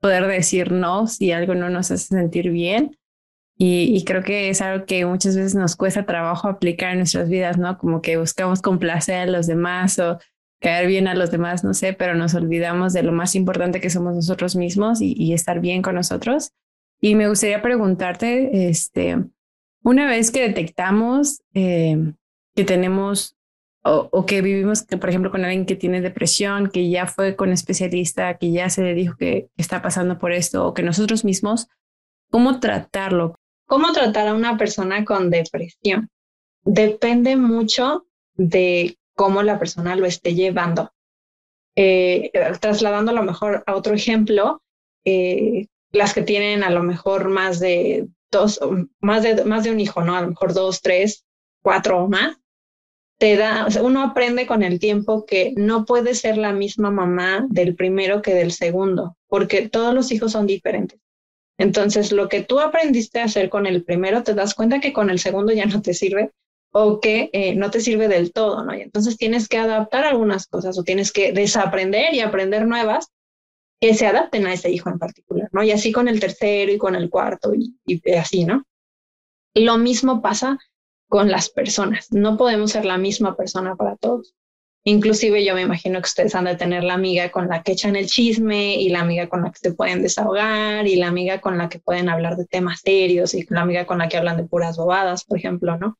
poder 0.00 0.28
decir 0.28 0.70
no 0.70 1.08
si 1.08 1.32
algo 1.32 1.56
no 1.56 1.68
nos 1.68 1.90
hace 1.90 2.06
sentir 2.06 2.50
bien. 2.50 2.96
Y, 3.56 4.02
creo 4.04 4.22
que 4.22 4.50
es 4.50 4.60
algo 4.60 4.84
que 4.84 5.04
muchas 5.06 5.36
veces 5.36 5.54
nos 5.54 5.76
cuesta 5.76 6.06
trabajo 6.06 6.48
aplicar 6.48 6.92
en 6.92 6.98
nuestras 6.98 7.28
vidas, 7.28 7.56
¿no? 7.56 7.78
Como 7.78 8.02
que 8.02 8.16
buscamos 8.16 8.60
complacer 8.60 9.20
a 9.20 9.26
los 9.26 9.46
demás 9.46 9.98
o 10.00 10.18
caer 10.60 10.88
bien 10.88 11.06
a 11.06 11.14
los 11.14 11.30
demás, 11.30 11.62
no 11.62 11.72
sé, 11.72 11.92
pero 11.92 12.14
nos 12.14 12.34
olvidamos 12.34 12.92
de 12.92 13.04
lo 13.04 13.12
más 13.12 13.36
importante 13.36 13.80
que 13.80 13.90
somos 13.90 14.14
nosotros 14.14 14.56
mismos 14.56 15.00
y 15.00 15.32
estar 15.32 15.60
bien 15.60 15.82
con 15.82 15.94
nosotros. 15.94 16.50
Y 17.00 17.14
me 17.14 17.28
gustaría 17.28 17.62
preguntarte, 17.62 18.68
este, 18.68 19.18
una 19.84 20.06
vez 20.06 20.30
que 20.30 20.40
detectamos 20.40 21.42
eh, 21.54 22.14
que 22.56 22.64
tenemos 22.64 23.36
o, 23.86 24.24
que 24.24 24.40
vivimos, 24.40 24.82
que, 24.82 24.96
por 24.96 25.10
ejemplo, 25.10 25.30
con 25.30 25.44
alguien 25.44 25.66
que 25.66 25.76
tiene 25.76 26.00
depresión, 26.00 26.70
que 26.70 26.88
ya 26.88 27.06
fue 27.06 27.36
con 27.36 27.52
especialista, 27.52 28.38
que 28.38 28.50
ya 28.50 28.70
se 28.70 28.82
le 28.82 28.94
dijo 28.94 29.14
que 29.18 29.50
está 29.58 29.82
pasando 29.82 30.18
por 30.18 30.32
esto, 30.32 30.66
o 30.66 30.72
que 30.72 30.82
nosotros 30.82 31.22
mismos, 31.22 31.68
¿cómo 32.30 32.60
tratarlo? 32.60 33.34
¿Cómo 33.66 33.92
tratar 33.92 34.28
a 34.28 34.34
una 34.34 34.56
persona 34.56 35.04
con 35.04 35.28
depresión? 35.28 36.08
Depende 36.64 37.36
mucho 37.36 38.06
de 38.32 38.96
cómo 39.14 39.42
la 39.42 39.58
persona 39.58 39.96
lo 39.96 40.06
esté 40.06 40.34
llevando. 40.34 40.90
Eh, 41.76 42.30
trasladando 42.60 43.10
a 43.10 43.14
lo 43.14 43.22
mejor 43.22 43.64
a 43.66 43.74
otro 43.74 43.92
ejemplo, 43.92 44.62
eh, 45.04 45.66
las 45.92 46.14
que 46.14 46.22
tienen 46.22 46.62
a 46.62 46.70
lo 46.70 46.82
mejor 46.82 47.28
más 47.28 47.60
de 47.60 48.08
dos, 48.34 48.60
más 49.00 49.22
de, 49.22 49.44
más 49.44 49.64
de 49.64 49.70
un 49.70 49.80
hijo, 49.80 50.02
¿no? 50.02 50.14
A 50.14 50.20
lo 50.20 50.28
mejor 50.28 50.52
dos, 50.52 50.82
tres, 50.82 51.24
cuatro 51.62 52.04
o 52.04 52.08
más, 52.08 52.36
te 53.18 53.36
da, 53.36 53.66
uno 53.82 54.02
aprende 54.02 54.46
con 54.46 54.62
el 54.62 54.78
tiempo 54.78 55.24
que 55.24 55.54
no 55.56 55.86
puede 55.86 56.14
ser 56.14 56.36
la 56.36 56.52
misma 56.52 56.90
mamá 56.90 57.46
del 57.48 57.74
primero 57.74 58.20
que 58.20 58.34
del 58.34 58.52
segundo, 58.52 59.16
porque 59.28 59.68
todos 59.68 59.94
los 59.94 60.12
hijos 60.12 60.32
son 60.32 60.46
diferentes. 60.46 61.00
Entonces, 61.56 62.12
lo 62.12 62.28
que 62.28 62.42
tú 62.42 62.58
aprendiste 62.60 63.20
a 63.20 63.24
hacer 63.24 63.48
con 63.48 63.66
el 63.66 63.84
primero, 63.84 64.22
te 64.24 64.34
das 64.34 64.54
cuenta 64.54 64.80
que 64.80 64.92
con 64.92 65.08
el 65.08 65.20
segundo 65.20 65.52
ya 65.52 65.66
no 65.66 65.80
te 65.80 65.94
sirve 65.94 66.32
o 66.72 67.00
que 67.00 67.30
eh, 67.32 67.54
no 67.54 67.70
te 67.70 67.80
sirve 67.80 68.08
del 68.08 68.32
todo, 68.32 68.64
¿no? 68.64 68.74
Y 68.74 68.82
entonces 68.82 69.16
tienes 69.16 69.48
que 69.48 69.58
adaptar 69.58 70.04
algunas 70.04 70.48
cosas 70.48 70.76
o 70.76 70.82
tienes 70.82 71.12
que 71.12 71.32
desaprender 71.32 72.12
y 72.14 72.20
aprender 72.20 72.66
nuevas 72.66 73.10
que 73.84 73.92
se 73.92 74.06
adapten 74.06 74.46
a 74.46 74.54
ese 74.54 74.70
hijo 74.70 74.88
en 74.88 74.98
particular, 74.98 75.50
¿no? 75.52 75.62
Y 75.62 75.70
así 75.70 75.92
con 75.92 76.08
el 76.08 76.18
tercero 76.18 76.72
y 76.72 76.78
con 76.78 76.94
el 76.94 77.10
cuarto 77.10 77.52
y, 77.54 77.76
así, 78.16 78.46
¿no? 78.46 78.64
Lo 79.52 79.76
mismo 79.76 80.22
pasa 80.22 80.56
con 81.06 81.30
las 81.30 81.50
personas. 81.50 82.10
No 82.10 82.38
podemos 82.38 82.70
ser 82.70 82.86
la 82.86 82.96
misma 82.96 83.36
persona 83.36 83.76
para 83.76 83.96
todos. 83.96 84.34
Inclusive 84.84 85.44
yo 85.44 85.54
me 85.54 85.60
imagino 85.60 86.00
que 86.00 86.06
ustedes 86.06 86.34
han 86.34 86.46
de 86.46 86.56
tener 86.56 86.82
la 86.82 86.94
amiga 86.94 87.30
con 87.30 87.46
la 87.46 87.62
que 87.62 87.72
echan 87.72 87.94
el 87.94 88.06
chisme 88.06 88.74
y 88.76 88.88
la 88.88 89.00
amiga 89.00 89.28
con 89.28 89.42
la 89.42 89.52
que 89.52 89.58
se 89.58 89.74
pueden 89.74 90.00
desahogar 90.00 90.86
y 90.86 90.96
la 90.96 91.08
amiga 91.08 91.42
con 91.42 91.58
la 91.58 91.68
que 91.68 91.78
pueden 91.78 92.08
hablar 92.08 92.38
de 92.38 92.46
temas 92.46 92.80
serios 92.80 93.34
y 93.34 93.44
la 93.50 93.60
amiga 93.60 93.84
con 93.84 93.98
la 93.98 94.08
que 94.08 94.16
hablan 94.16 94.38
de 94.38 94.44
puras 94.44 94.78
bobadas, 94.78 95.24
por 95.26 95.36
ejemplo, 95.36 95.76
¿no? 95.76 95.98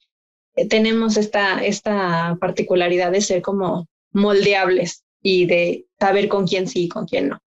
Eh, 0.56 0.66
tenemos 0.66 1.18
esta, 1.18 1.62
esta 1.62 2.38
particularidad 2.40 3.12
de 3.12 3.20
ser 3.20 3.42
como 3.42 3.88
moldeables 4.10 5.04
y 5.20 5.44
de 5.44 5.84
saber 6.00 6.28
con 6.28 6.46
quién 6.46 6.66
sí 6.66 6.84
y 6.84 6.88
con 6.88 7.04
quién 7.04 7.28
no 7.28 7.44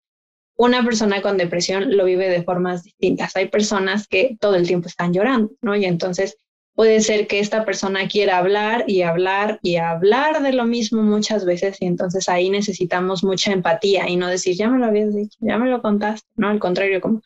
una 0.58 0.84
persona 0.84 1.22
con 1.22 1.38
depresión 1.38 1.96
lo 1.96 2.04
vive 2.04 2.28
de 2.28 2.42
formas 2.42 2.82
distintas. 2.82 3.34
Hay 3.36 3.46
personas 3.46 4.08
que 4.08 4.36
todo 4.40 4.56
el 4.56 4.66
tiempo 4.66 4.88
están 4.88 5.14
llorando, 5.14 5.52
¿no? 5.62 5.76
Y 5.76 5.84
entonces 5.84 6.36
puede 6.74 7.00
ser 7.00 7.28
que 7.28 7.38
esta 7.38 7.64
persona 7.64 8.08
quiera 8.08 8.38
hablar 8.38 8.84
y 8.88 9.02
hablar 9.02 9.60
y 9.62 9.76
hablar 9.76 10.42
de 10.42 10.52
lo 10.52 10.64
mismo 10.64 11.02
muchas 11.02 11.44
veces 11.44 11.76
y 11.80 11.86
entonces 11.86 12.28
ahí 12.28 12.50
necesitamos 12.50 13.22
mucha 13.22 13.52
empatía 13.52 14.08
y 14.08 14.16
no 14.16 14.26
decir, 14.26 14.56
ya 14.56 14.68
me 14.68 14.78
lo 14.78 14.86
habías 14.86 15.14
dicho, 15.14 15.38
ya 15.40 15.58
me 15.58 15.70
lo 15.70 15.80
contaste, 15.80 16.28
¿no? 16.34 16.48
Al 16.48 16.58
contrario, 16.58 17.00
como 17.00 17.22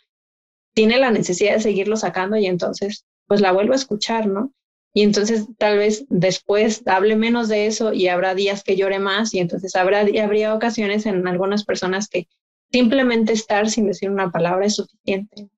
tiene 0.75 0.99
la 0.99 1.11
necesidad 1.11 1.55
de 1.55 1.61
seguirlo 1.61 1.97
sacando 1.97 2.37
y 2.37 2.47
entonces 2.47 3.07
pues 3.27 3.41
la 3.41 3.53
vuelvo 3.53 3.73
a 3.73 3.77
escuchar, 3.77 4.27
¿no? 4.27 4.53
Y 4.93 5.03
entonces 5.05 5.47
tal 5.57 5.79
vez 5.79 6.05
después 6.11 6.83
hable 6.87 7.17
menos 7.17 7.49
de 7.49 7.67
eso 7.67 7.95
y 7.95 8.09
habrá 8.09 8.35
días 8.35 8.63
que 8.63 8.77
llore 8.77 8.99
más 8.99 9.33
y 9.33 9.39
entonces 9.39 9.75
habrá, 9.75 10.01
habría 10.23 10.55
ocasiones 10.55 11.07
en 11.07 11.27
algunas 11.27 11.65
personas 11.65 12.09
que 12.09 12.29
Simplemente 12.73 13.35
estar 13.35 13.69
sin 13.69 13.87
decir 13.87 14.11
una 14.11 14.31
palabra 14.31 14.67
es 14.67 14.77
suficiente. 14.77 15.49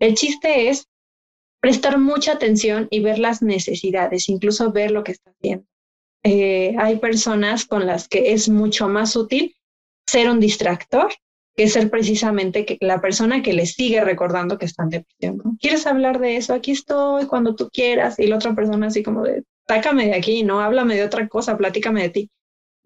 El 0.00 0.14
chiste 0.14 0.68
es 0.68 0.88
prestar 1.60 1.98
mucha 1.98 2.32
atención 2.32 2.88
y 2.90 3.00
ver 3.00 3.18
las 3.18 3.42
necesidades, 3.42 4.28
incluso 4.28 4.72
ver 4.72 4.90
lo 4.90 5.04
que 5.04 5.12
está 5.12 5.30
haciendo. 5.30 5.66
Eh, 6.24 6.74
hay 6.78 6.98
personas 6.98 7.64
con 7.64 7.86
las 7.86 8.08
que 8.08 8.32
es 8.32 8.48
mucho 8.48 8.88
más 8.88 9.14
útil 9.14 9.54
ser 10.06 10.28
un 10.28 10.40
distractor 10.40 11.12
que 11.56 11.68
ser 11.68 11.88
precisamente 11.90 12.66
que 12.66 12.76
la 12.80 13.00
persona 13.00 13.40
que 13.40 13.52
les 13.52 13.74
sigue 13.74 14.02
recordando 14.02 14.58
que 14.58 14.66
están 14.66 14.88
depresión. 14.88 15.40
¿Quieres 15.60 15.86
hablar 15.86 16.18
de 16.18 16.36
eso? 16.36 16.52
Aquí 16.52 16.72
estoy 16.72 17.26
cuando 17.26 17.54
tú 17.54 17.68
quieras. 17.72 18.18
Y 18.18 18.26
la 18.26 18.36
otra 18.36 18.56
persona 18.56 18.88
así 18.88 19.04
como 19.04 19.22
de, 19.22 19.44
sácame 19.68 20.06
de 20.06 20.14
aquí, 20.14 20.42
no, 20.42 20.60
háblame 20.60 20.96
de 20.96 21.04
otra 21.04 21.28
cosa, 21.28 21.56
platícame 21.56 22.02
de 22.02 22.08
ti 22.10 22.30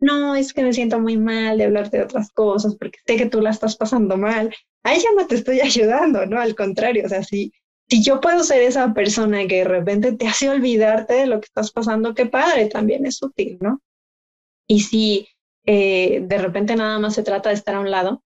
no, 0.00 0.34
es 0.34 0.52
que 0.52 0.62
me 0.62 0.72
siento 0.72 1.00
muy 1.00 1.16
mal 1.16 1.58
de 1.58 1.64
hablar 1.64 1.90
de 1.90 2.02
otras 2.02 2.30
cosas 2.30 2.76
porque 2.76 2.98
sé 3.06 3.16
que 3.16 3.26
tú 3.26 3.40
la 3.40 3.50
estás 3.50 3.76
pasando 3.76 4.16
mal. 4.16 4.54
Ahí 4.84 4.98
ya 5.00 5.10
no 5.16 5.26
te 5.26 5.34
estoy 5.34 5.60
ayudando, 5.60 6.24
¿no? 6.26 6.40
Al 6.40 6.54
contrario, 6.54 7.04
o 7.06 7.08
sea, 7.08 7.22
si, 7.22 7.52
si 7.88 8.02
yo 8.02 8.20
puedo 8.20 8.44
ser 8.44 8.62
esa 8.62 8.94
persona 8.94 9.46
que 9.46 9.58
de 9.58 9.64
repente 9.64 10.12
te 10.12 10.28
hace 10.28 10.48
olvidarte 10.48 11.14
de 11.14 11.26
lo 11.26 11.40
que 11.40 11.46
estás 11.46 11.72
pasando, 11.72 12.14
qué 12.14 12.26
padre, 12.26 12.66
también 12.66 13.06
es 13.06 13.22
útil, 13.22 13.58
¿no? 13.60 13.80
Y 14.66 14.80
si 14.80 15.28
eh, 15.66 16.20
de 16.22 16.38
repente 16.38 16.76
nada 16.76 16.98
más 16.98 17.14
se 17.14 17.22
trata 17.22 17.48
de 17.48 17.56
estar 17.56 17.74
a 17.74 17.80
un 17.80 17.90
lado, 17.90 18.22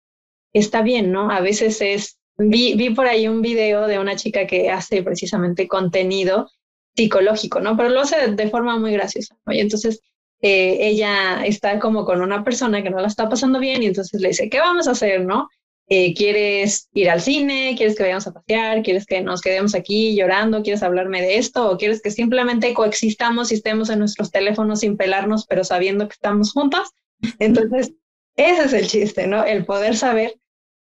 está 0.52 0.82
bien, 0.82 1.12
¿no? 1.12 1.30
A 1.30 1.40
veces 1.40 1.80
es, 1.82 2.18
vi, 2.36 2.74
vi 2.74 2.90
por 2.90 3.06
ahí 3.06 3.28
un 3.28 3.42
video 3.42 3.86
de 3.86 3.98
una 3.98 4.16
chica 4.16 4.46
que 4.46 4.70
hace 4.70 5.02
precisamente 5.02 5.68
contenido 5.68 6.50
psicológico, 6.96 7.60
¿no? 7.60 7.76
Pero 7.76 7.90
lo 7.90 8.00
hace 8.00 8.32
de, 8.32 8.50
forma 8.50 8.78
muy 8.78 8.92
graciosa, 8.92 9.36
¿no? 9.46 9.52
Y 9.52 9.60
entonces 9.60 10.00
eh, 10.40 10.78
ella 10.80 11.44
está 11.44 11.78
como 11.78 12.04
con 12.04 12.20
una 12.22 12.44
persona 12.44 12.82
que 12.82 12.90
no 12.90 13.00
la 13.00 13.08
está 13.08 13.28
pasando 13.28 13.58
bien 13.58 13.82
y 13.82 13.86
entonces 13.86 14.20
le 14.20 14.28
dice, 14.28 14.48
¿qué 14.48 14.60
vamos 14.60 14.88
a 14.88 14.92
hacer, 14.92 15.24
no? 15.24 15.48
Eh, 15.90 16.14
¿Quieres 16.14 16.88
ir 16.92 17.08
al 17.08 17.22
cine? 17.22 17.74
¿Quieres 17.76 17.96
que 17.96 18.02
vayamos 18.02 18.26
a 18.26 18.32
pasear? 18.32 18.82
¿Quieres 18.82 19.06
que 19.06 19.22
nos 19.22 19.40
quedemos 19.40 19.74
aquí 19.74 20.14
llorando? 20.14 20.62
¿Quieres 20.62 20.82
hablarme 20.82 21.22
de 21.22 21.38
esto? 21.38 21.70
¿O 21.70 21.78
quieres 21.78 22.02
que 22.02 22.10
simplemente 22.10 22.74
coexistamos 22.74 23.50
y 23.50 23.54
estemos 23.54 23.88
en 23.88 24.00
nuestros 24.00 24.30
teléfonos 24.30 24.80
sin 24.80 24.98
pelarnos, 24.98 25.46
pero 25.46 25.64
sabiendo 25.64 26.06
que 26.06 26.12
estamos 26.12 26.52
juntas? 26.52 26.90
Entonces, 27.38 27.92
ese 28.36 28.64
es 28.64 28.72
el 28.74 28.86
chiste, 28.86 29.26
¿no? 29.26 29.44
El 29.44 29.64
poder 29.64 29.96
saber 29.96 30.34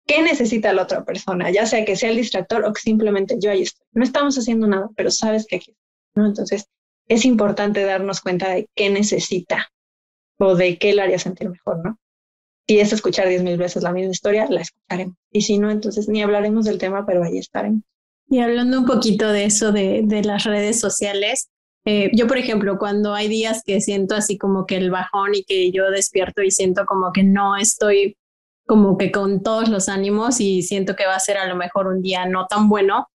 qué 0.06 0.22
necesita 0.22 0.72
la 0.72 0.82
otra 0.82 1.04
persona, 1.04 1.50
ya 1.50 1.66
sea 1.66 1.84
que 1.84 1.96
sea 1.96 2.10
el 2.10 2.16
distractor 2.16 2.64
o 2.64 2.72
que 2.72 2.80
simplemente 2.80 3.36
yo 3.40 3.50
ahí 3.50 3.62
estoy. 3.62 3.86
No 3.92 4.02
estamos 4.02 4.36
haciendo 4.36 4.66
nada, 4.66 4.88
pero 4.96 5.10
sabes 5.10 5.46
que 5.46 5.56
aquí, 5.56 5.76
¿no? 6.14 6.26
Entonces, 6.26 6.68
es 7.08 7.24
importante 7.24 7.84
darnos 7.84 8.20
cuenta 8.20 8.50
de 8.50 8.68
qué 8.74 8.90
necesita 8.90 9.68
o 10.38 10.54
de 10.54 10.78
qué 10.78 10.94
le 10.94 11.02
haría 11.02 11.18
sentir 11.18 11.48
mejor, 11.48 11.84
¿no? 11.84 11.98
Si 12.68 12.80
es 12.80 12.92
escuchar 12.92 13.28
diez 13.28 13.42
mil 13.42 13.56
veces 13.56 13.82
la 13.82 13.92
misma 13.92 14.10
historia, 14.10 14.46
la 14.50 14.60
escucharemos. 14.60 15.16
Y 15.30 15.42
si 15.42 15.58
no, 15.58 15.70
entonces 15.70 16.08
ni 16.08 16.22
hablaremos 16.22 16.64
del 16.64 16.78
tema, 16.78 17.06
pero 17.06 17.22
ahí 17.22 17.38
estaremos. 17.38 17.82
Y 18.28 18.40
hablando 18.40 18.80
un 18.80 18.86
poquito 18.86 19.30
de 19.30 19.44
eso 19.44 19.70
de, 19.70 20.22
las 20.24 20.44
redes 20.44 20.80
sociales, 20.80 21.48
eh, 21.84 22.10
yo, 22.12 22.26
por 22.26 22.38
ejemplo, 22.38 22.76
cuando 22.76 23.14
hay 23.14 23.28
días 23.28 23.62
que 23.64 23.80
siento 23.80 24.16
así 24.16 24.36
como 24.36 24.66
que 24.66 24.76
el 24.76 24.90
bajón 24.90 25.36
y 25.36 25.44
que 25.44 25.70
yo 25.70 25.90
despierto 25.92 26.42
y 26.42 26.50
siento 26.50 26.86
como 26.86 27.12
que 27.12 27.22
no 27.22 27.56
estoy 27.56 28.16
como 28.66 28.98
que 28.98 29.12
con 29.12 29.44
todos 29.44 29.68
los 29.68 29.88
ánimos 29.88 30.40
y 30.40 30.62
siento 30.62 30.96
que 30.96 31.06
va 31.06 31.14
a 31.14 31.20
ser 31.20 31.38
a 31.38 31.46
lo 31.46 31.54
mejor 31.54 31.86
un 31.86 32.02
día 32.02 32.26
no 32.26 32.46
tan 32.46 32.68
bueno, 32.68 33.06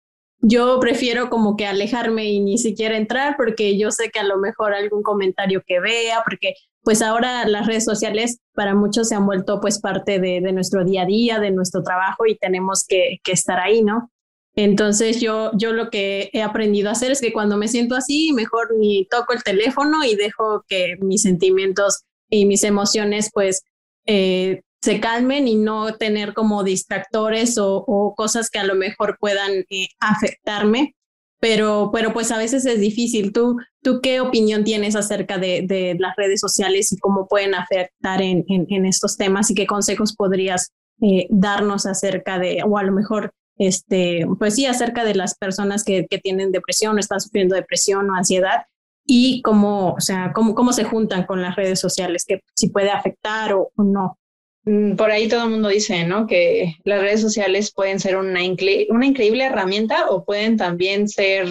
yo 0.41 0.79
prefiero 0.79 1.29
como 1.29 1.55
que 1.55 1.67
alejarme 1.67 2.25
y 2.25 2.39
ni 2.39 2.57
siquiera 2.57 2.97
entrar 2.97 3.35
porque 3.37 3.77
yo 3.77 3.91
sé 3.91 4.09
que 4.09 4.19
a 4.19 4.23
lo 4.23 4.37
mejor 4.37 4.73
algún 4.73 5.03
comentario 5.03 5.63
que 5.65 5.79
vea, 5.79 6.23
porque 6.23 6.55
pues 6.83 7.03
ahora 7.03 7.47
las 7.47 7.67
redes 7.67 7.85
sociales 7.85 8.39
para 8.53 8.73
muchos 8.73 9.09
se 9.09 9.15
han 9.15 9.27
vuelto 9.27 9.61
pues 9.61 9.79
parte 9.79 10.19
de, 10.19 10.41
nuestro 10.51 10.83
día 10.83 11.03
a 11.03 11.05
día, 11.05 11.39
de 11.39 11.51
nuestro 11.51 11.83
trabajo 11.83 12.25
y 12.25 12.37
tenemos 12.37 12.85
que, 12.87 13.19
estar 13.25 13.59
ahí, 13.59 13.83
¿no? 13.83 14.11
Entonces 14.55 15.21
yo, 15.21 15.51
yo 15.53 15.73
lo 15.73 15.89
que 15.89 16.29
he 16.33 16.41
aprendido 16.41 16.89
a 16.89 16.93
hacer 16.93 17.11
es 17.11 17.21
que 17.21 17.31
cuando 17.31 17.55
me 17.55 17.67
siento 17.67 17.95
así, 17.95 18.33
mejor 18.33 18.75
ni 18.77 19.05
toco 19.05 19.33
el 19.33 19.43
teléfono 19.43 20.03
y 20.03 20.15
dejo 20.15 20.65
que 20.67 20.97
mis 20.99 21.21
sentimientos 21.21 22.03
y 22.29 22.45
mis 22.45 22.63
emociones 22.63 23.29
pues 23.31 23.63
eh, 24.07 24.61
se 24.81 24.99
calmen 24.99 25.47
y 25.47 25.55
no 25.55 25.95
tener 25.95 26.33
como 26.33 26.63
distractores 26.63 27.57
o, 27.59 28.13
cosas 28.17 28.49
que 28.49 28.59
a 28.59 28.63
lo 28.63 28.75
mejor 28.75 29.17
puedan 29.19 29.51
eh, 29.69 29.87
afectarme. 29.99 30.95
Pero, 31.39 31.89
pero 31.91 32.13
pues 32.13 32.31
a 32.31 32.37
veces 32.37 32.65
es 32.65 32.79
difícil. 32.79 33.33
¿Tú, 33.33 33.57
tú 33.81 33.99
qué 34.01 34.21
opinión 34.21 34.63
tienes 34.63 34.95
acerca 34.95 35.39
de, 35.39 35.63
de 35.67 35.95
las 35.99 36.15
redes 36.15 36.39
sociales 36.39 36.91
y 36.91 36.97
cómo 36.97 37.27
pueden 37.27 37.55
afectar 37.55 38.21
en, 38.21 38.45
en, 38.47 38.85
estos 38.85 39.17
temas 39.17 39.49
y 39.49 39.55
qué 39.55 39.65
consejos 39.65 40.15
podrías 40.15 40.71
eh, 41.01 41.25
darnos 41.31 41.87
acerca 41.87 42.37
de, 42.37 42.61
o 42.63 42.77
a 42.77 42.83
lo 42.83 42.91
mejor, 42.91 43.33
este, 43.57 44.27
pues 44.37 44.53
sí, 44.53 44.67
acerca 44.67 45.03
de 45.03 45.15
las 45.15 45.35
personas 45.35 45.83
que, 45.83 46.05
que 46.07 46.19
tienen 46.19 46.51
depresión 46.51 46.97
o 46.97 46.99
están 46.99 47.19
sufriendo 47.19 47.55
depresión 47.55 48.07
o 48.11 48.15
ansiedad 48.15 48.65
y 49.03 49.41
cómo, 49.41 49.93
o 49.93 49.99
sea, 49.99 50.33
cómo, 50.35 50.53
cómo 50.53 50.73
se 50.73 50.83
juntan 50.83 51.25
con 51.25 51.41
las 51.41 51.55
redes 51.55 51.79
sociales, 51.79 52.23
que 52.23 52.41
si 52.53 52.69
puede 52.69 52.91
afectar 52.91 53.53
o 53.55 53.71
no. 53.77 54.19
Mm, 54.63 54.95
por 54.95 55.11
ahí 55.11 55.27
todo 55.27 55.43
el 55.45 55.49
mundo 55.49 55.69
dice, 55.69 56.05
¿no? 56.05 56.27
Que 56.27 56.75
las 56.83 57.01
redes 57.01 57.21
sociales 57.21 57.71
pueden 57.73 57.99
ser 57.99 58.17
una, 58.17 58.43
increíble 58.43 59.43
herramienta 59.43 60.09
o 60.09 60.23
pueden 60.23 60.57
también 60.57 61.07
ser, 61.07 61.47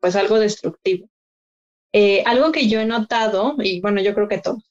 pues, 0.00 0.16
algo 0.16 0.38
destructivo. 0.38 1.08
Eh, 1.92 2.22
algo 2.26 2.52
que 2.52 2.68
yo 2.68 2.80
he 2.80 2.86
notado, 2.86 3.56
y 3.58 3.80
bueno, 3.80 4.00
yo 4.00 4.14
creo 4.14 4.28
que 4.28 4.38
todos, 4.38 4.62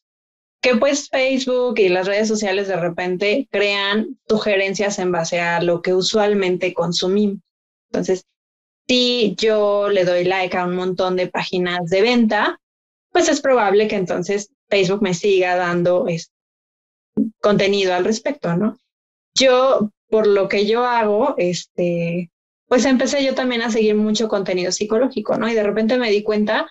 que 0.61 0.75
pues 0.75 1.09
Facebook 1.09 1.79
y 1.79 1.89
las 1.89 2.07
redes 2.07 2.27
sociales 2.27 2.67
de 2.67 2.77
repente 2.77 3.47
crean 3.51 4.19
sugerencias 4.27 4.99
en 4.99 5.11
base 5.11 5.39
a 5.39 5.61
lo 5.61 5.81
que 5.81 5.93
usualmente 5.93 6.73
consumimos. 6.73 7.39
Entonces, 7.91 8.25
si 8.87 9.35
yo 9.37 9.89
le 9.89 10.05
doy 10.05 10.23
like 10.23 10.55
a 10.55 10.65
un 10.65 10.75
montón 10.75 11.15
de 11.15 11.27
páginas 11.27 11.89
de 11.89 12.01
venta, 12.01 12.59
pues 13.11 13.29
es 13.29 13.41
probable 13.41 13.87
que 13.87 13.95
entonces 13.95 14.51
Facebook 14.69 15.01
me 15.01 15.13
siga 15.13 15.55
dando 15.55 16.07
este, 16.07 16.33
contenido 17.39 17.93
al 17.93 18.05
respecto, 18.05 18.55
¿no? 18.55 18.78
Yo, 19.34 19.91
por 20.09 20.28
lo 20.28 20.47
que 20.47 20.66
yo 20.66 20.86
hago, 20.86 21.36
este, 21.38 22.32
pues 22.68 22.86
empecé 22.86 23.24
yo 23.24 23.36
también 23.36 23.62
a 23.62 23.72
seguir 23.72 23.95
mucho 23.95 24.28
contenido 24.28 24.72
psicológico, 24.72 25.38
¿no? 25.38 25.49
Y 25.49 25.53
de 25.53 25.64
repente 25.64 25.97
me 25.97 26.12
di 26.12 26.24
cuenta 26.24 26.70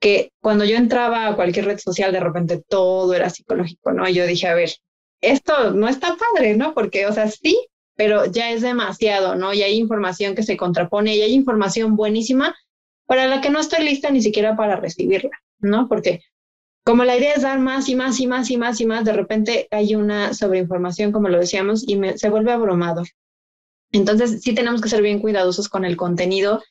que 0.00 0.30
cuando 0.40 0.64
yo 0.64 0.76
entraba 0.76 1.26
a 1.26 1.36
cualquier 1.36 1.66
red 1.66 1.78
social, 1.78 2.12
de 2.12 2.20
repente 2.20 2.62
todo 2.68 3.14
era 3.14 3.30
psicológico, 3.30 3.92
¿no? 3.92 4.08
Y 4.08 4.14
yo 4.14 4.26
dije, 4.26 4.46
a 4.46 4.54
ver, 4.54 4.70
esto 5.20 5.70
no 5.72 5.88
está 5.88 6.16
padre, 6.16 6.56
¿no? 6.56 6.74
Porque, 6.74 7.06
o 7.06 7.12
sea, 7.12 7.28
sí, 7.28 7.58
pero 7.96 8.26
ya 8.26 8.52
es 8.52 8.62
demasiado, 8.62 9.34
¿no? 9.34 9.54
Y 9.54 9.62
hay 9.62 9.76
información 9.78 10.34
que 10.34 10.42
se 10.42 10.56
contrapone 10.56 11.16
y 11.16 11.22
hay 11.22 11.32
información 11.32 11.96
buenísima 11.96 12.54
para 13.06 13.26
la 13.26 13.40
que 13.40 13.50
no 13.50 13.60
estoy 13.60 13.84
lista 13.84 14.10
ni 14.10 14.20
siquiera 14.20 14.56
para 14.56 14.76
recibirla, 14.76 15.30
¿no? 15.58 15.88
Porque 15.88 16.22
como 16.86 17.02
la 17.02 17.16
idea 17.16 17.34
es 17.34 17.42
dar 17.42 17.58
más 17.58 17.88
y 17.88 17.96
más 17.96 18.20
y 18.20 18.28
más 18.28 18.48
y 18.48 18.56
más 18.56 18.80
y 18.80 18.86
más, 18.86 19.04
de 19.04 19.12
repente 19.12 19.66
hay 19.72 19.96
una 19.96 20.32
sobreinformación, 20.34 21.10
como 21.10 21.28
lo 21.28 21.40
decíamos, 21.40 21.82
y 21.84 22.00
se 22.14 22.30
vuelve 22.30 22.52
abrumado. 22.52 23.02
Entonces, 23.90 24.40
sí 24.40 24.54
tenemos 24.54 24.80
que 24.80 24.88
ser 24.88 25.02
bien 25.02 25.18
cuidadosos 25.18 25.68
con 25.68 25.84
el 25.84 25.96
contenido 25.96 26.62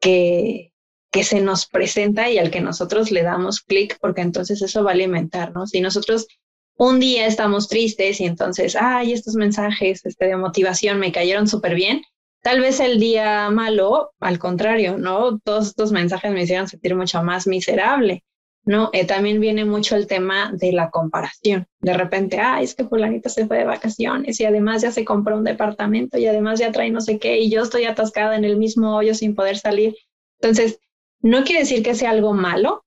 que, 0.00 0.72
que 1.10 1.24
se 1.24 1.40
nos 1.40 1.66
presenta 1.66 2.30
y 2.30 2.38
al 2.38 2.52
que 2.52 2.60
nosotros 2.60 3.10
le 3.10 3.24
damos 3.24 3.60
clic, 3.60 3.98
porque 4.00 4.20
entonces 4.20 4.62
eso 4.62 4.84
va 4.84 4.92
a 4.92 4.94
alimentar, 4.94 5.52
¿no? 5.52 5.66
Si 5.66 5.80
nosotros 5.80 6.28
un 6.76 7.00
día 7.00 7.26
estamos 7.26 7.66
tristes 7.66 8.20
y 8.20 8.26
entonces, 8.26 8.76
ay, 8.76 9.12
estos 9.12 9.34
mensajes 9.34 10.06
este, 10.06 10.26
de 10.26 10.36
motivación 10.36 11.00
me 11.00 11.10
cayeron 11.10 11.48
súper 11.48 11.74
bien, 11.74 12.02
tal 12.40 12.60
vez 12.60 12.78
el 12.78 13.00
día 13.00 13.50
malo, 13.50 14.12
al 14.20 14.38
contrario, 14.38 14.96
¿no? 14.96 15.40
Todos 15.40 15.66
estos 15.66 15.90
mensajes 15.90 16.30
me 16.30 16.44
hicieron 16.44 16.68
sentir 16.68 16.94
mucho 16.94 17.20
más 17.24 17.48
miserable. 17.48 18.22
¿No? 18.70 18.88
Eh, 18.92 19.04
también 19.04 19.40
viene 19.40 19.64
mucho 19.64 19.96
el 19.96 20.06
tema 20.06 20.52
de 20.54 20.70
la 20.70 20.90
comparación. 20.90 21.66
De 21.80 21.92
repente, 21.92 22.38
ah, 22.38 22.62
es 22.62 22.76
que 22.76 22.84
fulanita 22.84 23.28
se 23.28 23.48
fue 23.48 23.58
de 23.58 23.64
vacaciones 23.64 24.38
y 24.38 24.44
además 24.44 24.82
ya 24.82 24.92
se 24.92 25.04
compró 25.04 25.36
un 25.36 25.42
departamento 25.42 26.18
y 26.18 26.26
además 26.26 26.60
ya 26.60 26.70
trae 26.70 26.88
no 26.88 27.00
sé 27.00 27.18
qué 27.18 27.40
y 27.40 27.50
yo 27.50 27.62
estoy 27.62 27.86
atascada 27.86 28.36
en 28.36 28.44
el 28.44 28.56
mismo 28.56 28.96
hoyo 28.96 29.12
sin 29.12 29.34
poder 29.34 29.58
salir. 29.58 29.96
Entonces, 30.40 30.78
no 31.20 31.42
quiere 31.42 31.62
decir 31.62 31.82
que 31.82 31.96
sea 31.96 32.10
algo 32.10 32.32
malo, 32.32 32.84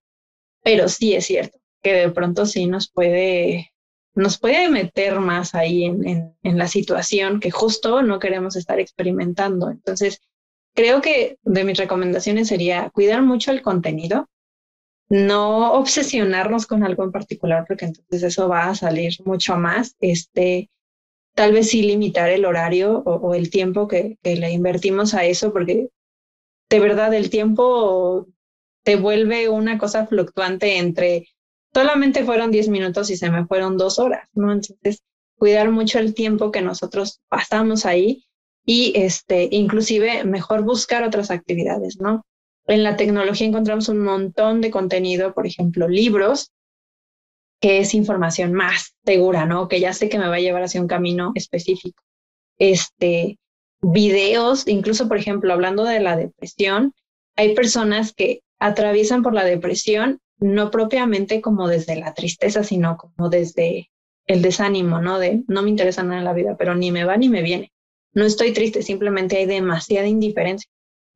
pero 0.63 0.87
sí 0.87 1.15
es 1.15 1.25
cierto 1.25 1.59
que 1.81 1.91
de 1.91 2.09
pronto 2.11 2.45
sí 2.45 2.65
nos 2.65 2.89
puede, 2.89 3.73
nos 4.15 4.39
puede 4.39 4.69
meter 4.69 5.19
más 5.19 5.53
ahí 5.53 5.83
en, 5.83 6.07
en, 6.07 6.37
en 6.43 6.57
la 6.57 6.69
situación 6.69 7.41
que 7.41 7.51
justo 7.51 8.03
no 8.03 8.19
queremos 8.19 8.55
estar 8.55 8.79
experimentando. 8.79 9.69
Entonces, 9.69 10.21
creo 10.73 11.01
que 11.01 11.39
de 11.43 11.65
mis 11.65 11.77
recomendaciones 11.77 12.47
sería 12.47 12.89
cuidar 12.91 13.21
mucho 13.21 13.51
el 13.51 13.61
contenido, 13.61 14.29
no 15.13 15.73
obsesionarnos 15.73 16.65
con 16.65 16.83
algo 16.83 17.03
en 17.03 17.11
particular, 17.11 17.65
porque 17.67 17.85
entonces 17.85 18.23
eso 18.23 18.49
va 18.49 18.69
a 18.69 18.75
salir 18.75 19.13
mucho 19.25 19.55
más. 19.57 19.95
Este, 19.99 20.71
tal 21.35 21.53
vez 21.53 21.69
sí 21.69 21.83
limitar 21.83 22.31
el 22.31 22.45
horario 22.45 22.97
o, 23.05 23.35
el 23.35 23.51
tiempo 23.51 23.87
que, 23.87 24.17
que, 24.23 24.35
le 24.37 24.51
invertimos 24.51 25.13
a 25.13 25.23
eso, 25.25 25.53
porque 25.53 25.89
de 26.67 26.79
verdad 26.79 27.13
el 27.13 27.29
tiempo 27.29 28.27
te 28.83 28.95
vuelve 28.95 29.49
una 29.49 29.77
cosa 29.77 30.07
fluctuante 30.07 30.77
entre 30.79 31.27
solamente 31.71 32.25
fueron 32.25 32.49
10 32.49 32.69
minutos 32.69 33.11
y 33.11 33.17
se 33.17 33.29
me 33.29 33.45
fueron 33.45 33.77
dos 33.77 33.99
horas, 33.99 34.27
¿no? 34.33 34.51
Entonces, 34.51 35.03
cuidar 35.37 35.69
mucho 35.69 35.99
el 35.99 36.15
tiempo 36.15 36.51
que 36.51 36.61
nosotros 36.61 37.21
pasamos 37.29 37.85
ahí 37.85 38.25
y 38.65 38.93
este, 38.95 39.47
inclusive 39.51 40.23
mejor 40.23 40.63
buscar 40.63 41.03
otras 41.03 41.29
actividades, 41.29 41.99
¿no? 41.99 42.25
En 42.67 42.83
la 42.83 42.95
tecnología 42.95 43.47
encontramos 43.47 43.89
un 43.89 43.99
montón 43.99 44.61
de 44.61 44.71
contenido, 44.71 45.33
por 45.33 45.45
ejemplo, 45.45 45.87
libros, 45.87 46.51
que 47.59 47.79
es 47.79 47.93
información 47.93 48.53
más 48.53 48.95
segura, 49.05 49.45
¿no? 49.45 49.67
Que 49.67 49.79
ya 49.79 49.93
sé 49.93 50.09
que 50.09 50.19
me 50.19 50.27
va 50.27 50.35
a 50.35 50.39
llevar 50.39 50.63
hacia 50.63 50.81
un 50.81 50.87
camino 50.87 51.31
específico. 51.35 52.03
Este, 52.57 53.37
videos, 53.81 54.67
incluso, 54.67 55.07
por 55.07 55.17
ejemplo, 55.17 55.53
hablando 55.53 55.83
de 55.83 55.99
la 55.99 56.15
depresión, 56.15 56.93
hay 57.35 57.53
personas 57.55 58.13
que 58.13 58.41
atraviesan 58.59 59.23
por 59.23 59.33
la 59.33 59.43
depresión 59.43 60.19
no 60.39 60.71
propiamente 60.71 61.41
como 61.41 61.67
desde 61.67 61.95
la 61.95 62.13
tristeza, 62.13 62.63
sino 62.63 62.97
como 62.97 63.29
desde 63.29 63.89
el 64.27 64.41
desánimo, 64.41 64.99
¿no? 64.99 65.19
De 65.19 65.43
no 65.47 65.61
me 65.63 65.69
interesa 65.69 66.03
nada 66.03 66.19
en 66.19 66.25
la 66.25 66.33
vida, 66.33 66.55
pero 66.57 66.75
ni 66.75 66.91
me 66.91 67.05
va 67.05 67.17
ni 67.17 67.29
me 67.29 67.41
viene. 67.41 67.71
No 68.13 68.25
estoy 68.25 68.51
triste, 68.53 68.81
simplemente 68.81 69.37
hay 69.37 69.45
demasiada 69.45 70.07
indiferencia. 70.07 70.69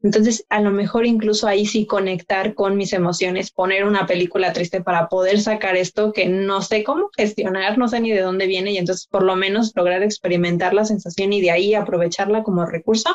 Entonces, 0.03 0.45
a 0.49 0.61
lo 0.61 0.69
mejor 0.69 1.07
incluso 1.07 1.47
ahí 1.47 1.65
sí 1.65 1.87
conectar 1.87 2.53
con 2.53 2.77
mis 2.77 2.93
emociones, 2.93 3.51
poner 3.51 3.83
una 3.83 4.05
película 4.05 4.53
triste 4.53 4.81
para 4.83 5.09
poder 5.09 5.41
sacar 5.41 5.75
esto 5.75 6.13
que 6.13 6.27
no 6.27 6.61
sé 6.61 6.83
cómo 6.83 7.09
gestionar, 7.17 7.77
no 7.77 7.87
sé 7.87 7.99
ni 7.99 8.11
de 8.11 8.21
dónde 8.21 8.45
viene 8.45 8.71
y 8.71 8.77
entonces 8.77 9.07
por 9.07 9.23
lo 9.23 9.35
menos 9.35 9.73
lograr 9.75 10.03
experimentar 10.03 10.73
la 10.75 10.85
sensación 10.85 11.33
y 11.33 11.41
de 11.41 11.51
ahí 11.51 11.73
aprovecharla 11.73 12.43
como 12.43 12.65
recurso 12.65 13.09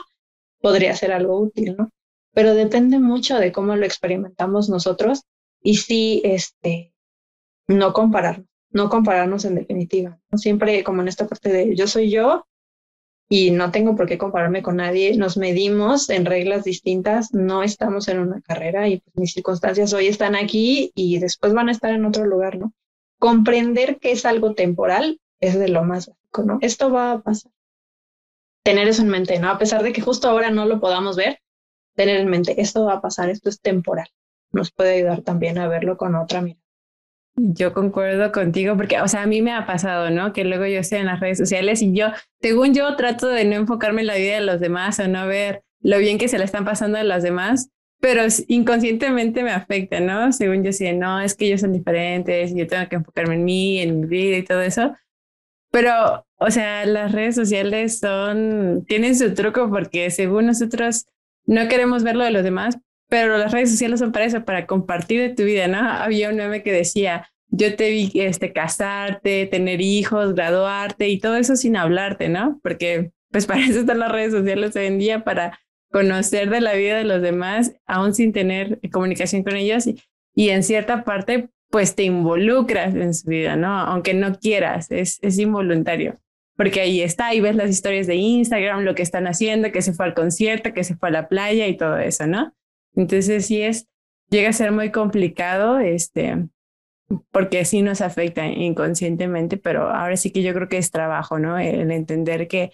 podría 0.61 0.95
ser 0.97 1.13
algo 1.13 1.41
útil, 1.41 1.77
¿no? 1.79 1.91
Pero 2.35 2.55
depende 2.55 2.99
mucho 2.99 3.39
de 3.39 3.53
cómo 3.53 3.77
lo 3.77 3.87
experimentamos 3.87 4.69
nosotros 4.69 5.23
y 5.63 5.77
sí, 5.77 6.21
este, 6.25 6.93
no 7.69 7.93
compararnos, 7.93 8.49
no 8.71 8.89
compararnos 8.89 9.45
en 9.45 9.55
definitiva. 9.55 10.19
Siempre 10.35 10.83
como 10.83 11.03
en 11.03 11.09
esta 11.09 11.29
parte 11.29 11.53
de 11.53 11.77
yo 11.77 11.87
soy 11.87 12.11
yo 12.11 12.47
y 13.35 13.51
no 13.51 13.71
tengo 13.71 13.97
por 13.97 14.07
qué 14.07 14.19
compararme 14.19 14.61
con 14.63 14.77
nadie. 14.77 15.17
Nos 15.17 15.39
medimos 15.39 16.11
en 16.11 16.27
reglas 16.27 16.65
distintas, 16.65 17.33
no 17.33 17.63
estamos 17.63 18.07
en 18.09 18.19
una 18.19 18.43
carrera 18.43 18.89
y 18.89 18.99
pues, 18.99 19.17
mis 19.17 19.33
circunstancias 19.33 19.95
hoy 19.95 20.09
están 20.09 20.37
aquí 20.37 20.93
y 20.95 21.19
después 21.19 21.55
van 21.55 21.71
a 21.71 21.73
estar 21.73 21.95
en 21.95 22.05
otro 22.05 22.27
lugar, 22.27 22.59
¿no? 22.59 22.75
Comprender 23.19 23.99
que 23.99 24.13
es 24.13 24.27
algo 24.27 24.53
temporal 24.53 25.19
es 25.41 25.59
de 25.59 25.69
lo 25.69 25.83
más 25.83 26.09
básico, 26.09 26.43
¿no? 26.43 26.59
Esto 26.61 26.93
va 26.93 27.13
a 27.13 27.23
pasar. 27.23 27.51
Tener 28.65 28.87
eso 28.87 29.01
en 29.01 29.09
mente, 29.09 29.39
¿no? 29.39 29.49
A 29.49 29.57
pesar 29.57 29.83
de 29.83 29.95
que 29.95 30.03
justo 30.03 30.29
ahora 30.29 30.51
no 30.51 30.67
lo 30.67 30.79
podamos 30.79 31.17
ver, 31.17 31.39
tener 31.95 32.21
en 32.21 32.29
mente, 32.29 32.61
esto 32.61 32.85
va 32.85 32.97
a 32.97 33.01
pasar, 33.01 33.31
esto 33.31 33.49
es 33.49 33.63
temporal. 33.63 34.09
Nos 34.51 34.73
puede 34.73 34.97
ayudar 34.97 35.23
también 35.23 35.57
a 35.57 35.69
verlo 35.69 35.97
con 35.97 36.17
otra 36.17 36.43
mirada. 36.43 36.62
Yo 37.37 37.73
concuerdo 37.73 38.31
contigo 38.31 38.77
porque, 38.77 39.01
o 39.01 39.09
sea, 39.09 39.23
a 39.23 39.27
mí 39.27 39.41
me 39.41 39.53
ha 39.53 39.67
pasado, 39.67 40.11
¿no? 40.11 40.33
Que 40.33 40.45
luego 40.45 40.67
yo 40.67 40.81
estoy 40.81 40.99
en 40.99 41.07
las 41.07 41.21
redes 41.21 41.39
sociales 41.39 41.81
y 41.81 41.93
yo, 41.95 42.09
según 42.41 42.75
yo, 42.75 42.95
trato 42.97 43.29
de 43.29 43.45
no 43.45 43.55
enfocarme 43.55 44.03
en 44.03 44.09
la 44.09 44.17
vida 44.17 44.35
de 44.35 44.43
los 44.43 44.61
demás 44.61 44.99
o 44.99 45.09
no 45.09 45.27
ver 45.27 45.63
lo 45.81 45.99
bien 45.99 46.19
que 46.19 46.29
se 46.29 46.39
le 46.39 46.45
están 46.45 46.65
pasando 46.65 46.99
a 46.99 47.05
los 47.05 47.23
demás, 47.23 47.71
pero 48.01 48.23
inconscientemente 48.49 49.43
me 49.43 49.51
afecta, 49.51 50.01
¿no? 50.01 50.33
Según 50.33 50.63
yo, 50.63 50.73
sí, 50.73 50.93
no, 50.93 51.21
es 51.21 51.35
que 51.35 51.47
ellos 51.47 51.63
son 51.63 51.73
diferentes 51.73 52.51
y 52.51 52.59
yo 52.59 52.67
tengo 52.67 52.89
que 52.89 52.97
enfocarme 52.97 53.37
en 53.37 53.45
mí, 53.45 53.79
en 53.79 54.01
mi 54.01 54.07
vida 54.07 54.37
y 54.37 54.43
todo 54.43 54.61
eso. 54.61 54.95
Pero, 55.71 56.27
o 56.37 56.51
sea, 56.51 56.85
las 56.85 57.13
redes 57.13 57.35
sociales 57.35 57.99
son, 57.99 58.85
tienen 58.87 59.17
su 59.17 59.33
truco 59.35 59.71
porque 59.71 60.11
según 60.11 60.47
nosotros 60.47 61.07
no 61.47 61.67
queremos 61.69 62.03
ver 62.03 62.17
lo 62.17 62.25
de 62.25 62.31
los 62.31 62.45
demás, 62.45 62.79
pero 63.13 63.37
las 63.37 63.53
redes 63.53 63.71
sociales 63.71 64.01
son 64.01 64.11
para 64.11 64.25
eso, 64.25 64.43
para 64.43 64.67
compartir 64.67 65.21
de 65.21 65.29
tu 65.29 65.43
vida, 65.43 65.69
¿no? 65.69 65.79
Había 65.79 66.31
un 66.31 66.37
meme 66.37 66.63
que 66.63 66.73
decía, 66.73 67.29
yo 67.49 67.77
te 67.77 67.91
vi 67.91 68.11
este, 68.15 68.55
casarte, 68.55 69.45
tener 69.45 69.83
hijos, 69.83 70.35
graduarte 70.35 71.11
y 71.11 71.19
todo 71.19 71.37
eso 71.37 71.55
sin 71.55 71.77
hablarte, 71.77 72.31
¿no? 72.31 72.59
Porque 72.63 73.13
pues 73.31 73.45
para 73.47 73.61
eso 73.61 73.81
están 73.81 73.99
las 73.99 74.11
redes 74.11 74.33
sociales 74.33 74.75
hoy 74.77 74.87
en 74.87 74.99
día, 74.99 75.25
para 75.25 75.61
conocer 75.91 76.49
de 76.49 76.63
la 76.63 76.73
vida 76.73 76.97
de 76.97 77.05
los 77.05 77.21
demás, 77.21 77.75
aún 77.85 78.15
sin 78.15 78.33
tener 78.33 78.81
comunicación 78.91 79.43
con 79.43 79.57
ellos 79.57 79.87
y, 79.87 80.01
y 80.35 80.49
en 80.49 80.63
cierta 80.63 81.05
parte, 81.05 81.51
pues 81.69 81.95
te 81.95 82.05
involucras 82.05 82.95
en 82.95 83.13
su 83.13 83.29
vida, 83.29 83.57
¿no? 83.57 83.79
Aunque 83.79 84.15
no 84.15 84.39
quieras, 84.39 84.91
es, 84.91 85.19
es 85.21 85.39
involuntario. 85.39 86.19
Porque 86.57 86.81
ahí 86.81 87.03
está, 87.03 87.35
y 87.35 87.43
ves 87.43 87.57
las 87.57 87.69
historias 87.69 88.07
de 88.07 88.15
Instagram, 88.15 88.85
lo 88.85 88.95
que 88.95 89.03
están 89.03 89.27
haciendo, 89.27 89.71
que 89.71 89.83
se 89.83 89.93
fue 89.93 90.07
al 90.07 90.15
concierto, 90.15 90.73
que 90.73 90.83
se 90.83 90.97
fue 90.97 91.11
a 91.11 91.13
la 91.13 91.29
playa 91.29 91.67
y 91.67 91.77
todo 91.77 91.99
eso, 91.99 92.27
¿no? 92.27 92.55
Entonces 92.95 93.47
sí 93.47 93.63
es, 93.63 93.89
llega 94.31 94.51
a 94.51 94.53
ser 94.53 94.73
muy 94.73 94.91
complicado, 94.91 95.79
este, 95.79 96.49
porque 97.31 97.65
sí 97.65 97.83
nos 97.83 98.01
afecta 98.01 98.47
inconscientemente, 98.47 99.57
pero 99.57 99.91
ahora 99.91 100.17
sí 100.17 100.31
que 100.31 100.43
yo 100.43 100.55
creo 100.55 100.69
que 100.69 100.79
es 100.79 100.91
trabajo, 100.91 101.39
¿no? 101.39 101.59
El 101.59 101.91
entender 101.91 102.49
que 102.49 102.73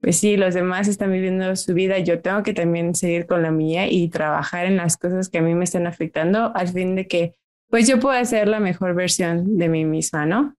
pues 0.00 0.18
sí, 0.18 0.36
los 0.36 0.54
demás 0.54 0.88
están 0.88 1.10
viviendo 1.10 1.56
su 1.56 1.74
vida, 1.74 1.98
yo 1.98 2.20
tengo 2.20 2.42
que 2.42 2.52
también 2.52 2.94
seguir 2.94 3.26
con 3.26 3.42
la 3.42 3.50
mía 3.50 3.88
y 3.90 4.08
trabajar 4.08 4.66
en 4.66 4.76
las 4.76 4.96
cosas 4.96 5.28
que 5.28 5.38
a 5.38 5.42
mí 5.42 5.54
me 5.54 5.64
están 5.64 5.86
afectando 5.86 6.52
al 6.54 6.68
fin 6.68 6.94
de 6.94 7.08
que 7.08 7.34
pues 7.68 7.88
yo 7.88 7.98
pueda 7.98 8.24
ser 8.24 8.46
la 8.46 8.60
mejor 8.60 8.94
versión 8.94 9.58
de 9.58 9.68
mí 9.68 9.84
misma, 9.84 10.26
¿no? 10.26 10.54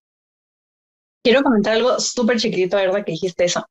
Quiero 1.23 1.43
comentar 1.43 1.73
algo 1.73 1.99
súper 1.99 2.37
chiquitito, 2.37 2.77
¿verdad? 2.77 3.05
Que 3.05 3.13
dijiste 3.13 3.45
eso. 3.45 3.65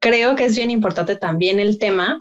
Creo 0.00 0.36
que 0.36 0.44
es 0.44 0.56
bien 0.56 0.70
importante 0.70 1.16
también 1.16 1.58
el 1.58 1.78
tema, 1.78 2.16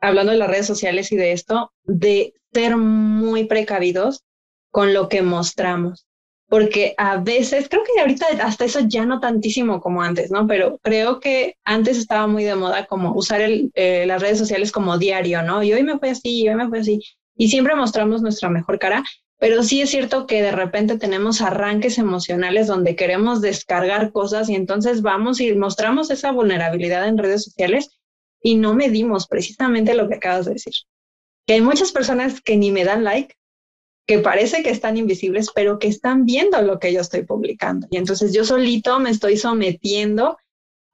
hablando 0.00 0.32
de 0.32 0.38
las 0.38 0.50
redes 0.50 0.66
sociales 0.66 1.12
y 1.12 1.16
de 1.16 1.32
esto, 1.32 1.72
de 1.84 2.34
ser 2.52 2.76
muy 2.76 3.44
precavidos 3.44 4.22
con 4.70 4.94
lo 4.94 5.08
que 5.08 5.22
mostramos 5.22 6.06
porque 6.50 6.94
a 6.98 7.16
veces, 7.18 7.68
creo 7.70 7.84
que 7.84 8.00
ahorita 8.00 8.26
hasta 8.42 8.64
eso 8.64 8.80
ya 8.80 9.06
no 9.06 9.20
tantísimo 9.20 9.80
como 9.80 10.02
antes, 10.02 10.32
¿no? 10.32 10.48
Pero 10.48 10.78
creo 10.82 11.20
que 11.20 11.54
antes 11.64 11.96
estaba 11.96 12.26
muy 12.26 12.42
de 12.42 12.56
moda 12.56 12.86
como 12.86 13.14
usar 13.14 13.40
eh, 13.40 14.04
las 14.04 14.20
redes 14.20 14.38
sociales 14.38 14.72
como 14.72 14.98
diario, 14.98 15.42
¿no? 15.42 15.62
Y 15.62 15.72
hoy 15.72 15.84
me 15.84 15.96
fui 16.00 16.08
así, 16.08 16.42
y 16.42 16.48
hoy 16.48 16.56
me 16.56 16.68
fui 16.68 16.80
así, 16.80 17.00
y 17.36 17.48
siempre 17.48 17.76
mostramos 17.76 18.20
nuestra 18.20 18.50
mejor 18.50 18.80
cara, 18.80 19.04
pero 19.38 19.62
sí 19.62 19.80
es 19.80 19.90
cierto 19.90 20.26
que 20.26 20.42
de 20.42 20.50
repente 20.50 20.98
tenemos 20.98 21.40
arranques 21.40 21.98
emocionales 21.98 22.66
donde 22.66 22.96
queremos 22.96 23.40
descargar 23.40 24.10
cosas 24.10 24.48
y 24.48 24.56
entonces 24.56 25.02
vamos 25.02 25.40
y 25.40 25.54
mostramos 25.54 26.10
esa 26.10 26.32
vulnerabilidad 26.32 27.06
en 27.06 27.16
redes 27.16 27.44
sociales 27.44 27.99
y 28.42 28.56
no 28.56 28.74
medimos 28.74 29.26
precisamente 29.26 29.94
lo 29.94 30.08
que 30.08 30.16
acabas 30.16 30.46
de 30.46 30.54
decir. 30.54 30.74
Que 31.46 31.54
hay 31.54 31.60
muchas 31.60 31.92
personas 31.92 32.40
que 32.40 32.56
ni 32.56 32.70
me 32.70 32.84
dan 32.84 33.04
like 33.04 33.34
que 34.06 34.18
parece 34.18 34.64
que 34.64 34.70
están 34.70 34.96
invisibles, 34.96 35.50
pero 35.54 35.78
que 35.78 35.86
están 35.86 36.24
viendo 36.24 36.60
lo 36.62 36.80
que 36.80 36.92
yo 36.92 37.00
estoy 37.00 37.22
publicando. 37.22 37.86
Y 37.90 37.96
entonces 37.96 38.32
yo 38.32 38.44
solito 38.44 38.98
me 38.98 39.10
estoy 39.10 39.36
sometiendo 39.36 40.36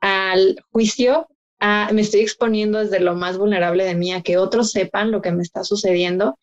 al 0.02 0.62
juicio, 0.70 1.26
me 1.60 2.02
estoy 2.02 2.20
exponiendo 2.20 2.78
desde 2.78 3.00
lo 3.00 3.14
más 3.14 3.38
vulnerable 3.38 3.84
de 3.84 3.94
mí 3.94 4.12
a 4.12 4.20
que 4.20 4.36
otros 4.36 4.70
sepan 4.70 5.10
lo 5.10 5.22
que 5.22 5.32
me 5.32 5.42
está 5.42 5.64
sucediendo. 5.64 6.38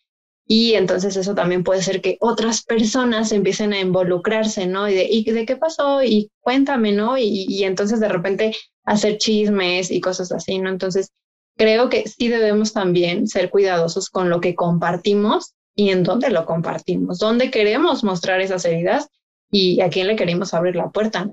Y 0.45 0.73
entonces 0.73 1.15
eso 1.15 1.33
también 1.35 1.63
puede 1.63 1.81
ser 1.81 2.01
que 2.01 2.17
otras 2.19 2.63
personas 2.63 3.31
empiecen 3.31 3.71
a 3.73 3.79
involucrarse, 3.79 4.67
¿no? 4.67 4.89
Y 4.89 4.93
de, 4.93 5.07
¿y 5.09 5.23
de 5.23 5.45
qué 5.45 5.55
pasó? 5.55 6.03
Y 6.03 6.31
cuéntame, 6.41 6.91
¿no? 6.91 7.17
Y, 7.17 7.63
entonces 7.63 7.99
de 7.99 8.09
repente 8.09 8.55
hacer 8.83 9.17
chismes 9.17 9.89
y 9.89 10.01
cosas 10.01 10.31
así, 10.31 10.59
¿no? 10.59 10.69
Entonces 10.69 11.11
creo 11.55 11.89
que 11.89 12.07
sí 12.07 12.27
debemos 12.27 12.73
también 12.73 13.27
ser 13.27 13.49
cuidadosos 13.49 14.09
con 14.09 14.29
lo 14.29 14.41
que 14.41 14.55
compartimos 14.55 15.53
y 15.75 15.89
en 15.91 16.03
dónde 16.03 16.29
lo 16.29 16.45
compartimos, 16.45 17.19
dónde 17.19 17.49
queremos 17.49 18.03
mostrar 18.03 18.41
esas 18.41 18.65
heridas 18.65 19.07
y 19.49 19.81
a 19.81 19.89
quién 19.89 20.07
le 20.07 20.15
queremos 20.15 20.53
abrir 20.53 20.75
la 20.75 20.89
puerta. 20.89 21.31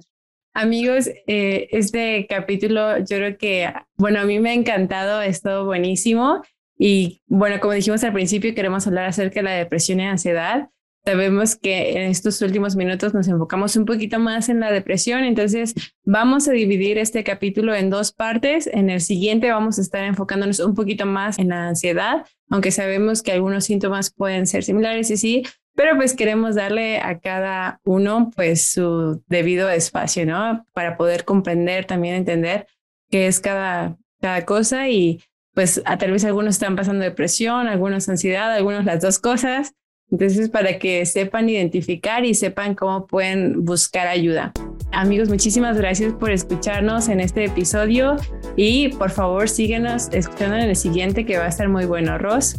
Amigos, 0.52 1.08
eh, 1.26 1.68
este 1.70 2.26
capítulo 2.28 2.98
yo 2.98 3.16
creo 3.16 3.38
que, 3.38 3.72
bueno, 3.96 4.20
a 4.20 4.24
mí 4.24 4.38
me 4.38 4.50
ha 4.50 4.54
encantado, 4.54 5.20
es 5.22 5.42
todo 5.42 5.64
buenísimo. 5.64 6.42
Y 6.82 7.20
bueno, 7.26 7.60
como 7.60 7.74
dijimos 7.74 8.02
al 8.04 8.14
principio, 8.14 8.54
queremos 8.54 8.86
hablar 8.86 9.04
acerca 9.04 9.40
de 9.40 9.42
la 9.42 9.50
depresión 9.50 10.00
y 10.00 10.06
ansiedad. 10.06 10.70
Sabemos 11.04 11.54
que 11.54 11.92
en 11.92 12.10
estos 12.10 12.40
últimos 12.40 12.74
minutos 12.74 13.12
nos 13.12 13.28
enfocamos 13.28 13.76
un 13.76 13.84
poquito 13.84 14.18
más 14.18 14.48
en 14.48 14.60
la 14.60 14.72
depresión, 14.72 15.24
entonces 15.24 15.74
vamos 16.04 16.48
a 16.48 16.52
dividir 16.52 16.96
este 16.96 17.22
capítulo 17.22 17.74
en 17.74 17.90
dos 17.90 18.12
partes. 18.12 18.66
En 18.66 18.88
el 18.88 19.02
siguiente 19.02 19.50
vamos 19.50 19.78
a 19.78 19.82
estar 19.82 20.04
enfocándonos 20.04 20.58
un 20.60 20.74
poquito 20.74 21.04
más 21.04 21.38
en 21.38 21.50
la 21.50 21.68
ansiedad, 21.68 22.24
aunque 22.48 22.70
sabemos 22.70 23.20
que 23.20 23.32
algunos 23.32 23.64
síntomas 23.64 24.10
pueden 24.10 24.46
ser 24.46 24.64
similares 24.64 25.10
y 25.10 25.18
sí, 25.18 25.42
pero 25.74 25.96
pues 25.96 26.14
queremos 26.14 26.54
darle 26.54 26.98
a 27.00 27.18
cada 27.18 27.80
uno 27.84 28.30
pues 28.34 28.68
su 28.68 29.22
debido 29.28 29.68
espacio, 29.68 30.24
¿no? 30.24 30.66
Para 30.72 30.96
poder 30.96 31.26
comprender, 31.26 31.84
también 31.84 32.14
entender 32.14 32.66
qué 33.10 33.26
es 33.26 33.38
cada, 33.38 33.98
cada 34.22 34.46
cosa 34.46 34.88
y 34.88 35.20
pues 35.60 35.82
a 35.84 35.98
tal 35.98 36.12
vez 36.12 36.24
algunos 36.24 36.54
están 36.54 36.74
pasando 36.74 37.04
depresión, 37.04 37.68
algunos 37.68 38.08
ansiedad, 38.08 38.50
algunos 38.50 38.86
las 38.86 39.02
dos 39.02 39.18
cosas. 39.18 39.74
Entonces, 40.10 40.48
para 40.48 40.78
que 40.78 41.04
sepan 41.04 41.50
identificar 41.50 42.24
y 42.24 42.32
sepan 42.32 42.74
cómo 42.74 43.06
pueden 43.06 43.62
buscar 43.62 44.06
ayuda. 44.06 44.54
Amigos, 44.90 45.28
muchísimas 45.28 45.76
gracias 45.76 46.14
por 46.14 46.30
escucharnos 46.30 47.10
en 47.10 47.20
este 47.20 47.44
episodio 47.44 48.16
y 48.56 48.88
por 48.94 49.10
favor 49.10 49.50
síguenos 49.50 50.08
escuchando 50.12 50.56
en 50.56 50.62
el 50.62 50.76
siguiente 50.76 51.26
que 51.26 51.36
va 51.36 51.44
a 51.44 51.48
estar 51.48 51.68
muy 51.68 51.84
bueno. 51.84 52.16
Ros. 52.16 52.56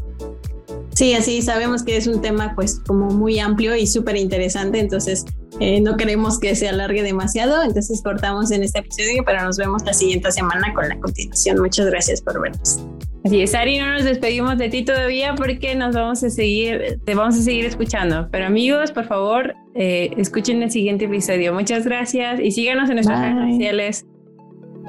Sí, 0.93 1.13
así 1.13 1.41
sabemos 1.41 1.83
que 1.83 1.97
es 1.97 2.07
un 2.07 2.21
tema 2.21 2.53
pues 2.55 2.81
como 2.85 3.07
muy 3.09 3.39
amplio 3.39 3.75
y 3.75 3.87
súper 3.87 4.17
interesante, 4.17 4.79
entonces 4.79 5.25
eh, 5.59 5.79
no 5.81 5.95
queremos 5.95 6.39
que 6.39 6.55
se 6.55 6.67
alargue 6.67 7.03
demasiado, 7.03 7.61
entonces 7.63 8.01
cortamos 8.01 8.51
en 8.51 8.63
este 8.63 8.79
episodio, 8.79 9.23
pero 9.25 9.43
nos 9.43 9.57
vemos 9.57 9.83
la 9.85 9.93
siguiente 9.93 10.31
semana 10.31 10.73
con 10.73 10.89
la 10.89 10.99
continuación. 10.99 11.59
Muchas 11.59 11.85
gracias 11.87 12.21
por 12.21 12.41
vernos. 12.41 12.79
Así 13.23 13.41
es, 13.41 13.53
Ari, 13.53 13.77
no 13.77 13.93
nos 13.93 14.03
despedimos 14.03 14.57
de 14.57 14.69
ti 14.69 14.83
todavía 14.83 15.35
porque 15.35 15.75
nos 15.75 15.93
vamos 15.93 16.23
a 16.23 16.29
seguir, 16.29 16.99
te 17.05 17.13
vamos 17.13 17.37
a 17.37 17.41
seguir 17.41 17.65
escuchando. 17.65 18.27
Pero 18.31 18.47
amigos, 18.47 18.91
por 18.91 19.05
favor, 19.05 19.53
eh, 19.75 20.11
escuchen 20.17 20.63
el 20.63 20.71
siguiente 20.71 21.05
episodio. 21.05 21.53
Muchas 21.53 21.85
gracias 21.85 22.39
y 22.39 22.51
síganos 22.51 22.89
en 22.89 22.95
nuestras 22.95 23.21
redes 23.21 23.51
sociales. 23.51 24.05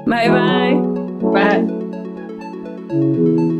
bye. 0.07 0.29
Bye. 0.29 1.63
bye. 2.89 3.52